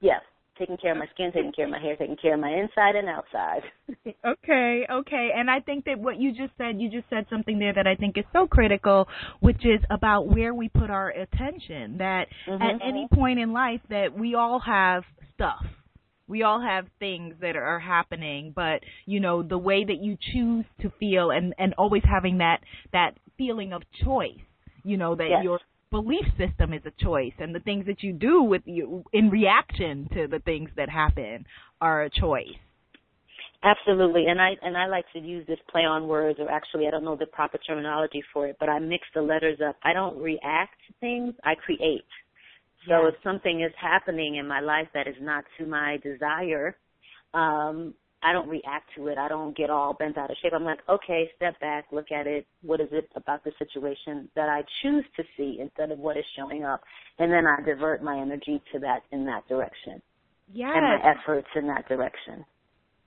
yeah, 0.00 0.20
taking 0.58 0.78
care 0.78 0.92
of 0.92 0.98
my 0.98 1.06
skin, 1.12 1.32
taking 1.34 1.52
care 1.52 1.66
of 1.66 1.70
my 1.70 1.78
hair, 1.78 1.96
taking 1.96 2.16
care 2.16 2.32
of 2.32 2.40
my 2.40 2.50
inside 2.50 2.96
and 2.96 3.10
outside. 3.10 3.60
okay, 4.26 4.86
okay. 4.90 5.30
And 5.36 5.50
I 5.50 5.60
think 5.60 5.84
that 5.84 5.98
what 5.98 6.18
you 6.18 6.30
just 6.30 6.52
said, 6.56 6.80
you 6.80 6.90
just 6.90 7.10
said 7.10 7.26
something 7.28 7.58
there 7.58 7.74
that 7.74 7.86
I 7.86 7.94
think 7.94 8.16
is 8.16 8.24
so 8.32 8.46
critical, 8.46 9.06
which 9.40 9.66
is 9.66 9.80
about 9.90 10.28
where 10.28 10.54
we 10.54 10.70
put 10.70 10.88
our 10.88 11.10
attention. 11.10 11.98
That 11.98 12.28
mm-hmm. 12.48 12.62
at 12.62 12.80
any 12.82 13.06
point 13.12 13.38
in 13.38 13.52
life 13.52 13.82
that 13.90 14.18
we 14.18 14.34
all 14.34 14.60
have 14.60 15.02
stuff 15.34 15.64
we 16.28 16.42
all 16.42 16.60
have 16.60 16.86
things 16.98 17.34
that 17.40 17.56
are 17.56 17.80
happening 17.80 18.52
but 18.54 18.80
you 19.06 19.18
know 19.18 19.42
the 19.42 19.58
way 19.58 19.84
that 19.84 20.02
you 20.02 20.16
choose 20.32 20.64
to 20.80 20.92
feel 21.00 21.30
and 21.30 21.54
and 21.58 21.74
always 21.78 22.02
having 22.04 22.38
that 22.38 22.60
that 22.92 23.12
feeling 23.36 23.72
of 23.72 23.82
choice 24.04 24.38
you 24.84 24.96
know 24.96 25.14
that 25.14 25.28
yes. 25.30 25.42
your 25.42 25.58
belief 25.90 26.26
system 26.36 26.72
is 26.72 26.82
a 26.84 27.02
choice 27.02 27.32
and 27.38 27.54
the 27.54 27.60
things 27.60 27.86
that 27.86 28.02
you 28.02 28.12
do 28.12 28.42
with 28.42 28.62
you 28.66 29.02
in 29.12 29.30
reaction 29.30 30.08
to 30.12 30.26
the 30.28 30.38
things 30.40 30.68
that 30.76 30.88
happen 30.88 31.44
are 31.80 32.02
a 32.02 32.10
choice 32.10 32.46
Absolutely, 33.64 34.26
and 34.26 34.40
I 34.40 34.50
and 34.62 34.76
I 34.76 34.86
like 34.86 35.04
to 35.14 35.18
use 35.18 35.44
this 35.48 35.58
play 35.68 35.80
on 35.80 36.06
words, 36.06 36.38
or 36.38 36.48
actually, 36.48 36.86
I 36.86 36.92
don't 36.92 37.02
know 37.02 37.16
the 37.16 37.26
proper 37.26 37.58
terminology 37.58 38.22
for 38.32 38.46
it, 38.46 38.56
but 38.60 38.68
I 38.68 38.78
mix 38.78 39.04
the 39.16 39.20
letters 39.20 39.58
up. 39.66 39.74
I 39.82 39.92
don't 39.92 40.16
react 40.16 40.76
to 40.86 40.94
things; 41.00 41.34
I 41.42 41.56
create. 41.56 42.04
So 42.86 43.06
if 43.06 43.14
something 43.22 43.60
is 43.60 43.72
happening 43.80 44.36
in 44.36 44.46
my 44.46 44.60
life 44.60 44.88
that 44.94 45.08
is 45.08 45.16
not 45.20 45.44
to 45.58 45.66
my 45.66 45.98
desire, 46.02 46.76
um, 47.34 47.94
I 48.22 48.32
don't 48.32 48.48
react 48.48 48.90
to 48.96 49.08
it. 49.08 49.18
I 49.18 49.28
don't 49.28 49.56
get 49.56 49.70
all 49.70 49.94
bent 49.94 50.18
out 50.18 50.30
of 50.30 50.36
shape. 50.42 50.52
I'm 50.54 50.64
like, 50.64 50.80
okay, 50.88 51.30
step 51.36 51.58
back, 51.60 51.86
look 51.92 52.10
at 52.10 52.26
it. 52.26 52.46
What 52.62 52.80
is 52.80 52.88
it 52.90 53.08
about 53.14 53.44
the 53.44 53.52
situation 53.58 54.28
that 54.34 54.48
I 54.48 54.62
choose 54.82 55.04
to 55.16 55.22
see 55.36 55.58
instead 55.60 55.92
of 55.92 55.98
what 55.98 56.16
is 56.16 56.24
showing 56.36 56.64
up? 56.64 56.82
And 57.18 57.32
then 57.32 57.44
I 57.46 57.62
divert 57.64 58.02
my 58.02 58.18
energy 58.18 58.60
to 58.72 58.80
that 58.80 59.02
in 59.12 59.24
that 59.26 59.46
direction. 59.48 60.02
Yes. 60.52 60.72
And 60.74 60.84
my 60.84 61.10
efforts 61.10 61.48
in 61.54 61.66
that 61.68 61.88
direction. 61.88 62.44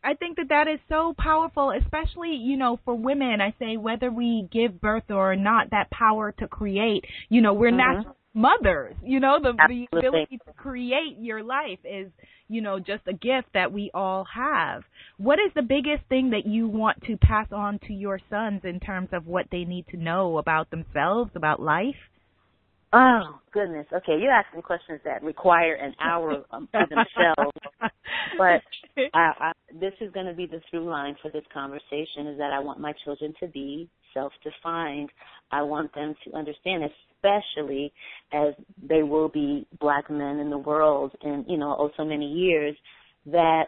I 0.03 0.13
think 0.15 0.37
that 0.37 0.49
that 0.49 0.67
is 0.67 0.79
so 0.89 1.13
powerful, 1.17 1.71
especially, 1.71 2.31
you 2.31 2.57
know, 2.57 2.79
for 2.85 2.95
women. 2.95 3.39
I 3.41 3.53
say 3.59 3.77
whether 3.77 4.09
we 4.09 4.47
give 4.51 4.81
birth 4.81 5.11
or 5.11 5.35
not, 5.35 5.69
that 5.71 5.91
power 5.91 6.31
to 6.39 6.47
create, 6.47 7.05
you 7.29 7.41
know, 7.41 7.53
we're 7.53 7.69
mm-hmm. 7.69 7.77
natural 7.77 8.15
mothers. 8.33 8.95
You 9.03 9.19
know, 9.19 9.39
the, 9.41 9.53
the 9.67 9.97
ability 9.97 10.39
to 10.45 10.53
create 10.53 11.17
your 11.19 11.43
life 11.43 11.79
is, 11.83 12.11
you 12.47 12.61
know, 12.61 12.79
just 12.79 13.03
a 13.07 13.13
gift 13.13 13.49
that 13.53 13.71
we 13.71 13.91
all 13.93 14.25
have. 14.33 14.83
What 15.17 15.39
is 15.39 15.51
the 15.55 15.61
biggest 15.61 16.07
thing 16.09 16.31
that 16.31 16.45
you 16.45 16.67
want 16.67 17.03
to 17.03 17.17
pass 17.17 17.47
on 17.51 17.79
to 17.87 17.93
your 17.93 18.19
sons 18.29 18.61
in 18.63 18.79
terms 18.79 19.09
of 19.11 19.27
what 19.27 19.47
they 19.51 19.63
need 19.63 19.85
to 19.91 19.97
know 19.97 20.37
about 20.37 20.69
themselves, 20.71 21.31
about 21.35 21.61
life? 21.61 21.95
Oh 22.93 23.39
goodness. 23.53 23.87
Okay, 23.93 24.17
you're 24.21 24.33
asking 24.33 24.63
questions 24.63 24.99
that 25.05 25.23
require 25.23 25.75
an 25.75 25.95
hour 26.01 26.43
um, 26.51 26.67
for 26.71 26.81
themselves. 26.89 27.57
but 28.37 28.61
I, 29.13 29.31
I, 29.39 29.51
this 29.79 29.93
is 30.01 30.11
going 30.11 30.25
to 30.25 30.33
be 30.33 30.45
the 30.45 30.59
through 30.69 30.89
line 30.89 31.15
for 31.21 31.31
this 31.31 31.45
conversation: 31.53 32.27
is 32.27 32.37
that 32.37 32.51
I 32.51 32.59
want 32.59 32.81
my 32.81 32.93
children 33.05 33.33
to 33.39 33.47
be 33.47 33.89
self-defined. 34.13 35.09
I 35.51 35.61
want 35.63 35.93
them 35.93 36.15
to 36.25 36.37
understand, 36.37 36.83
especially 36.83 37.93
as 38.33 38.53
they 38.81 39.03
will 39.03 39.29
be 39.29 39.67
black 39.79 40.09
men 40.09 40.39
in 40.39 40.49
the 40.49 40.57
world 40.57 41.11
in 41.21 41.45
you 41.47 41.57
know 41.57 41.75
oh 41.77 41.91
so 41.97 42.05
many 42.05 42.31
years, 42.31 42.75
that 43.25 43.65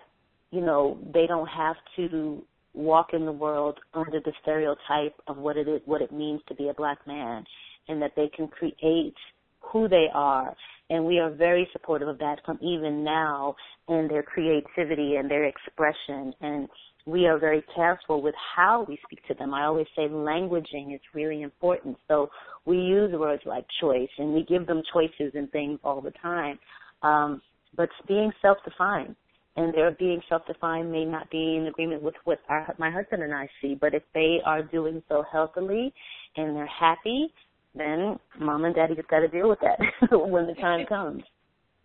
you 0.51 0.61
know 0.61 0.97
they 1.13 1.27
don't 1.27 1.47
have 1.47 1.75
to 1.97 2.43
walk 2.73 3.13
in 3.13 3.25
the 3.25 3.31
world 3.31 3.79
under 3.93 4.19
the 4.19 4.33
stereotype 4.41 5.15
of 5.27 5.37
what 5.37 5.57
it 5.57 5.67
is, 5.67 5.81
what 5.85 6.01
it 6.01 6.11
means 6.11 6.41
to 6.47 6.55
be 6.55 6.69
a 6.69 6.73
black 6.73 7.05
man 7.05 7.43
and 7.87 8.01
that 8.01 8.13
they 8.15 8.29
can 8.35 8.47
create 8.47 9.13
who 9.59 9.87
they 9.87 10.07
are. 10.13 10.55
And 10.89 11.05
we 11.05 11.19
are 11.19 11.31
very 11.31 11.67
supportive 11.71 12.07
of 12.07 12.17
that 12.19 12.37
from 12.45 12.59
even 12.61 13.03
now 13.03 13.55
in 13.87 14.07
their 14.09 14.23
creativity 14.23 15.15
and 15.15 15.29
their 15.29 15.45
expression. 15.45 16.33
And 16.41 16.67
we 17.05 17.25
are 17.25 17.37
very 17.37 17.63
careful 17.75 18.21
with 18.21 18.35
how 18.55 18.85
we 18.87 18.97
speak 19.05 19.25
to 19.27 19.33
them. 19.33 19.53
I 19.53 19.65
always 19.65 19.87
say 19.95 20.03
languaging 20.03 20.95
is 20.95 21.01
really 21.13 21.41
important. 21.41 21.97
So 22.07 22.29
we 22.65 22.77
use 22.77 23.11
words 23.13 23.43
like 23.45 23.65
choice 23.81 24.09
and 24.17 24.33
we 24.33 24.43
give 24.43 24.65
them 24.67 24.81
choices 24.93 25.33
and 25.35 25.51
things 25.51 25.79
all 25.83 26.01
the 26.01 26.13
time. 26.21 26.59
Um, 27.01 27.41
but 27.75 27.89
being 28.07 28.31
self-defined 28.41 29.15
and 29.57 29.73
their 29.73 29.91
being 29.91 30.21
self-defined 30.29 30.91
may 30.91 31.03
not 31.03 31.29
be 31.29 31.57
in 31.57 31.67
agreement 31.67 32.01
with 32.01 32.15
what 32.23 32.39
our, 32.47 32.73
my 32.77 32.89
husband 32.89 33.21
and 33.21 33.33
I 33.33 33.49
see. 33.61 33.75
But 33.79 33.93
if 33.93 34.03
they 34.13 34.37
are 34.45 34.63
doing 34.63 35.03
so 35.09 35.23
healthily 35.29 35.93
and 36.37 36.55
they're 36.55 36.65
happy, 36.67 37.33
then 37.75 38.17
mom 38.39 38.65
and 38.65 38.75
daddy 38.75 38.95
just 38.95 39.09
got 39.09 39.19
to 39.19 39.27
deal 39.27 39.49
with 39.49 39.59
that 39.61 39.79
when 40.11 40.47
the 40.47 40.53
time 40.53 40.85
comes. 40.85 41.23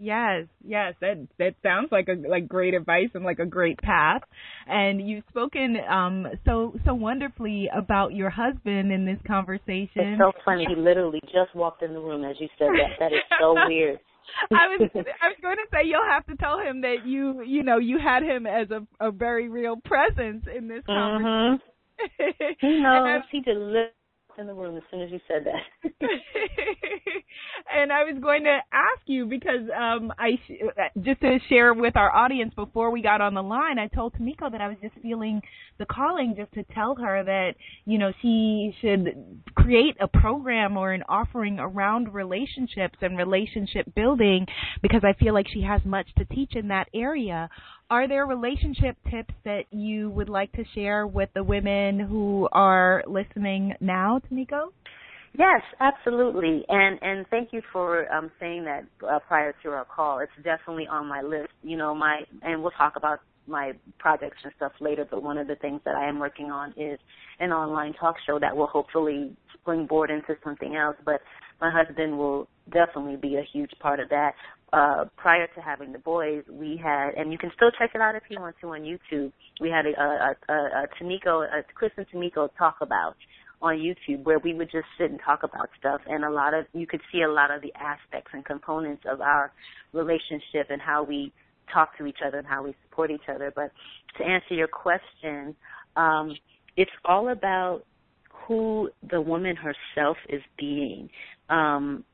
Yes, 0.00 0.46
yes, 0.64 0.94
that 1.00 1.26
that 1.38 1.54
sounds 1.62 1.88
like 1.90 2.08
a 2.08 2.14
like 2.28 2.46
great 2.46 2.74
advice 2.74 3.08
and 3.14 3.24
like 3.24 3.40
a 3.40 3.46
great 3.46 3.78
path. 3.78 4.22
And 4.68 5.06
you've 5.06 5.24
spoken 5.28 5.76
um 5.90 6.26
so 6.44 6.74
so 6.84 6.94
wonderfully 6.94 7.68
about 7.76 8.14
your 8.14 8.30
husband 8.30 8.92
in 8.92 9.04
this 9.04 9.18
conversation. 9.26 9.90
It's 9.96 10.20
so 10.20 10.30
funny. 10.44 10.66
He 10.68 10.76
literally 10.76 11.20
just 11.22 11.52
walked 11.54 11.82
in 11.82 11.94
the 11.94 12.00
room 12.00 12.24
as 12.24 12.36
you 12.38 12.48
said 12.58 12.68
that. 12.68 12.98
That 13.00 13.12
is 13.12 13.22
so 13.40 13.56
weird. 13.66 13.98
I 14.52 14.68
was 14.68 14.90
I 14.94 15.28
was 15.28 15.36
going 15.42 15.56
to 15.56 15.66
say 15.72 15.88
you'll 15.88 16.08
have 16.08 16.26
to 16.26 16.36
tell 16.36 16.60
him 16.60 16.82
that 16.82 17.04
you 17.04 17.42
you 17.42 17.64
know 17.64 17.78
you 17.78 17.98
had 17.98 18.22
him 18.22 18.46
as 18.46 18.68
a 18.70 18.86
a 19.04 19.10
very 19.10 19.48
real 19.48 19.76
presence 19.84 20.44
in 20.54 20.68
this 20.68 20.84
conversation. 20.86 21.60
Mm-hmm. 21.98 22.54
he 22.60 22.78
knows. 22.82 23.22
He 23.32 23.38
just 23.38 23.58
in 24.38 24.46
the 24.46 24.54
room 24.54 24.76
as 24.76 24.82
soon 24.90 25.02
as 25.02 25.10
you 25.10 25.20
said 25.26 25.44
that. 25.44 25.90
and 27.74 27.92
I 27.92 28.04
was 28.04 28.16
going 28.20 28.44
to 28.44 28.58
ask 28.72 29.02
you 29.06 29.26
because 29.26 29.68
um 29.76 30.12
I 30.18 30.38
just 31.02 31.20
to 31.20 31.38
share 31.48 31.74
with 31.74 31.96
our 31.96 32.14
audience 32.14 32.52
before 32.54 32.90
we 32.90 33.02
got 33.02 33.20
on 33.20 33.34
the 33.34 33.42
line, 33.42 33.78
I 33.78 33.88
told 33.88 34.14
Tamiko 34.14 34.50
that 34.50 34.60
I 34.60 34.68
was 34.68 34.76
just 34.82 34.94
feeling 35.02 35.42
the 35.78 35.86
calling 35.86 36.34
just 36.36 36.52
to 36.52 36.64
tell 36.74 36.94
her 36.96 37.24
that 37.24 37.54
you 37.84 37.98
know 37.98 38.12
she 38.22 38.74
should 38.80 39.42
create 39.54 39.96
a 40.00 40.08
program 40.08 40.76
or 40.76 40.92
an 40.92 41.02
offering 41.08 41.58
around 41.58 42.14
relationships 42.14 42.98
and 43.00 43.18
relationship 43.18 43.92
building 43.94 44.46
because 44.82 45.02
I 45.04 45.12
feel 45.22 45.34
like 45.34 45.46
she 45.52 45.62
has 45.62 45.80
much 45.84 46.08
to 46.18 46.24
teach 46.24 46.54
in 46.54 46.68
that 46.68 46.88
area 46.94 47.48
are 47.90 48.06
there 48.06 48.26
relationship 48.26 48.96
tips 49.10 49.34
that 49.44 49.64
you 49.70 50.10
would 50.10 50.28
like 50.28 50.52
to 50.52 50.64
share 50.74 51.06
with 51.06 51.30
the 51.34 51.42
women 51.42 52.00
who 52.00 52.48
are 52.52 53.02
listening 53.06 53.74
now, 53.80 54.20
Tamiko? 54.30 54.68
Yes, 55.38 55.62
absolutely, 55.80 56.64
and 56.68 56.98
and 57.02 57.26
thank 57.28 57.52
you 57.52 57.62
for 57.72 58.10
um, 58.12 58.30
saying 58.40 58.64
that 58.64 58.84
uh, 59.06 59.18
prior 59.28 59.54
to 59.62 59.70
our 59.70 59.84
call. 59.84 60.20
It's 60.20 60.32
definitely 60.42 60.86
on 60.86 61.06
my 61.06 61.22
list. 61.22 61.50
You 61.62 61.76
know, 61.76 61.94
my 61.94 62.22
and 62.42 62.62
we'll 62.62 62.72
talk 62.72 62.94
about 62.96 63.20
my 63.46 63.72
projects 63.98 64.38
and 64.42 64.52
stuff 64.56 64.72
later. 64.80 65.06
But 65.08 65.22
one 65.22 65.38
of 65.38 65.46
the 65.46 65.56
things 65.56 65.80
that 65.84 65.94
I 65.94 66.08
am 66.08 66.18
working 66.18 66.50
on 66.50 66.70
is 66.76 66.98
an 67.40 67.52
online 67.52 67.92
talk 67.94 68.16
show 68.26 68.38
that 68.38 68.56
will 68.56 68.66
hopefully 68.66 69.36
springboard 69.54 70.10
into 70.10 70.34
something 70.42 70.76
else. 70.76 70.96
But 71.04 71.20
my 71.60 71.70
husband 71.70 72.16
will 72.16 72.48
definitely 72.72 73.16
be 73.16 73.36
a 73.36 73.46
huge 73.52 73.72
part 73.80 74.00
of 74.00 74.08
that 74.10 74.32
uh, 74.72 75.06
prior 75.16 75.46
to 75.54 75.60
having 75.60 75.92
the 75.92 75.98
boys, 75.98 76.42
we 76.50 76.76
had, 76.82 77.10
and 77.16 77.32
you 77.32 77.38
can 77.38 77.50
still 77.56 77.70
check 77.78 77.90
it 77.94 78.00
out 78.00 78.14
if 78.14 78.22
you 78.28 78.38
want 78.38 78.54
to 78.60 78.68
on 78.68 78.82
YouTube. 78.82 79.32
We 79.60 79.70
had 79.70 79.86
a, 79.86 80.00
a, 80.00 80.34
a, 80.48 80.54
a 80.54 80.86
Tamiko, 81.00 81.44
a 81.44 81.62
Chris 81.74 81.92
and 81.96 82.06
Tamiko 82.08 82.48
talk 82.58 82.76
about 82.80 83.16
on 83.60 83.76
YouTube 83.76 84.22
where 84.24 84.38
we 84.38 84.54
would 84.54 84.70
just 84.70 84.86
sit 84.98 85.10
and 85.10 85.18
talk 85.24 85.42
about 85.42 85.68
stuff, 85.78 86.00
and 86.06 86.24
a 86.24 86.30
lot 86.30 86.54
of 86.54 86.66
you 86.74 86.86
could 86.86 87.00
see 87.10 87.22
a 87.22 87.30
lot 87.30 87.50
of 87.50 87.62
the 87.62 87.72
aspects 87.74 88.30
and 88.32 88.44
components 88.44 89.02
of 89.10 89.20
our 89.20 89.52
relationship 89.92 90.68
and 90.70 90.80
how 90.80 91.02
we 91.02 91.32
talk 91.72 91.96
to 91.98 92.06
each 92.06 92.18
other 92.24 92.38
and 92.38 92.46
how 92.46 92.62
we 92.62 92.74
support 92.88 93.10
each 93.10 93.28
other. 93.28 93.52
But 93.54 93.72
to 94.18 94.24
answer 94.24 94.54
your 94.54 94.68
question, 94.68 95.56
um, 95.96 96.36
it's 96.76 96.90
all 97.04 97.30
about 97.30 97.82
who 98.46 98.90
the 99.10 99.20
woman 99.20 99.56
herself 99.56 100.16
is 100.28 100.42
being. 100.58 101.10
Um, 101.50 102.04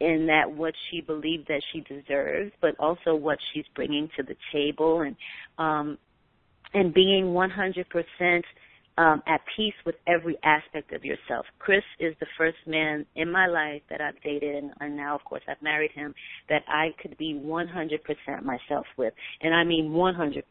in 0.00 0.26
that 0.26 0.50
what 0.50 0.74
she 0.90 1.00
believed 1.00 1.48
that 1.48 1.62
she 1.72 1.80
deserves, 1.80 2.52
but 2.60 2.74
also 2.78 3.14
what 3.14 3.38
she's 3.52 3.64
bringing 3.74 4.08
to 4.16 4.22
the 4.22 4.36
table 4.52 5.02
and 5.02 5.16
um, 5.58 5.98
and 6.74 6.92
being 6.92 7.26
100% 7.26 8.42
um, 8.96 9.22
at 9.26 9.40
peace 9.56 9.74
with 9.84 9.96
every 10.06 10.36
aspect 10.44 10.92
of 10.92 11.04
yourself. 11.04 11.46
Chris 11.58 11.82
is 11.98 12.14
the 12.20 12.26
first 12.38 12.58
man 12.66 13.04
in 13.16 13.30
my 13.30 13.46
life 13.46 13.82
that 13.90 14.00
I've 14.00 14.20
dated, 14.22 14.54
and, 14.56 14.70
and 14.80 14.96
now, 14.96 15.14
of 15.14 15.24
course, 15.24 15.42
I've 15.48 15.60
married 15.62 15.90
him, 15.92 16.14
that 16.48 16.62
I 16.68 16.94
could 17.02 17.16
be 17.18 17.34
100% 17.34 18.42
myself 18.44 18.86
with. 18.96 19.12
And 19.40 19.54
I 19.54 19.64
mean 19.64 19.90
100%. 19.90 20.42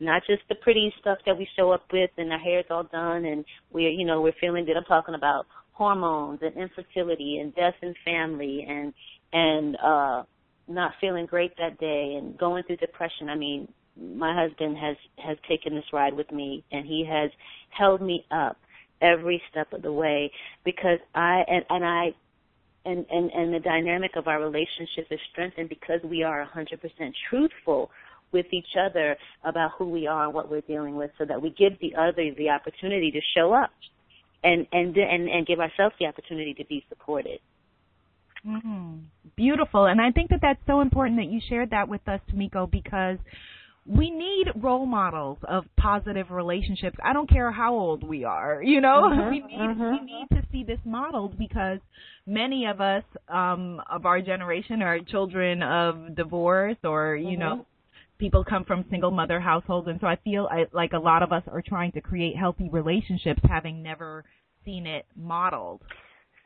Not 0.00 0.22
just 0.26 0.42
the 0.48 0.56
pretty 0.56 0.92
stuff 1.00 1.18
that 1.26 1.38
we 1.38 1.46
show 1.56 1.70
up 1.70 1.84
with 1.92 2.10
and 2.16 2.32
our 2.32 2.38
hair's 2.38 2.66
all 2.70 2.84
done 2.84 3.24
and 3.24 3.44
we're, 3.72 3.90
you 3.90 4.04
know, 4.04 4.20
we're 4.20 4.32
feeling 4.40 4.64
good. 4.64 4.76
I'm 4.76 4.84
talking 4.84 5.14
about 5.14 5.46
hormones 5.78 6.40
and 6.42 6.56
infertility 6.56 7.38
and 7.38 7.54
death 7.54 7.74
in 7.82 7.94
family 8.04 8.66
and 8.68 8.92
and 9.32 9.76
uh 9.76 10.22
not 10.66 10.92
feeling 11.00 11.24
great 11.24 11.56
that 11.56 11.78
day 11.78 12.16
and 12.18 12.36
going 12.36 12.62
through 12.64 12.76
depression. 12.76 13.30
I 13.30 13.36
mean, 13.36 13.68
my 13.96 14.34
husband 14.34 14.76
has 14.76 14.96
has 15.24 15.38
taken 15.48 15.74
this 15.74 15.84
ride 15.92 16.14
with 16.14 16.30
me 16.32 16.64
and 16.72 16.84
he 16.84 17.06
has 17.08 17.30
held 17.70 18.02
me 18.02 18.26
up 18.30 18.58
every 19.00 19.40
step 19.50 19.72
of 19.72 19.82
the 19.82 19.92
way 19.92 20.30
because 20.64 20.98
I 21.14 21.44
and 21.46 21.64
and 21.70 21.84
I 21.84 22.14
and 22.84 23.06
and 23.08 23.30
and 23.30 23.54
the 23.54 23.60
dynamic 23.60 24.16
of 24.16 24.26
our 24.26 24.40
relationship 24.40 25.06
is 25.10 25.20
strengthened 25.30 25.68
because 25.68 26.00
we 26.02 26.24
are 26.24 26.48
100% 26.54 26.78
truthful 27.30 27.90
with 28.32 28.46
each 28.50 28.76
other 28.78 29.16
about 29.44 29.70
who 29.78 29.88
we 29.88 30.06
are 30.06 30.24
and 30.24 30.34
what 30.34 30.50
we're 30.50 30.60
dealing 30.62 30.96
with 30.96 31.10
so 31.18 31.24
that 31.24 31.40
we 31.40 31.50
give 31.50 31.78
the 31.80 31.94
other 31.94 32.34
the 32.36 32.50
opportunity 32.50 33.10
to 33.10 33.20
show 33.36 33.54
up 33.54 33.70
and 34.44 34.66
and 34.72 34.96
and 34.96 35.28
and 35.28 35.46
give 35.46 35.60
ourselves 35.60 35.94
the 35.98 36.06
opportunity 36.06 36.54
to 36.54 36.64
be 36.64 36.84
supported. 36.88 37.40
Mm-hmm. 38.46 38.98
Beautiful, 39.36 39.86
and 39.86 40.00
I 40.00 40.10
think 40.10 40.30
that 40.30 40.40
that's 40.40 40.60
so 40.66 40.80
important 40.80 41.18
that 41.18 41.26
you 41.26 41.40
shared 41.48 41.70
that 41.70 41.88
with 41.88 42.06
us, 42.08 42.20
Tamiko, 42.32 42.70
because 42.70 43.18
we 43.84 44.10
need 44.10 44.48
role 44.56 44.86
models 44.86 45.38
of 45.48 45.64
positive 45.76 46.30
relationships. 46.30 46.96
I 47.02 47.12
don't 47.12 47.28
care 47.28 47.50
how 47.50 47.74
old 47.74 48.02
we 48.04 48.24
are, 48.24 48.62
you 48.64 48.80
know. 48.80 49.10
Mm-hmm, 49.10 49.30
we 49.30 49.40
need 49.40 49.58
mm-hmm. 49.58 49.90
we 49.90 50.00
need 50.00 50.26
to 50.32 50.42
see 50.52 50.64
this 50.64 50.78
modeled 50.84 51.38
because 51.38 51.78
many 52.26 52.66
of 52.66 52.80
us 52.80 53.04
um 53.28 53.80
of 53.90 54.06
our 54.06 54.20
generation 54.20 54.82
are 54.82 55.00
children 55.00 55.62
of 55.62 56.14
divorce 56.14 56.76
or 56.84 57.16
you 57.16 57.36
know 57.36 57.52
mm-hmm 57.54 57.62
people 58.18 58.44
come 58.44 58.64
from 58.64 58.84
single 58.90 59.10
mother 59.10 59.40
households 59.40 59.88
and 59.88 59.98
so 60.00 60.06
i 60.06 60.16
feel 60.24 60.48
I, 60.50 60.64
like 60.72 60.92
a 60.92 60.98
lot 60.98 61.22
of 61.22 61.32
us 61.32 61.42
are 61.50 61.62
trying 61.66 61.92
to 61.92 62.00
create 62.00 62.36
healthy 62.36 62.68
relationships 62.70 63.40
having 63.48 63.82
never 63.82 64.24
seen 64.64 64.86
it 64.86 65.06
modeled 65.16 65.82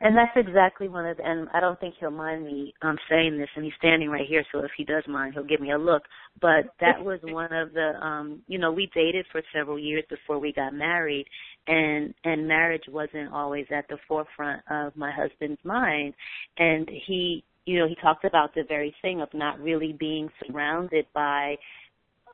and 0.03 0.17
that's 0.17 0.35
exactly 0.35 0.89
one 0.89 1.05
of 1.05 1.15
the, 1.15 1.23
and 1.25 1.47
I 1.53 1.61
don't 1.61 1.79
think 1.79 1.95
he'll 1.97 2.11
mind 2.11 2.43
me 2.43 2.73
um 2.81 2.97
saying 3.09 3.37
this 3.37 3.47
and 3.55 3.63
he's 3.63 3.73
standing 3.77 4.09
right 4.09 4.27
here 4.27 4.43
so 4.51 4.59
if 4.59 4.71
he 4.75 4.83
does 4.83 5.03
mind 5.07 5.33
he'll 5.33 5.45
give 5.45 5.61
me 5.61 5.71
a 5.71 5.77
look. 5.77 6.03
But 6.41 6.65
that 6.81 7.01
was 7.03 7.19
one 7.23 7.53
of 7.53 7.73
the 7.73 7.93
um 8.01 8.41
you 8.47 8.59
know, 8.59 8.71
we 8.71 8.89
dated 8.93 9.25
for 9.31 9.41
several 9.55 9.79
years 9.79 10.03
before 10.09 10.39
we 10.39 10.51
got 10.51 10.73
married 10.73 11.25
and 11.67 12.13
and 12.25 12.45
marriage 12.45 12.83
wasn't 12.89 13.31
always 13.31 13.65
at 13.71 13.87
the 13.87 13.97
forefront 14.05 14.61
of 14.69 14.93
my 14.97 15.11
husband's 15.11 15.63
mind 15.63 16.13
and 16.57 16.89
he 17.07 17.45
you 17.65 17.79
know, 17.79 17.87
he 17.87 17.95
talked 17.95 18.25
about 18.25 18.53
the 18.53 18.63
very 18.67 18.93
thing 19.01 19.21
of 19.21 19.29
not 19.33 19.59
really 19.59 19.93
being 19.93 20.29
surrounded 20.45 21.05
by 21.13 21.57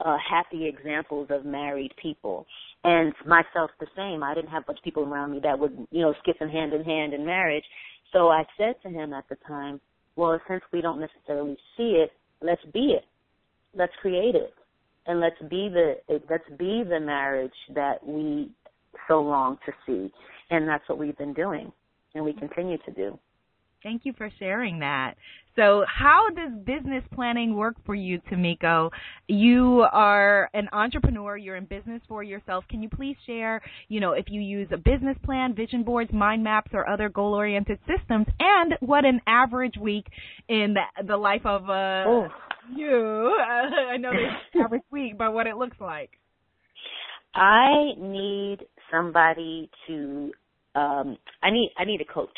uh, 0.03 0.17
happy 0.17 0.67
examples 0.67 1.27
of 1.29 1.45
married 1.45 1.93
people. 2.01 2.45
And 2.83 3.13
myself 3.25 3.71
the 3.79 3.87
same. 3.95 4.23
I 4.23 4.33
didn't 4.33 4.51
have 4.51 4.67
much 4.67 4.79
people 4.83 5.03
around 5.03 5.31
me 5.31 5.39
that 5.43 5.59
would, 5.59 5.87
you 5.91 6.01
know, 6.01 6.13
skipping 6.21 6.49
hand 6.49 6.73
in 6.73 6.83
hand 6.83 7.13
in 7.13 7.25
marriage. 7.25 7.65
So 8.13 8.29
I 8.29 8.45
said 8.57 8.75
to 8.83 8.89
him 8.89 9.13
at 9.13 9.25
the 9.29 9.35
time, 9.47 9.81
well, 10.15 10.39
since 10.47 10.61
we 10.71 10.81
don't 10.81 10.99
necessarily 10.99 11.57
see 11.77 12.01
it, 12.03 12.11
let's 12.41 12.63
be 12.73 12.95
it. 12.97 13.05
Let's 13.75 13.93
create 14.01 14.35
it. 14.35 14.53
And 15.05 15.19
let's 15.19 15.39
be 15.49 15.69
the, 15.69 15.95
let's 16.29 16.47
be 16.57 16.83
the 16.87 16.99
marriage 16.99 17.51
that 17.73 18.05
we 18.05 18.49
so 19.07 19.21
long 19.21 19.57
to 19.65 19.71
see. 19.85 20.11
And 20.49 20.67
that's 20.67 20.87
what 20.87 20.97
we've 20.97 21.17
been 21.17 21.33
doing. 21.33 21.71
And 22.15 22.23
we 22.23 22.33
continue 22.33 22.77
to 22.85 22.91
do. 22.91 23.19
Thank 23.83 24.01
you 24.05 24.13
for 24.17 24.29
sharing 24.39 24.79
that. 24.79 25.15
So, 25.55 25.83
how 25.87 26.27
does 26.35 26.51
business 26.65 27.03
planning 27.13 27.55
work 27.55 27.75
for 27.85 27.95
you, 27.95 28.21
Tamiko? 28.31 28.91
You 29.27 29.85
are 29.91 30.49
an 30.53 30.69
entrepreneur, 30.71 31.35
you're 31.35 31.55
in 31.55 31.65
business 31.65 32.01
for 32.07 32.23
yourself. 32.23 32.63
Can 32.69 32.81
you 32.81 32.89
please 32.89 33.15
share, 33.25 33.61
you 33.87 33.99
know, 33.99 34.13
if 34.13 34.25
you 34.29 34.41
use 34.41 34.69
a 34.71 34.77
business 34.77 35.17
plan, 35.25 35.53
vision 35.55 35.83
boards, 35.83 36.11
mind 36.13 36.43
maps, 36.43 36.71
or 36.73 36.89
other 36.89 37.09
goal 37.09 37.33
oriented 37.33 37.79
systems, 37.87 38.27
and 38.39 38.75
what 38.79 39.05
an 39.05 39.19
average 39.27 39.75
week 39.79 40.05
in 40.47 40.75
the, 40.75 41.03
the 41.05 41.17
life 41.17 41.45
of 41.45 41.69
uh, 41.69 42.03
oh. 42.07 42.27
you? 42.73 43.35
Uh, 43.39 43.91
I 43.93 43.97
know 43.97 44.11
there's 44.11 44.33
average 44.65 44.83
week, 44.91 45.17
but 45.17 45.33
what 45.33 45.47
it 45.47 45.57
looks 45.57 45.77
like. 45.79 46.11
I 47.35 47.93
need 47.97 48.59
somebody 48.91 49.69
to 49.87 50.31
um 50.75 51.17
I 51.43 51.51
need 51.51 51.71
I 51.77 51.85
need 51.85 52.01
a 52.01 52.05
coach 52.05 52.29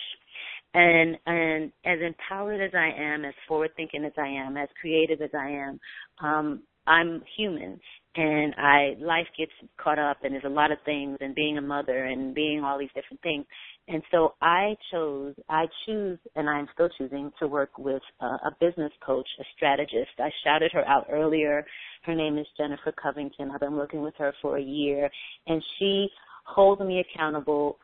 and 0.74 1.18
and 1.26 1.72
as 1.86 2.00
empowered 2.06 2.62
as 2.62 2.72
I 2.74 2.92
am, 2.98 3.26
as 3.26 3.34
forward 3.48 3.72
thinking 3.76 4.06
as 4.06 4.14
I 4.18 4.28
am, 4.28 4.58
as 4.58 4.70
creative 4.80 5.22
as 5.22 5.32
I 5.34 5.50
am, 5.50 5.80
um, 6.24 6.64
I'm 6.88 7.22
human, 7.38 7.80
and 8.16 8.56
I 8.58 8.96
life 9.00 9.28
gets 9.38 9.52
caught 9.78 10.00
up 10.00 10.18
and 10.24 10.34
there's 10.34 10.44
a 10.46 10.50
lot 10.50 10.72
of 10.72 10.78
things 10.84 11.18
and 11.22 11.36
being 11.36 11.58
a 11.58 11.62
mother 11.62 12.06
and 12.06 12.34
being 12.34 12.64
all 12.64 12.80
these 12.80 12.90
different 12.96 13.22
things. 13.22 13.46
And 13.88 14.02
so 14.12 14.36
I 14.42 14.76
chose, 14.92 15.34
I 15.50 15.66
choose, 15.86 16.20
and 16.36 16.50
I'm 16.50 16.68
still 16.74 16.90
choosing 16.98 17.32
to 17.40 17.48
work 17.48 17.78
with 17.78 18.02
a, 18.22 18.26
a 18.26 18.56
business 18.60 18.92
coach, 19.06 19.28
a 19.40 19.44
strategist. 19.56 20.12
I 20.20 20.30
shouted 20.44 20.72
her 20.74 20.88
out 20.88 21.08
earlier. 21.12 21.66
Her 22.04 22.16
name 22.16 22.38
is 22.38 22.46
Jennifer 22.58 22.92
Covington. 22.92 23.52
I've 23.52 23.60
been 23.60 23.76
working 23.76 24.02
with 24.02 24.14
her 24.18 24.34
for 24.42 24.58
a 24.58 24.62
year, 24.62 25.10
and 25.48 25.62
she 25.78 26.08
holds 26.46 26.82
me 26.82 27.04
accountable, 27.04 27.78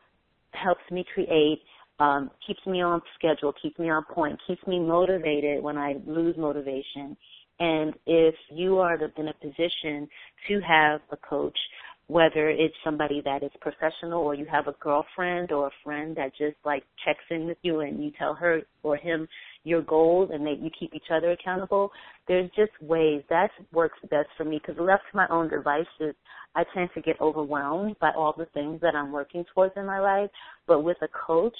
helps 0.52 0.82
me 0.90 1.04
create, 1.12 1.60
um, 1.98 2.30
keeps 2.46 2.64
me 2.66 2.82
on 2.82 3.00
schedule, 3.18 3.52
keeps 3.60 3.78
me 3.78 3.90
on 3.90 4.04
point, 4.04 4.38
keeps 4.46 4.64
me 4.66 4.78
motivated 4.78 5.62
when 5.62 5.76
I 5.76 5.96
lose 6.06 6.36
motivation. 6.36 7.16
And 7.60 7.94
if 8.06 8.34
you 8.50 8.78
are 8.78 8.94
in 8.94 9.28
a 9.28 9.34
position 9.34 10.08
to 10.46 10.60
have 10.60 11.00
a 11.10 11.16
coach, 11.16 11.58
whether 12.08 12.48
it's 12.48 12.74
somebody 12.82 13.20
that 13.22 13.42
is 13.42 13.50
professional 13.60 14.22
or 14.22 14.34
you 14.34 14.46
have 14.50 14.66
a 14.66 14.74
girlfriend 14.80 15.52
or 15.52 15.66
a 15.66 15.70
friend 15.84 16.16
that 16.16 16.30
just 16.38 16.56
like 16.64 16.82
checks 17.04 17.24
in 17.30 17.46
with 17.46 17.58
you 17.60 17.80
and 17.80 18.02
you 18.02 18.10
tell 18.18 18.32
her 18.34 18.62
or 18.82 18.96
him 18.96 19.28
your 19.64 19.82
goals 19.82 20.30
and 20.32 20.46
that 20.46 20.58
you 20.58 20.70
keep 20.78 20.94
each 20.94 21.10
other 21.14 21.32
accountable, 21.32 21.90
there's 22.26 22.48
just 22.56 22.70
ways 22.80 23.22
that 23.28 23.50
works 23.72 23.98
best 24.10 24.28
for 24.38 24.44
me 24.44 24.58
because 24.58 24.80
left 24.80 25.02
to 25.10 25.16
my 25.16 25.26
own 25.28 25.50
devices, 25.50 26.14
I 26.54 26.64
tend 26.72 26.88
to 26.94 27.02
get 27.02 27.20
overwhelmed 27.20 27.96
by 28.00 28.12
all 28.16 28.34
the 28.36 28.46
things 28.54 28.80
that 28.80 28.94
I'm 28.94 29.12
working 29.12 29.44
towards 29.54 29.74
in 29.76 29.84
my 29.84 30.00
life. 30.00 30.30
But 30.66 30.84
with 30.84 30.96
a 31.02 31.08
coach, 31.08 31.56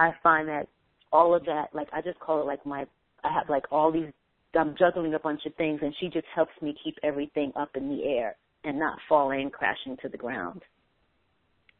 I 0.00 0.14
find 0.22 0.48
that 0.48 0.66
all 1.12 1.34
of 1.34 1.44
that, 1.44 1.66
like 1.74 1.88
I 1.92 2.00
just 2.00 2.18
call 2.20 2.40
it 2.40 2.46
like 2.46 2.64
my, 2.64 2.86
I 3.22 3.32
have 3.32 3.50
like 3.50 3.64
all 3.70 3.92
these, 3.92 4.10
I'm 4.58 4.74
juggling 4.78 5.12
a 5.12 5.18
bunch 5.18 5.42
of 5.44 5.54
things 5.56 5.80
and 5.82 5.94
she 6.00 6.08
just 6.08 6.26
helps 6.34 6.52
me 6.62 6.74
keep 6.82 6.96
everything 7.02 7.52
up 7.54 7.68
in 7.76 7.90
the 7.90 8.04
air 8.04 8.36
and 8.64 8.78
not 8.78 8.98
falling 9.10 9.50
crashing 9.50 9.98
to 10.00 10.08
the 10.08 10.16
ground. 10.16 10.62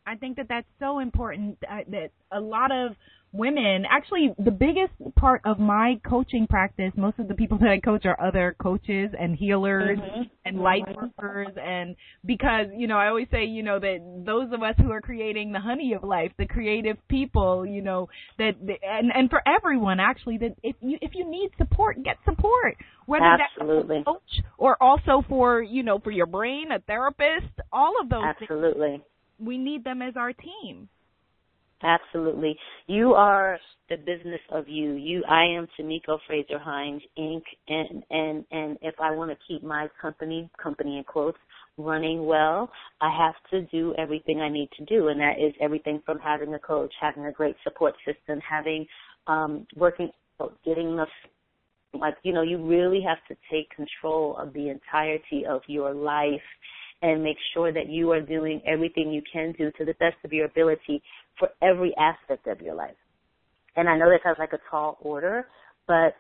I 0.07 0.17
think 0.17 0.37
that 0.37 0.47
that's 0.49 0.67
so 0.79 0.99
important 0.99 1.57
uh, 1.69 1.79
that 1.89 2.11
a 2.31 2.41
lot 2.41 2.71
of 2.71 2.93
women 3.33 3.85
actually 3.89 4.35
the 4.45 4.51
biggest 4.51 4.93
part 5.15 5.41
of 5.45 5.61
my 5.61 6.01
coaching 6.09 6.47
practice 6.49 6.91
most 6.97 7.19
of 7.21 7.29
the 7.29 7.35
people 7.35 7.57
that 7.59 7.69
i 7.69 7.79
coach 7.79 8.05
are 8.05 8.21
other 8.21 8.57
coaches 8.61 9.11
and 9.19 9.37
healers 9.37 9.99
mm-hmm. 9.99 10.23
and 10.45 10.59
light 10.59 10.83
workers 10.97 11.49
and 11.63 11.95
because 12.27 12.67
you 12.77 12.89
know 12.89 12.97
i 12.97 13.07
always 13.07 13.29
say 13.31 13.45
you 13.45 13.63
know 13.63 13.79
that 13.79 13.99
those 14.27 14.53
of 14.53 14.63
us 14.63 14.75
who 14.79 14.91
are 14.91 15.01
creating 15.01 15.53
the 15.53 15.61
honey 15.61 15.93
of 15.93 16.03
life 16.03 16.33
the 16.39 16.47
creative 16.47 16.97
people 17.09 17.65
you 17.65 17.81
know 17.81 18.09
that 18.39 18.53
and 18.83 19.13
and 19.15 19.31
for 19.31 19.41
everyone 19.47 20.01
actually 20.01 20.37
that 20.37 20.55
if 20.65 20.75
you 20.81 20.99
if 21.01 21.13
you 21.15 21.29
need 21.31 21.51
support 21.57 22.03
get 22.03 22.17
support 22.25 22.77
whether 23.07 23.25
Absolutely. 23.25 23.99
that's 23.99 24.09
a 24.09 24.13
coach 24.13 24.45
or 24.59 24.83
also 24.83 25.25
for 25.29 25.63
you 25.63 25.85
know 25.85 26.01
for 26.01 26.11
your 26.11 26.27
brain 26.27 26.73
a 26.73 26.81
therapist 26.81 27.53
all 27.73 27.95
of 28.01 28.09
those 28.09 28.25
Absolutely. 28.41 28.91
Things, 28.91 29.03
we 29.39 29.57
need 29.57 29.85
them 29.85 30.03
as 30.03 30.17
our 30.17 30.33
team 30.33 30.89
Absolutely. 31.83 32.59
You 32.87 33.15
are 33.15 33.59
the 33.89 33.97
business 33.97 34.41
of 34.51 34.69
you. 34.69 34.93
You 34.93 35.23
I 35.29 35.45
am 35.45 35.67
Tamiko 35.79 36.19
Fraser 36.27 36.59
Hines 36.59 37.03
Inc. 37.19 37.43
and 37.69 38.03
and 38.11 38.45
and 38.51 38.79
if 38.83 38.95
I 39.01 39.11
want 39.13 39.31
to 39.31 39.37
keep 39.49 39.63
my 39.63 39.89
company, 40.01 40.49
company 40.63 40.99
in 40.99 41.05
quotes, 41.05 41.39
running 41.79 42.27
well, 42.27 42.71
I 43.01 43.11
have 43.17 43.35
to 43.51 43.63
do 43.71 43.95
everything 43.99 44.41
I 44.41 44.49
need 44.49 44.69
to 44.79 44.85
do 44.85 45.09
and 45.09 45.21
that 45.21 45.39
is 45.39 45.55
everything 45.61 46.03
from 46.05 46.19
having 46.19 46.55
a 46.55 46.59
coach, 46.59 46.93
having 47.01 47.27
a 47.27 47.33
great 47.33 47.57
support 47.65 47.95
system, 48.07 48.41
having 48.49 48.87
um 49.27 49.67
working 49.77 50.11
getting 50.65 50.97
the 50.97 51.07
like 51.95 52.17
you 52.23 52.33
know, 52.33 52.43
you 52.43 52.59
really 52.65 53.01
have 53.03 53.19
to 53.29 53.37
take 53.51 53.71
control 53.75 54.37
of 54.39 54.53
the 54.53 54.69
entirety 54.69 55.45
of 55.49 55.63
your 55.67 55.93
life 55.95 56.41
and 57.03 57.23
make 57.23 57.37
sure 57.55 57.73
that 57.73 57.89
you 57.89 58.11
are 58.13 58.21
doing 58.21 58.61
everything 58.67 59.11
you 59.11 59.23
can 59.33 59.53
do 59.57 59.71
to 59.79 59.85
the 59.85 59.95
best 59.95 60.17
of 60.25 60.33
your 60.33 60.47
ability 60.47 61.03
for 61.39 61.49
every 61.63 61.95
aspect 61.97 62.47
of 62.47 62.61
your 62.61 62.75
life. 62.75 62.97
And 63.77 63.89
I 63.89 63.97
know 63.97 64.11
that 64.11 64.21
sounds 64.23 64.39
like 64.39 64.53
a 64.53 64.59
tall 64.71 64.99
order, 65.01 65.47
but 65.87 66.15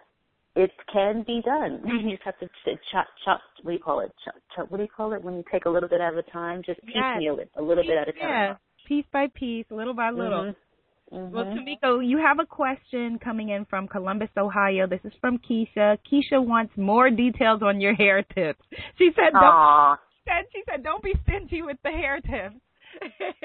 it 0.57 0.70
can 0.93 1.24
be 1.26 1.43
done. 1.45 1.83
You 1.87 2.11
just 2.11 2.22
have 2.24 2.39
to 2.39 2.49
chop, 2.91 3.07
chop. 3.24 3.41
What 3.62 3.72
do 3.72 3.76
you 3.76 3.83
call 3.83 4.01
it? 4.01 4.12
Chop, 4.24 4.35
chop, 4.55 4.70
what 4.70 4.78
do 4.78 4.85
you 4.85 4.89
call 4.95 5.12
it 5.12 5.22
when 5.22 5.35
you 5.35 5.45
take 5.53 5.66
a 5.66 5.70
little 5.70 5.89
bit 5.89 6.01
at 6.01 6.14
a 6.14 6.22
time? 6.22 6.62
Just 6.64 6.81
piecemeal 6.81 7.37
yes. 7.39 7.47
it 7.47 7.61
a 7.61 7.62
little 7.62 7.83
piece, 7.83 7.91
bit 7.91 7.99
at 7.99 8.09
a 8.09 8.12
time. 8.12 8.20
Yeah, 8.20 8.55
piece 8.89 9.05
by 9.12 9.26
piece, 9.35 9.66
little 9.70 9.95
by 9.95 10.11
little. 10.11 10.45
Mm-hmm. 10.45 11.16
Mm-hmm. 11.16 11.35
Well, 11.35 11.45
Tamiko, 11.45 12.09
you 12.09 12.18
have 12.18 12.39
a 12.39 12.47
question 12.47 13.18
coming 13.18 13.49
in 13.49 13.64
from 13.64 13.89
Columbus, 13.89 14.28
Ohio. 14.39 14.87
This 14.87 15.01
is 15.05 15.12
from 15.20 15.39
Keisha. 15.39 15.99
Keisha 16.11 16.45
wants 16.45 16.72
more 16.76 17.11
details 17.11 17.62
on 17.62 17.81
your 17.81 17.95
hair 17.95 18.22
tips. 18.22 18.62
She 18.97 19.11
said, 19.16 19.33
"Don't." 19.33 19.99
She 20.25 20.31
said, 20.31 20.45
"She 20.53 20.62
said, 20.68 20.85
don't 20.85 21.03
be 21.03 21.14
stingy 21.23 21.62
with 21.62 21.79
the 21.83 21.91
hair 21.91 22.21
tips." 22.21 22.61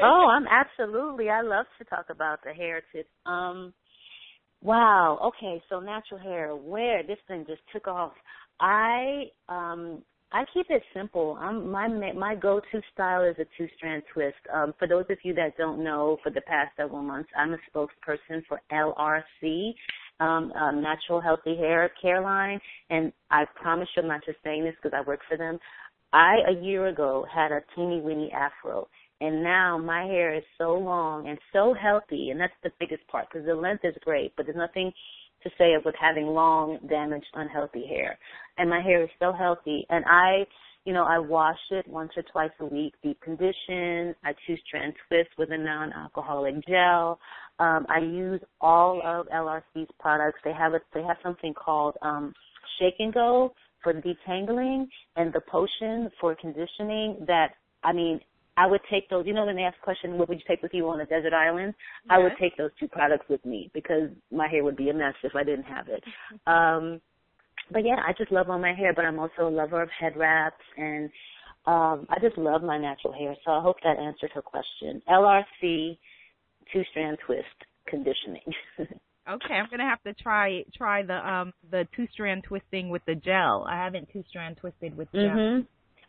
oh, 0.01 0.28
I'm 0.32 0.47
absolutely. 0.47 1.30
I 1.30 1.41
love 1.41 1.65
to 1.78 1.86
talk 1.86 2.05
about 2.09 2.39
the 2.43 2.53
hair 2.53 2.82
tips. 2.91 3.09
Um, 3.26 3.73
wow. 4.61 5.19
Okay, 5.23 5.61
so 5.69 5.80
natural 5.80 6.19
hair. 6.19 6.55
Where 6.55 7.03
this 7.03 7.19
thing 7.28 7.45
just 7.47 7.61
took 7.71 7.88
off. 7.88 8.13
I 8.59 9.26
um 9.49 10.01
I 10.32 10.43
keep 10.53 10.65
it 10.69 10.84
simple. 10.93 11.38
I'm 11.39 11.71
my 11.71 11.88
my 11.88 12.36
go-to 12.36 12.82
style 12.93 13.23
is 13.23 13.36
a 13.39 13.45
two-strand 13.57 14.03
twist. 14.13 14.36
Um, 14.53 14.73
for 14.78 14.88
those 14.88 15.05
of 15.09 15.17
you 15.23 15.34
that 15.36 15.55
don't 15.57 15.84
know, 15.84 16.17
for 16.23 16.30
the 16.30 16.41
past 16.41 16.76
several 16.76 17.01
months, 17.01 17.30
I'm 17.38 17.53
a 17.53 17.57
spokesperson 17.73 18.41
for 18.47 18.59
LRC, 18.71 19.73
um, 20.20 20.51
um, 20.53 20.82
Natural 20.82 21.22
Healthy 21.22 21.57
Hair 21.57 21.91
Care 22.01 22.22
Line, 22.22 22.59
and 22.89 23.11
I 23.32 23.45
promise 23.55 23.88
you, 23.95 24.03
I'm 24.03 24.07
not 24.07 24.26
just 24.26 24.38
saying 24.43 24.63
this 24.63 24.76
because 24.82 24.97
I 24.97 25.07
work 25.07 25.20
for 25.28 25.38
them. 25.38 25.59
I 26.13 26.38
a 26.47 26.63
year 26.63 26.88
ago 26.88 27.26
had 27.34 27.51
a 27.51 27.61
teeny 27.76 28.01
weeny 28.01 28.32
afro, 28.32 28.88
and 29.22 29.43
now 29.43 29.78
my 29.78 30.05
hair 30.05 30.34
is 30.34 30.43
so 30.57 30.78
long 30.78 31.28
and 31.28 31.38
so 31.51 31.74
healthy, 31.74 32.30
and 32.30 32.39
that's 32.39 32.53
the 32.63 32.72
biggest 32.80 33.05
part 33.07 33.28
because 33.32 33.45
the 33.45 33.55
length 33.55 33.84
is 33.84 33.95
great, 34.03 34.34
but 34.36 34.45
there's 34.45 34.57
nothing 34.57 34.91
to 35.43 35.49
say 35.57 35.74
of 35.74 35.86
with 35.86 35.95
having 35.99 36.28
long, 36.28 36.80
damaged, 36.89 37.28
unhealthy 37.34 37.86
hair. 37.86 38.18
And 38.57 38.70
my 38.70 38.82
hair 38.82 39.03
is 39.03 39.09
so 39.20 39.32
healthy, 39.32 39.86
and 39.89 40.03
I, 40.07 40.45
you 40.86 40.93
know, 40.93 41.03
I 41.03 41.19
wash 41.19 41.59
it 41.71 41.88
once 41.88 42.11
or 42.15 42.23
twice 42.31 42.51
a 42.59 42.65
week, 42.65 42.93
deep 43.03 43.19
condition. 43.21 44.15
I 44.23 44.33
two 44.45 44.55
strand 44.67 44.93
twist 45.07 45.29
with 45.38 45.51
a 45.51 45.57
non-alcoholic 45.57 46.65
gel. 46.67 47.19
Um, 47.59 47.86
I 47.89 47.99
use 47.99 48.41
all 48.61 49.01
of 49.03 49.27
LRC's 49.27 49.89
products. 49.99 50.39
They 50.43 50.53
have 50.53 50.73
a, 50.73 50.79
they 50.93 51.03
have 51.03 51.17
something 51.23 51.53
called 51.53 51.95
um, 52.01 52.33
Shake 52.79 52.95
and 52.99 53.13
Go 53.13 53.53
for 53.83 53.93
detangling 53.93 54.88
and 55.15 55.33
the 55.33 55.41
potion 55.41 56.09
for 56.19 56.36
conditioning 56.36 57.25
that 57.27 57.53
I 57.83 57.93
mean, 57.93 58.19
I 58.57 58.67
would 58.67 58.81
take 58.89 59.09
those. 59.09 59.25
You 59.27 59.33
know, 59.33 59.45
when 59.45 59.55
they 59.55 59.63
ask 59.63 59.77
the 59.77 59.83
question, 59.83 60.17
what 60.17 60.27
would 60.27 60.39
you 60.39 60.43
take 60.47 60.61
with 60.63 60.73
you 60.73 60.89
on 60.89 60.99
a 61.01 61.05
desert 61.05 61.33
island? 61.33 61.73
Yes. 62.05 62.15
I 62.15 62.19
would 62.19 62.33
take 62.39 62.57
those 62.57 62.71
two 62.79 62.88
products 62.88 63.25
with 63.29 63.45
me 63.45 63.69
because 63.73 64.09
my 64.31 64.47
hair 64.47 64.63
would 64.63 64.77
be 64.77 64.89
a 64.89 64.93
mess 64.93 65.13
if 65.23 65.36
I 65.36 65.43
didn't 65.43 65.65
have 65.65 65.88
it. 65.88 66.03
um, 66.47 66.99
but 67.72 67.86
yeah, 67.86 67.97
I 68.05 68.13
just 68.18 68.32
love 68.32 68.49
all 68.49 68.59
my 68.59 68.74
hair, 68.74 68.93
but 68.93 69.05
I'm 69.05 69.20
also 69.20 69.47
a 69.47 69.49
lover 69.49 69.82
of 69.82 69.89
head 69.99 70.16
wraps 70.16 70.63
and 70.78 71.09
um, 71.66 72.05
I 72.09 72.18
just 72.22 72.38
love 72.38 72.61
my 72.61 72.78
natural 72.78 73.13
hair. 73.13 73.36
So 73.43 73.51
I 73.51 73.61
hope 73.61 73.78
that 73.84 73.97
answered 73.97 74.32
her 74.36 74.41
question. 74.41 75.01
LRC 75.09 75.97
two 76.72 76.84
strand 76.91 77.18
twist 77.26 77.45
conditioning. 77.88 78.41
okay, 78.80 79.53
I'm 79.53 79.68
gonna 79.70 79.89
have 79.89 80.01
to 80.03 80.13
try 80.22 80.63
try 80.76 81.03
the 81.03 81.16
um 81.16 81.53
the 81.72 81.88
two 81.95 82.07
strand 82.11 82.43
twisting 82.43 82.89
with 82.89 83.03
the 83.05 83.16
gel. 83.16 83.66
I 83.68 83.84
haven't 83.84 84.09
two 84.11 84.24
strand 84.30 84.57
twisted 84.57 84.95
with 84.95 85.11
gel. 85.11 85.22
Mm-hmm. 85.22 85.61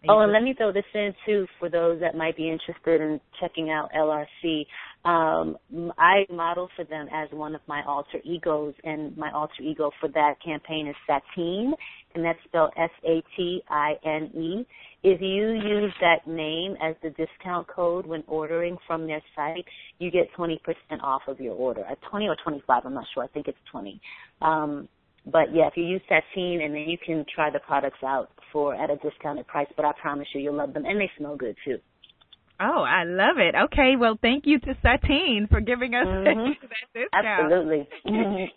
Oh, 0.09 0.21
and 0.21 0.33
let 0.33 0.43
me 0.43 0.55
throw 0.57 0.73
this 0.73 0.85
in 0.95 1.15
too 1.25 1.47
for 1.59 1.69
those 1.69 2.01
that 2.01 2.15
might 2.17 2.37
be 2.37 2.51
interested 2.51 3.01
in 3.01 3.21
checking 3.41 3.71
out 3.71 3.91
LRC. 3.93 4.67
Um, 5.05 5.57
I 5.99 6.27
model 6.31 6.69
for 6.75 6.85
them 6.85 7.07
as 7.13 7.29
one 7.31 7.55
of 7.55 7.61
my 7.69 7.83
alter 7.87 8.19
egos, 8.25 8.75
and 8.83 9.17
my 9.17 9.31
alter 9.33 9.63
ego 9.63 9.93
for 10.01 10.09
that 10.09 10.35
campaign 10.45 10.89
is 10.89 10.97
Satine, 11.07 11.75
and 12.15 12.25
that's 12.25 12.39
spelled 12.45 12.73
S-A-T-I-N-E. 12.77 14.67
If 15.05 15.21
you 15.21 15.53
use 15.53 15.95
that 16.01 16.27
name 16.27 16.77
as 16.83 16.97
the 17.03 17.11
discount 17.11 17.69
code 17.69 18.07
when 18.07 18.25
ordering 18.27 18.77
from 18.87 19.07
their 19.07 19.23
site, 19.37 19.65
you 20.01 20.11
get 20.11 20.27
20% 20.37 20.59
off 21.03 21.23
of 21.29 21.39
your 21.39 21.55
order. 21.55 21.85
At 21.85 21.99
20 22.11 22.27
or 22.27 22.37
25, 22.43 22.83
I'm 22.85 22.95
not 22.95 23.07
sure. 23.15 23.23
I 23.23 23.29
think 23.29 23.47
it's 23.47 23.59
20. 23.71 24.01
Um, 24.43 24.89
but 25.27 25.55
yeah, 25.55 25.67
if 25.67 25.77
you 25.77 25.85
use 25.85 26.03
Satine, 26.09 26.61
and 26.63 26.75
then 26.75 26.85
you 26.89 26.99
can 27.05 27.25
try 27.35 27.51
the 27.51 27.59
products 27.59 27.99
out 28.05 28.31
for 28.53 28.75
at 28.75 28.91
a 28.91 28.97
discounted 28.97 29.47
price. 29.47 29.67
But 29.77 29.85
I 29.85 29.93
promise 30.01 30.29
you, 30.35 30.41
you'll 30.41 30.57
love 30.57 30.73
them, 30.73 30.85
and 30.85 31.01
they 31.01 31.11
smell 31.19 31.37
good 31.37 31.57
too. 31.65 31.79
Oh, 32.59 32.85
I 32.89 33.05
love 33.05 33.37
it. 33.37 33.55
Okay, 33.55 33.97
well, 33.99 34.19
thank 34.21 34.47
you 34.47 34.59
to 34.61 34.77
Satine 34.81 35.47
for 35.51 35.61
giving 35.61 35.95
us 35.95 36.07
mm-hmm. 36.07 36.53
that 36.63 36.89
discount. 36.95 37.27
Absolutely. 37.27 37.89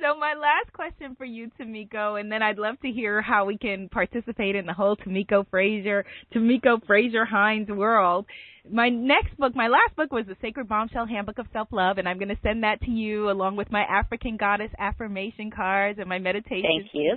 So 0.00 0.18
my 0.18 0.34
last 0.34 0.72
question 0.72 1.14
for 1.16 1.24
you, 1.24 1.50
Tamiko, 1.58 2.18
and 2.18 2.30
then 2.30 2.42
I'd 2.42 2.58
love 2.58 2.80
to 2.80 2.90
hear 2.90 3.22
how 3.22 3.44
we 3.44 3.56
can 3.56 3.88
participate 3.88 4.56
in 4.56 4.66
the 4.66 4.72
whole 4.72 4.96
Tamiko 4.96 5.48
Fraser, 5.48 6.04
Tamiko 6.34 6.84
Fraser 6.84 7.24
Hines 7.24 7.68
world. 7.68 8.26
My 8.68 8.88
next 8.88 9.36
book, 9.36 9.54
my 9.54 9.68
last 9.68 9.94
book 9.96 10.12
was 10.12 10.26
the 10.26 10.36
Sacred 10.42 10.68
Bombshell 10.68 11.06
Handbook 11.06 11.38
of 11.38 11.46
Self 11.52 11.68
Love, 11.70 11.98
and 11.98 12.08
I'm 12.08 12.18
going 12.18 12.28
to 12.28 12.38
send 12.42 12.64
that 12.64 12.80
to 12.82 12.90
you 12.90 13.30
along 13.30 13.56
with 13.56 13.70
my 13.70 13.82
African 13.82 14.36
Goddess 14.36 14.70
affirmation 14.78 15.50
cards 15.50 15.98
and 15.98 16.08
my 16.08 16.18
meditation. 16.18 16.64
Thank 16.64 16.90
you. 16.92 17.16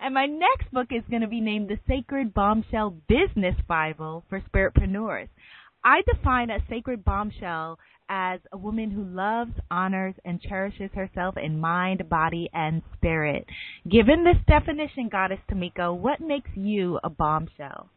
And 0.00 0.14
my 0.14 0.26
next 0.26 0.72
book 0.72 0.88
is 0.90 1.02
going 1.10 1.22
to 1.22 1.28
be 1.28 1.40
named 1.40 1.68
The 1.68 1.78
Sacred 1.88 2.32
Bombshell 2.32 2.96
Business 3.08 3.56
Bible 3.68 4.24
for 4.28 4.40
Spiritpreneurs. 4.40 5.28
I 5.84 6.02
define 6.06 6.50
a 6.50 6.58
sacred 6.70 7.04
bombshell 7.04 7.78
as 8.12 8.40
a 8.52 8.58
woman 8.58 8.90
who 8.90 9.04
loves, 9.04 9.52
honors, 9.70 10.14
and 10.26 10.38
cherishes 10.42 10.90
herself 10.94 11.34
in 11.42 11.58
mind, 11.58 12.06
body, 12.10 12.50
and 12.52 12.82
spirit. 12.98 13.46
Given 13.90 14.22
this 14.22 14.36
definition, 14.46 15.08
Goddess 15.10 15.38
Tamiko, 15.50 15.96
what 15.96 16.20
makes 16.20 16.50
you 16.54 17.00
a 17.02 17.08
bombshell? 17.08 17.88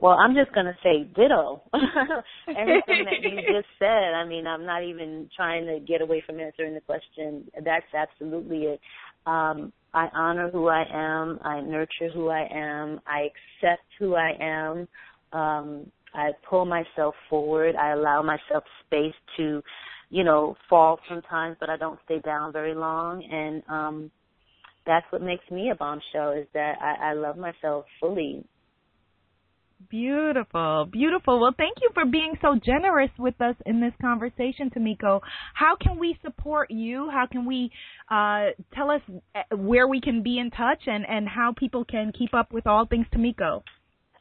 Well, 0.00 0.14
I'm 0.14 0.34
just 0.34 0.54
going 0.54 0.66
to 0.66 0.76
say 0.82 1.04
ditto. 1.14 1.60
Everything 2.48 3.04
that 3.04 3.20
you 3.20 3.36
just 3.52 3.68
said, 3.78 4.14
I 4.14 4.24
mean, 4.24 4.46
I'm 4.46 4.64
not 4.64 4.82
even 4.82 5.28
trying 5.36 5.66
to 5.66 5.80
get 5.80 6.00
away 6.00 6.22
from 6.24 6.40
answering 6.40 6.72
the 6.72 6.80
question. 6.80 7.44
That's 7.62 7.84
absolutely 7.94 8.58
it. 8.58 8.80
Um, 9.26 9.70
I 9.92 10.08
honor 10.14 10.50
who 10.50 10.68
I 10.68 10.84
am. 10.90 11.40
I 11.44 11.60
nurture 11.60 12.08
who 12.14 12.28
I 12.28 12.48
am. 12.50 13.00
I 13.06 13.26
accept 13.26 13.84
who 13.98 14.14
I 14.14 14.32
am. 14.40 14.88
Um, 15.38 15.92
I 16.14 16.30
pull 16.48 16.64
myself 16.64 17.14
forward. 17.28 17.76
I 17.76 17.90
allow 17.92 18.22
myself 18.22 18.64
space 18.86 19.14
to, 19.36 19.62
you 20.10 20.24
know, 20.24 20.56
fall 20.68 20.98
sometimes, 21.08 21.56
but 21.60 21.70
I 21.70 21.76
don't 21.76 21.98
stay 22.04 22.20
down 22.20 22.52
very 22.52 22.74
long. 22.74 23.22
And 23.30 23.62
um, 23.68 24.10
that's 24.86 25.06
what 25.10 25.22
makes 25.22 25.48
me 25.50 25.70
a 25.70 25.74
bombshell 25.74 26.32
is 26.32 26.46
that 26.54 26.76
I, 26.80 27.10
I 27.10 27.12
love 27.12 27.36
myself 27.36 27.84
fully. 28.00 28.44
Beautiful, 29.90 30.88
beautiful. 30.90 31.40
Well, 31.40 31.54
thank 31.56 31.78
you 31.80 31.90
for 31.94 32.04
being 32.04 32.34
so 32.42 32.58
generous 32.62 33.10
with 33.16 33.40
us 33.40 33.54
in 33.64 33.80
this 33.80 33.92
conversation, 34.00 34.70
Tamiko. 34.70 35.20
How 35.54 35.76
can 35.80 36.00
we 36.00 36.18
support 36.24 36.70
you? 36.70 37.08
How 37.10 37.26
can 37.30 37.46
we 37.46 37.70
uh, 38.10 38.46
tell 38.74 38.90
us 38.90 39.00
uh, 39.36 39.56
where 39.56 39.86
we 39.86 40.00
can 40.00 40.22
be 40.24 40.40
in 40.40 40.50
touch 40.50 40.82
and, 40.86 41.06
and 41.08 41.28
how 41.28 41.54
people 41.56 41.84
can 41.84 42.10
keep 42.12 42.34
up 42.34 42.52
with 42.52 42.66
all 42.66 42.86
things 42.86 43.06
Tamiko? 43.14 43.62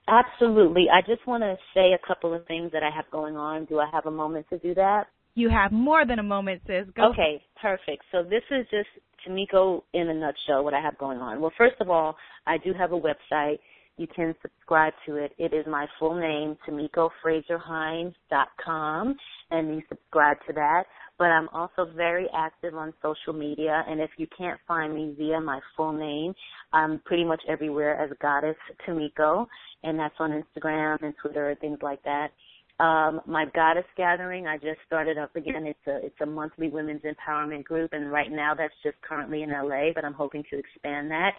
Absolutely. 0.07 0.85
I 0.91 1.01
just 1.01 1.27
want 1.27 1.43
to 1.43 1.55
say 1.73 1.93
a 1.93 2.07
couple 2.07 2.33
of 2.33 2.47
things 2.47 2.71
that 2.71 2.83
I 2.83 2.89
have 2.95 3.11
going 3.11 3.35
on. 3.35 3.65
Do 3.65 3.79
I 3.79 3.89
have 3.91 4.05
a 4.05 4.11
moment 4.11 4.45
to 4.49 4.57
do 4.59 4.73
that? 4.75 5.07
You 5.35 5.49
have 5.49 5.71
more 5.71 6.05
than 6.05 6.19
a 6.19 6.23
moment, 6.23 6.61
sis. 6.65 6.85
Go. 6.95 7.11
Okay, 7.11 7.43
perfect. 7.61 8.03
So 8.11 8.23
this 8.23 8.43
is 8.49 8.65
just 8.71 8.87
Tamiko 9.27 9.81
in 9.93 10.09
a 10.09 10.13
nutshell 10.13 10.63
what 10.63 10.73
I 10.73 10.81
have 10.81 10.97
going 10.97 11.19
on. 11.19 11.41
Well, 11.41 11.51
first 11.57 11.75
of 11.79 11.89
all, 11.89 12.15
I 12.47 12.57
do 12.57 12.73
have 12.73 12.91
a 12.91 12.99
website. 12.99 13.59
You 13.97 14.07
can 14.07 14.33
subscribe 14.41 14.93
to 15.05 15.17
it. 15.17 15.33
It 15.37 15.53
is 15.53 15.67
my 15.67 15.85
full 15.99 16.19
name, 16.19 16.57
TamikoFraserHines.com, 16.67 19.15
and 19.51 19.75
you 19.75 19.83
subscribe 19.89 20.37
to 20.47 20.53
that 20.53 20.85
but 21.17 21.25
I'm 21.25 21.49
also 21.49 21.89
very 21.95 22.27
active 22.35 22.75
on 22.75 22.93
social 23.01 23.33
media. 23.33 23.83
And 23.87 23.99
if 23.99 24.11
you 24.17 24.27
can't 24.37 24.59
find 24.67 24.93
me 24.93 25.15
via 25.17 25.39
my 25.41 25.59
full 25.75 25.93
name, 25.93 26.33
I'm 26.73 26.99
pretty 27.05 27.23
much 27.23 27.41
everywhere 27.47 28.01
as 28.01 28.11
Goddess 28.21 28.55
Tamiko, 28.87 29.47
and 29.83 29.97
that's 29.99 30.15
on 30.19 30.31
Instagram 30.31 31.01
and 31.01 31.13
Twitter 31.21 31.49
and 31.49 31.59
things 31.59 31.79
like 31.81 32.03
that. 32.03 32.29
Um, 32.79 33.21
my 33.25 33.45
goddess 33.55 33.85
gathering, 33.95 34.45
I 34.45 34.57
just 34.57 34.77
started 34.85 35.17
up 35.17 35.35
again. 35.35 35.65
It's 35.65 35.87
a 35.87 36.05
it's 36.05 36.21
a 36.21 36.27
monthly 36.27 36.69
women's 36.69 37.01
empowerment 37.01 37.63
group, 37.63 37.91
and 37.91 38.11
right 38.11 38.31
now 38.31 38.53
that's 38.55 38.73
just 38.83 38.97
currently 39.01 39.41
in 39.41 39.49
LA, 39.49 39.93
but 39.95 40.05
I'm 40.05 40.13
hoping 40.13 40.43
to 40.51 40.59
expand 40.59 41.09
that. 41.09 41.31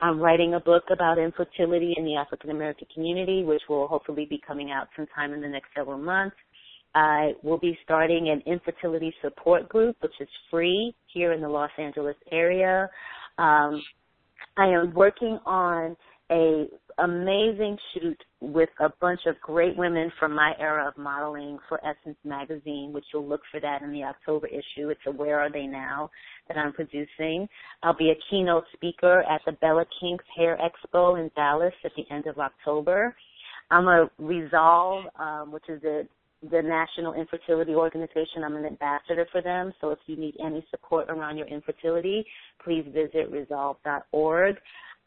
I'm 0.00 0.20
writing 0.20 0.54
a 0.54 0.60
book 0.60 0.84
about 0.92 1.18
infertility 1.18 1.94
in 1.96 2.04
the 2.04 2.14
African 2.14 2.50
American 2.50 2.86
community, 2.94 3.42
which 3.42 3.62
will 3.68 3.88
hopefully 3.88 4.26
be 4.30 4.40
coming 4.46 4.70
out 4.70 4.86
sometime 4.94 5.32
in 5.32 5.40
the 5.40 5.48
next 5.48 5.70
several 5.76 5.98
months. 5.98 6.36
I 6.96 7.32
will 7.42 7.58
be 7.58 7.78
starting 7.84 8.30
an 8.30 8.42
infertility 8.50 9.12
support 9.20 9.68
group, 9.68 9.98
which 10.00 10.18
is 10.18 10.28
free 10.50 10.94
here 11.12 11.34
in 11.34 11.42
the 11.42 11.48
Los 11.48 11.70
Angeles 11.78 12.16
area. 12.32 12.88
Um, 13.36 13.82
I 14.56 14.68
am 14.68 14.94
working 14.94 15.38
on 15.44 15.94
a 16.30 16.64
amazing 16.98 17.76
shoot 17.92 18.16
with 18.40 18.70
a 18.80 18.88
bunch 18.98 19.20
of 19.26 19.38
great 19.42 19.76
women 19.76 20.10
from 20.18 20.34
my 20.34 20.54
era 20.58 20.88
of 20.88 20.96
modeling 20.96 21.58
for 21.68 21.78
Essence 21.84 22.16
magazine, 22.24 22.94
which 22.94 23.04
you'll 23.12 23.28
look 23.28 23.42
for 23.50 23.60
that 23.60 23.82
in 23.82 23.92
the 23.92 24.02
October 24.02 24.46
issue. 24.46 24.88
It's 24.88 25.00
a 25.06 25.10
Where 25.10 25.38
Are 25.38 25.52
They 25.52 25.66
Now 25.66 26.10
that 26.48 26.56
I'm 26.56 26.72
producing. 26.72 27.46
I'll 27.82 27.94
be 27.94 28.10
a 28.10 28.18
keynote 28.30 28.64
speaker 28.72 29.22
at 29.30 29.42
the 29.44 29.52
Bella 29.52 29.84
Kinks 30.00 30.24
Hair 30.34 30.58
Expo 30.58 31.20
in 31.20 31.30
Dallas 31.36 31.74
at 31.84 31.92
the 31.94 32.04
end 32.10 32.26
of 32.26 32.38
October. 32.38 33.14
I'm 33.70 33.86
a 33.86 34.08
Resolve, 34.18 35.04
um, 35.18 35.52
which 35.52 35.68
is 35.68 35.82
a 35.84 36.04
the 36.42 36.62
National 36.62 37.14
Infertility 37.14 37.74
Organization. 37.74 38.44
I'm 38.44 38.56
an 38.56 38.66
ambassador 38.66 39.26
for 39.32 39.42
them. 39.42 39.72
So 39.80 39.90
if 39.90 39.98
you 40.06 40.16
need 40.16 40.36
any 40.44 40.64
support 40.70 41.08
around 41.08 41.36
your 41.38 41.46
infertility, 41.46 42.24
please 42.62 42.84
visit 42.92 43.30
resolve.org. 43.30 44.56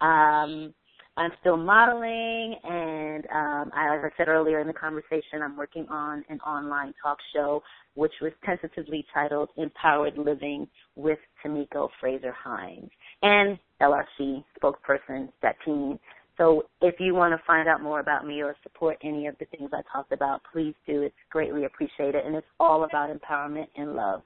Um, 0.02 0.74
I'm 1.18 1.32
still 1.42 1.58
modeling, 1.58 2.56
and 2.64 3.26
um, 3.26 3.72
I, 3.76 3.98
as 3.98 4.02
I 4.06 4.10
said 4.16 4.30
earlier 4.30 4.62
in 4.62 4.68
the 4.68 4.74
conversation, 4.74 5.42
I'm 5.44 5.58
working 5.58 5.86
on 5.90 6.24
an 6.30 6.40
online 6.42 6.94
talk 7.04 7.18
show, 7.34 7.62
which 7.96 8.14
was 8.22 8.32
tentatively 8.46 9.06
titled 9.14 9.50
"Empowered 9.58 10.18
Living 10.18 10.66
with 10.96 11.20
Tamiko 11.44 11.90
Fraser 12.00 12.32
Hines 12.32 12.90
and 13.22 13.60
LRC 13.82 14.46
spokesperson 14.62 15.28
Satine 15.42 16.00
so 16.40 16.64
if 16.82 16.96
you 17.00 17.14
want 17.14 17.38
to 17.38 17.46
find 17.46 17.68
out 17.68 17.84
more 17.84 18.00
about 18.00 18.26
me 18.26 18.42
or 18.42 18.56
support 18.64 18.98
any 19.04 19.28
of 19.28 19.36
the 19.40 19.46
things 19.46 19.70
I 19.74 19.82
talked 19.92 20.14
about, 20.14 20.42
please 20.52 20.74
do. 20.88 21.02
It's 21.02 21.14
greatly 21.30 21.66
appreciated. 21.66 22.26
And 22.26 22.34
it's 22.34 22.48
all 22.62 22.86
about 22.86 23.10
empowerment 23.10 23.68
and 23.76 23.94
love. 23.94 24.22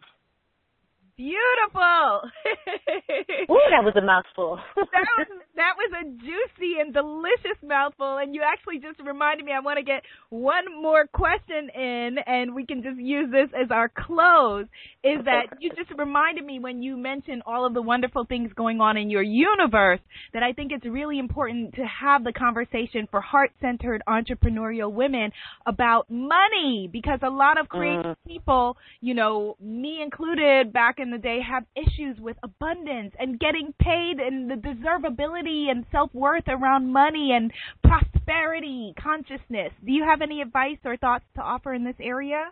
Beautiful. 1.15 2.21
Ooh, 3.51 3.69
that 3.69 3.85
was 3.85 3.93
a 3.95 4.01
mouthful. 4.01 4.57
that 4.75 5.05
was 5.15 5.27
that 5.55 5.73
was 5.77 5.91
a 6.01 6.05
juicy 6.09 6.79
and 6.81 6.91
delicious 6.91 7.61
mouthful, 7.61 8.17
and 8.17 8.33
you 8.33 8.41
actually 8.41 8.79
just 8.79 8.99
reminded 9.05 9.45
me. 9.45 9.51
I 9.51 9.59
want 9.59 9.77
to 9.77 9.83
get 9.83 10.01
one 10.29 10.65
more 10.81 11.05
question 11.13 11.69
in, 11.75 12.15
and 12.25 12.55
we 12.55 12.65
can 12.65 12.81
just 12.81 12.99
use 12.99 13.29
this 13.31 13.49
as 13.53 13.69
our 13.69 13.89
close. 13.89 14.65
Is 15.03 15.23
that 15.25 15.57
you 15.59 15.69
just 15.69 15.91
reminded 15.99 16.45
me 16.45 16.57
when 16.57 16.81
you 16.81 16.97
mentioned 16.97 17.43
all 17.45 17.67
of 17.67 17.75
the 17.75 17.81
wonderful 17.81 18.25
things 18.25 18.51
going 18.55 18.81
on 18.81 18.97
in 18.97 19.11
your 19.11 19.21
universe 19.21 19.99
that 20.33 20.41
I 20.41 20.53
think 20.53 20.71
it's 20.71 20.85
really 20.85 21.19
important 21.19 21.75
to 21.75 21.83
have 21.85 22.23
the 22.23 22.33
conversation 22.33 23.07
for 23.11 23.21
heart-centered 23.21 24.01
entrepreneurial 24.07 24.91
women 24.91 25.31
about 25.67 26.09
money 26.09 26.89
because 26.91 27.19
a 27.21 27.29
lot 27.29 27.59
of 27.59 27.69
creative 27.69 28.03
mm. 28.03 28.27
people, 28.27 28.77
you 28.99 29.13
know, 29.13 29.57
me 29.61 30.01
included, 30.01 30.73
back 30.73 30.97
in 31.02 31.02
the 31.11 31.17
day 31.17 31.39
have 31.41 31.63
issues 31.75 32.17
with 32.19 32.37
abundance 32.43 33.13
and 33.19 33.39
getting 33.39 33.73
paid 33.79 34.19
and 34.19 34.49
the 34.49 34.55
deservability 34.55 35.69
and 35.69 35.85
self-worth 35.91 36.47
around 36.47 36.91
money 36.91 37.31
and 37.35 37.51
prosperity 37.83 38.93
consciousness. 39.01 39.71
Do 39.85 39.91
you 39.91 40.03
have 40.03 40.21
any 40.21 40.41
advice 40.41 40.77
or 40.85 40.97
thoughts 40.97 41.25
to 41.35 41.41
offer 41.41 41.73
in 41.73 41.83
this 41.83 41.95
area? 41.99 42.51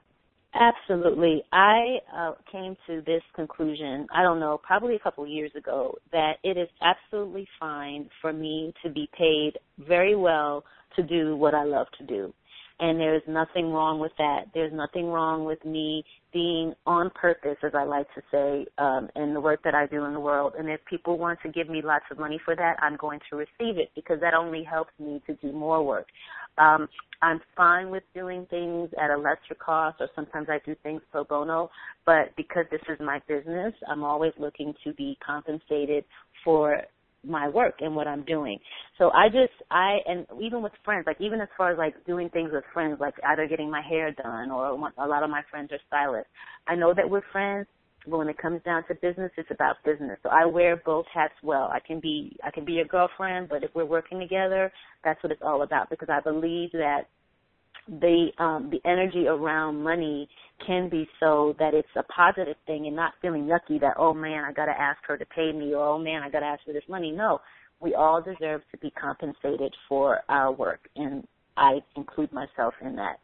Absolutely. 0.54 1.44
I 1.54 2.00
uh, 2.14 2.34
came 2.52 2.76
to 2.88 3.02
this 3.06 3.22
conclusion, 3.36 4.08
I 4.14 4.22
don't 4.22 4.40
know, 4.40 4.60
probably 4.62 4.96
a 4.96 5.00
couple 5.00 5.26
years 5.26 5.52
ago, 5.56 5.96
that 6.12 6.34
it 6.44 6.58
is 6.58 6.68
absolutely 6.82 7.48
fine 7.58 8.10
for 8.22 8.34
me 8.34 8.74
to 8.84 8.90
be 8.90 9.10
paid 9.18 9.54
very 9.80 10.16
well 10.16 10.66
to 10.98 11.04
do 11.04 11.38
what 11.38 11.56
I 11.56 11.64
love 11.64 11.88
to 12.00 12.06
do 12.06 12.34
and 12.82 13.00
there's 13.00 13.22
nothing 13.28 13.72
wrong 13.72 14.00
with 14.00 14.12
that. 14.18 14.46
There's 14.56 14.74
nothing 14.74 15.06
wrong 15.06 15.46
with 15.46 15.64
me 15.64 16.04
being 16.34 16.74
on 16.88 17.12
purpose, 17.12 17.58
as 17.64 17.74
I 17.76 17.84
like 17.84 18.08
to 18.16 18.22
say, 18.32 18.66
um, 18.80 19.08
in 19.16 19.36
the 19.36 19.40
work 19.40 19.62
that 19.64 19.76
I 19.76 19.86
do 19.86 20.04
in 20.06 20.14
the 20.14 20.20
world. 20.20 20.54
And 20.58 20.68
if 20.68 20.84
people 20.90 21.20
want 21.20 21.40
to 21.44 21.50
give 21.50 21.70
me 21.70 21.84
lots 21.84 22.06
of 22.10 22.18
money 22.18 22.40
for 22.44 22.56
that, 22.56 22.78
I'm 22.82 22.98
going 22.98 23.20
to 23.30 23.36
receive 23.36 23.78
it 23.78 23.92
because 23.94 24.20
that 24.22 24.34
only 24.34 24.64
helps 24.64 24.92
me 25.00 25.22
to 25.28 25.36
do 25.36 25.52
more 25.52 25.86
work. 25.86 26.08
Um, 26.58 26.90
I'm 27.22 27.40
fine 27.56 27.92
with 27.92 28.04
doing 28.16 28.48
things 28.50 28.90
at 29.00 29.12
a 29.12 29.18
lesser 29.18 29.56
cost, 29.64 29.98
or 30.00 30.10
sometimes 30.16 30.48
I 30.50 30.60
do 30.66 30.76
things 30.82 31.04
pro 31.12 31.24
bono. 31.24 31.70
But 32.08 32.36
because 32.36 32.66
this 32.72 32.82
is 32.90 32.98
my 33.00 33.22
business, 33.28 33.74
I'm 33.88 34.04
always 34.04 34.34
looking 34.40 34.74
to 34.84 34.94
be 34.94 35.20
compensated 35.24 36.04
for 36.44 36.82
my 37.26 37.48
work 37.48 37.76
and 37.82 37.96
what 37.96 38.08
I'm 38.08 38.24
doing. 38.24 38.60
So 38.98 39.12
I 39.12 39.28
just 39.28 39.54
I 39.70 39.98
and 40.06 40.26
even 40.42 40.62
with 40.62 40.74
friends, 40.84 41.06
like 41.08 41.20
even 41.20 41.42
as 41.42 41.48
far 41.58 41.72
as 41.72 41.78
like 41.78 41.94
doing 42.06 42.30
things 42.30 42.50
with 42.52 42.64
friends, 42.74 42.98
like 43.00 43.16
either 43.28 43.48
getting 43.48 43.70
my 43.70 43.82
hair 43.82 44.12
done 44.12 44.52
or 44.52 44.68
a 44.68 45.08
lot 45.08 45.24
of 45.24 45.30
my 45.30 45.42
friends 45.50 45.72
are 45.72 45.80
stylists. 45.88 46.30
I 46.68 46.76
know 46.76 46.94
that 46.94 47.10
we're 47.10 47.22
friends, 47.32 47.68
but 48.08 48.18
when 48.18 48.30
it 48.30 48.38
comes 48.38 48.62
down 48.64 48.84
to 48.88 48.96
business, 48.96 49.32
it's 49.38 49.52
about 49.52 49.76
business. 49.86 50.18
So 50.24 50.30
I 50.30 50.46
wear 50.46 50.82
both 50.84 51.06
hats 51.14 51.34
well. 51.44 51.70
I 51.72 51.80
can 51.86 52.00
be 52.00 52.36
I 52.44 52.52
can 52.52 52.66
be 52.66 52.74
your 52.74 52.86
girlfriend, 52.86 53.50
but 53.50 53.64
if 53.64 53.72
we're 53.76 53.86
working 53.86 54.20
together, 54.20 54.72
that's 55.04 55.22
what 55.24 55.32
it's 55.32 55.42
all 55.46 55.62
about 55.62 55.90
because 55.90 56.10
I 56.10 56.22
believe 56.22 56.72
that 56.74 57.04
the 57.88 58.28
um 58.38 58.70
the 58.72 58.80
energy 58.90 59.28
around 59.28 59.82
money 59.82 60.30
can 60.66 60.90
be 60.90 61.08
so 61.20 61.56
that 61.60 61.74
it's 61.74 61.88
a 61.96 62.04
positive 62.04 62.56
thing 62.68 62.86
and 62.88 62.96
not 62.96 63.14
feeling 63.22 63.46
yucky 63.46 63.80
that 63.80 63.96
oh 63.98 64.14
man 64.14 64.44
I 64.44 64.54
got 64.54 64.66
to 64.66 64.80
ask 64.80 65.00
her 65.08 65.18
to 65.18 65.26
pay 65.26 65.52
me 65.52 65.74
or 65.74 65.86
oh 65.86 65.98
man 65.98 66.22
I 66.24 66.30
got 66.30 66.42
to 66.42 66.46
ask 66.46 66.64
for 66.64 66.74
this 66.74 66.84
money. 66.88 67.12
No, 67.12 67.42
we 67.80 67.96
all 67.96 68.22
deserve 68.22 68.62
to 68.72 68.78
be 68.78 68.92
compensated 68.92 69.74
for 69.90 70.22
our 70.30 70.52
work, 70.52 70.88
and 70.96 71.28
I 71.58 71.80
include 71.96 72.32
myself 72.32 72.74
in 72.82 72.96
that. 72.96 73.20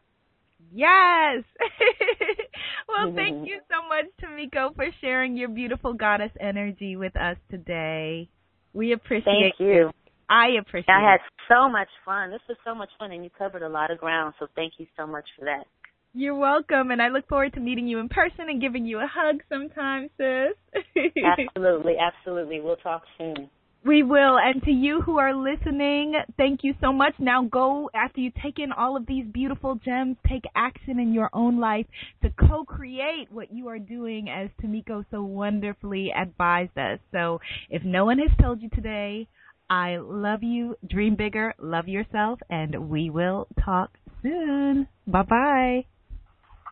Yes. 0.74 1.44
well, 2.90 3.14
thank 3.16 3.48
you 3.48 3.60
so 3.70 3.88
much, 3.88 4.06
Tamiko, 4.22 4.76
for 4.76 4.88
sharing 5.00 5.38
your 5.38 5.50
beautiful 5.50 5.94
goddess 5.94 6.32
energy 6.40 6.96
with 6.96 7.16
us 7.16 7.38
today. 7.50 8.30
We 8.74 8.92
appreciate 8.92 9.26
Thank 9.26 9.60
you. 9.60 9.92
I 10.30 10.60
appreciate 10.60 10.94
it. 10.94 10.98
I 10.98 11.12
had 11.12 11.20
so 11.48 11.70
much 11.70 11.88
fun. 12.04 12.32
This 12.32 12.42
was 12.50 12.58
so 12.66 12.76
much 12.76 12.90
fun, 13.00 13.12
and 13.12 13.24
you 13.24 13.30
covered 13.38 13.64
a 13.64 13.70
lot 13.70 13.92
of 13.92 13.98
ground, 13.98 14.34
so 14.40 14.48
thank 14.56 14.74
you 14.78 14.86
so 14.98 15.08
much 15.08 15.26
for 15.38 15.46
that. 15.46 15.66
You're 16.14 16.36
welcome, 16.36 16.92
and 16.92 17.02
I 17.02 17.10
look 17.10 17.28
forward 17.28 17.54
to 17.54 17.60
meeting 17.60 17.88
you 17.88 18.00
in 18.00 18.10
person 18.10 18.50
and 18.50 18.60
giving 18.60 18.86
you 18.86 19.00
a 19.00 19.08
hug 19.08 19.42
sometime, 19.50 20.10
sis. 20.18 20.56
absolutely, 21.24 21.94
absolutely. 22.00 22.60
We'll 22.60 22.78
talk 22.78 23.04
soon. 23.18 23.50
We 23.86 24.04
will. 24.04 24.38
And 24.38 24.62
to 24.64 24.72
you 24.72 25.02
who 25.02 25.18
are 25.18 25.34
listening, 25.34 26.16
thank 26.36 26.62
you 26.64 26.74
so 26.82 26.92
much. 26.92 27.14
Now 27.20 27.44
go, 27.44 27.90
after 27.94 28.20
you 28.20 28.32
take 28.44 28.60
in 28.60 28.72
all 28.72 28.98
of 28.98 29.06
these 29.06 29.26
beautiful 29.32 29.76
gems, 29.76 30.18
take 30.28 30.44
action 30.56 31.00
in 31.00 31.14
your 31.14 31.30
own 31.32 31.60
life 31.60 31.86
to 32.24 32.30
co 32.32 32.66
create 32.66 33.28
what 33.32 33.54
you 33.54 33.70
are 33.70 33.80
doing, 33.80 34.28
as 34.28 34.50
Tamiko 34.62 35.06
so 35.10 35.24
wonderfully 35.24 36.12
advised 36.12 36.78
us. 36.78 37.00
So 37.14 37.40
if 37.70 37.84
no 37.86 38.04
one 38.04 38.18
has 38.18 38.32
told 38.42 38.62
you 38.62 38.70
today, 38.70 39.28
I 39.70 39.98
love 39.98 40.44
you, 40.44 40.76
dream 40.88 41.16
bigger, 41.16 41.54
love 41.60 41.88
yourself, 41.88 42.40
and 42.50 42.90
we 42.90 43.10
will 43.10 43.48
talk 43.64 43.92
soon. 44.22 44.88
Bye 45.06 45.24
bye. 45.24 45.86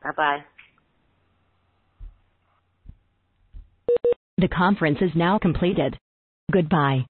Bye 0.03 0.11
bye. 0.15 0.43
The 4.37 4.47
conference 4.47 4.99
is 5.01 5.11
now 5.15 5.39
completed. 5.39 5.97
Goodbye. 6.51 7.05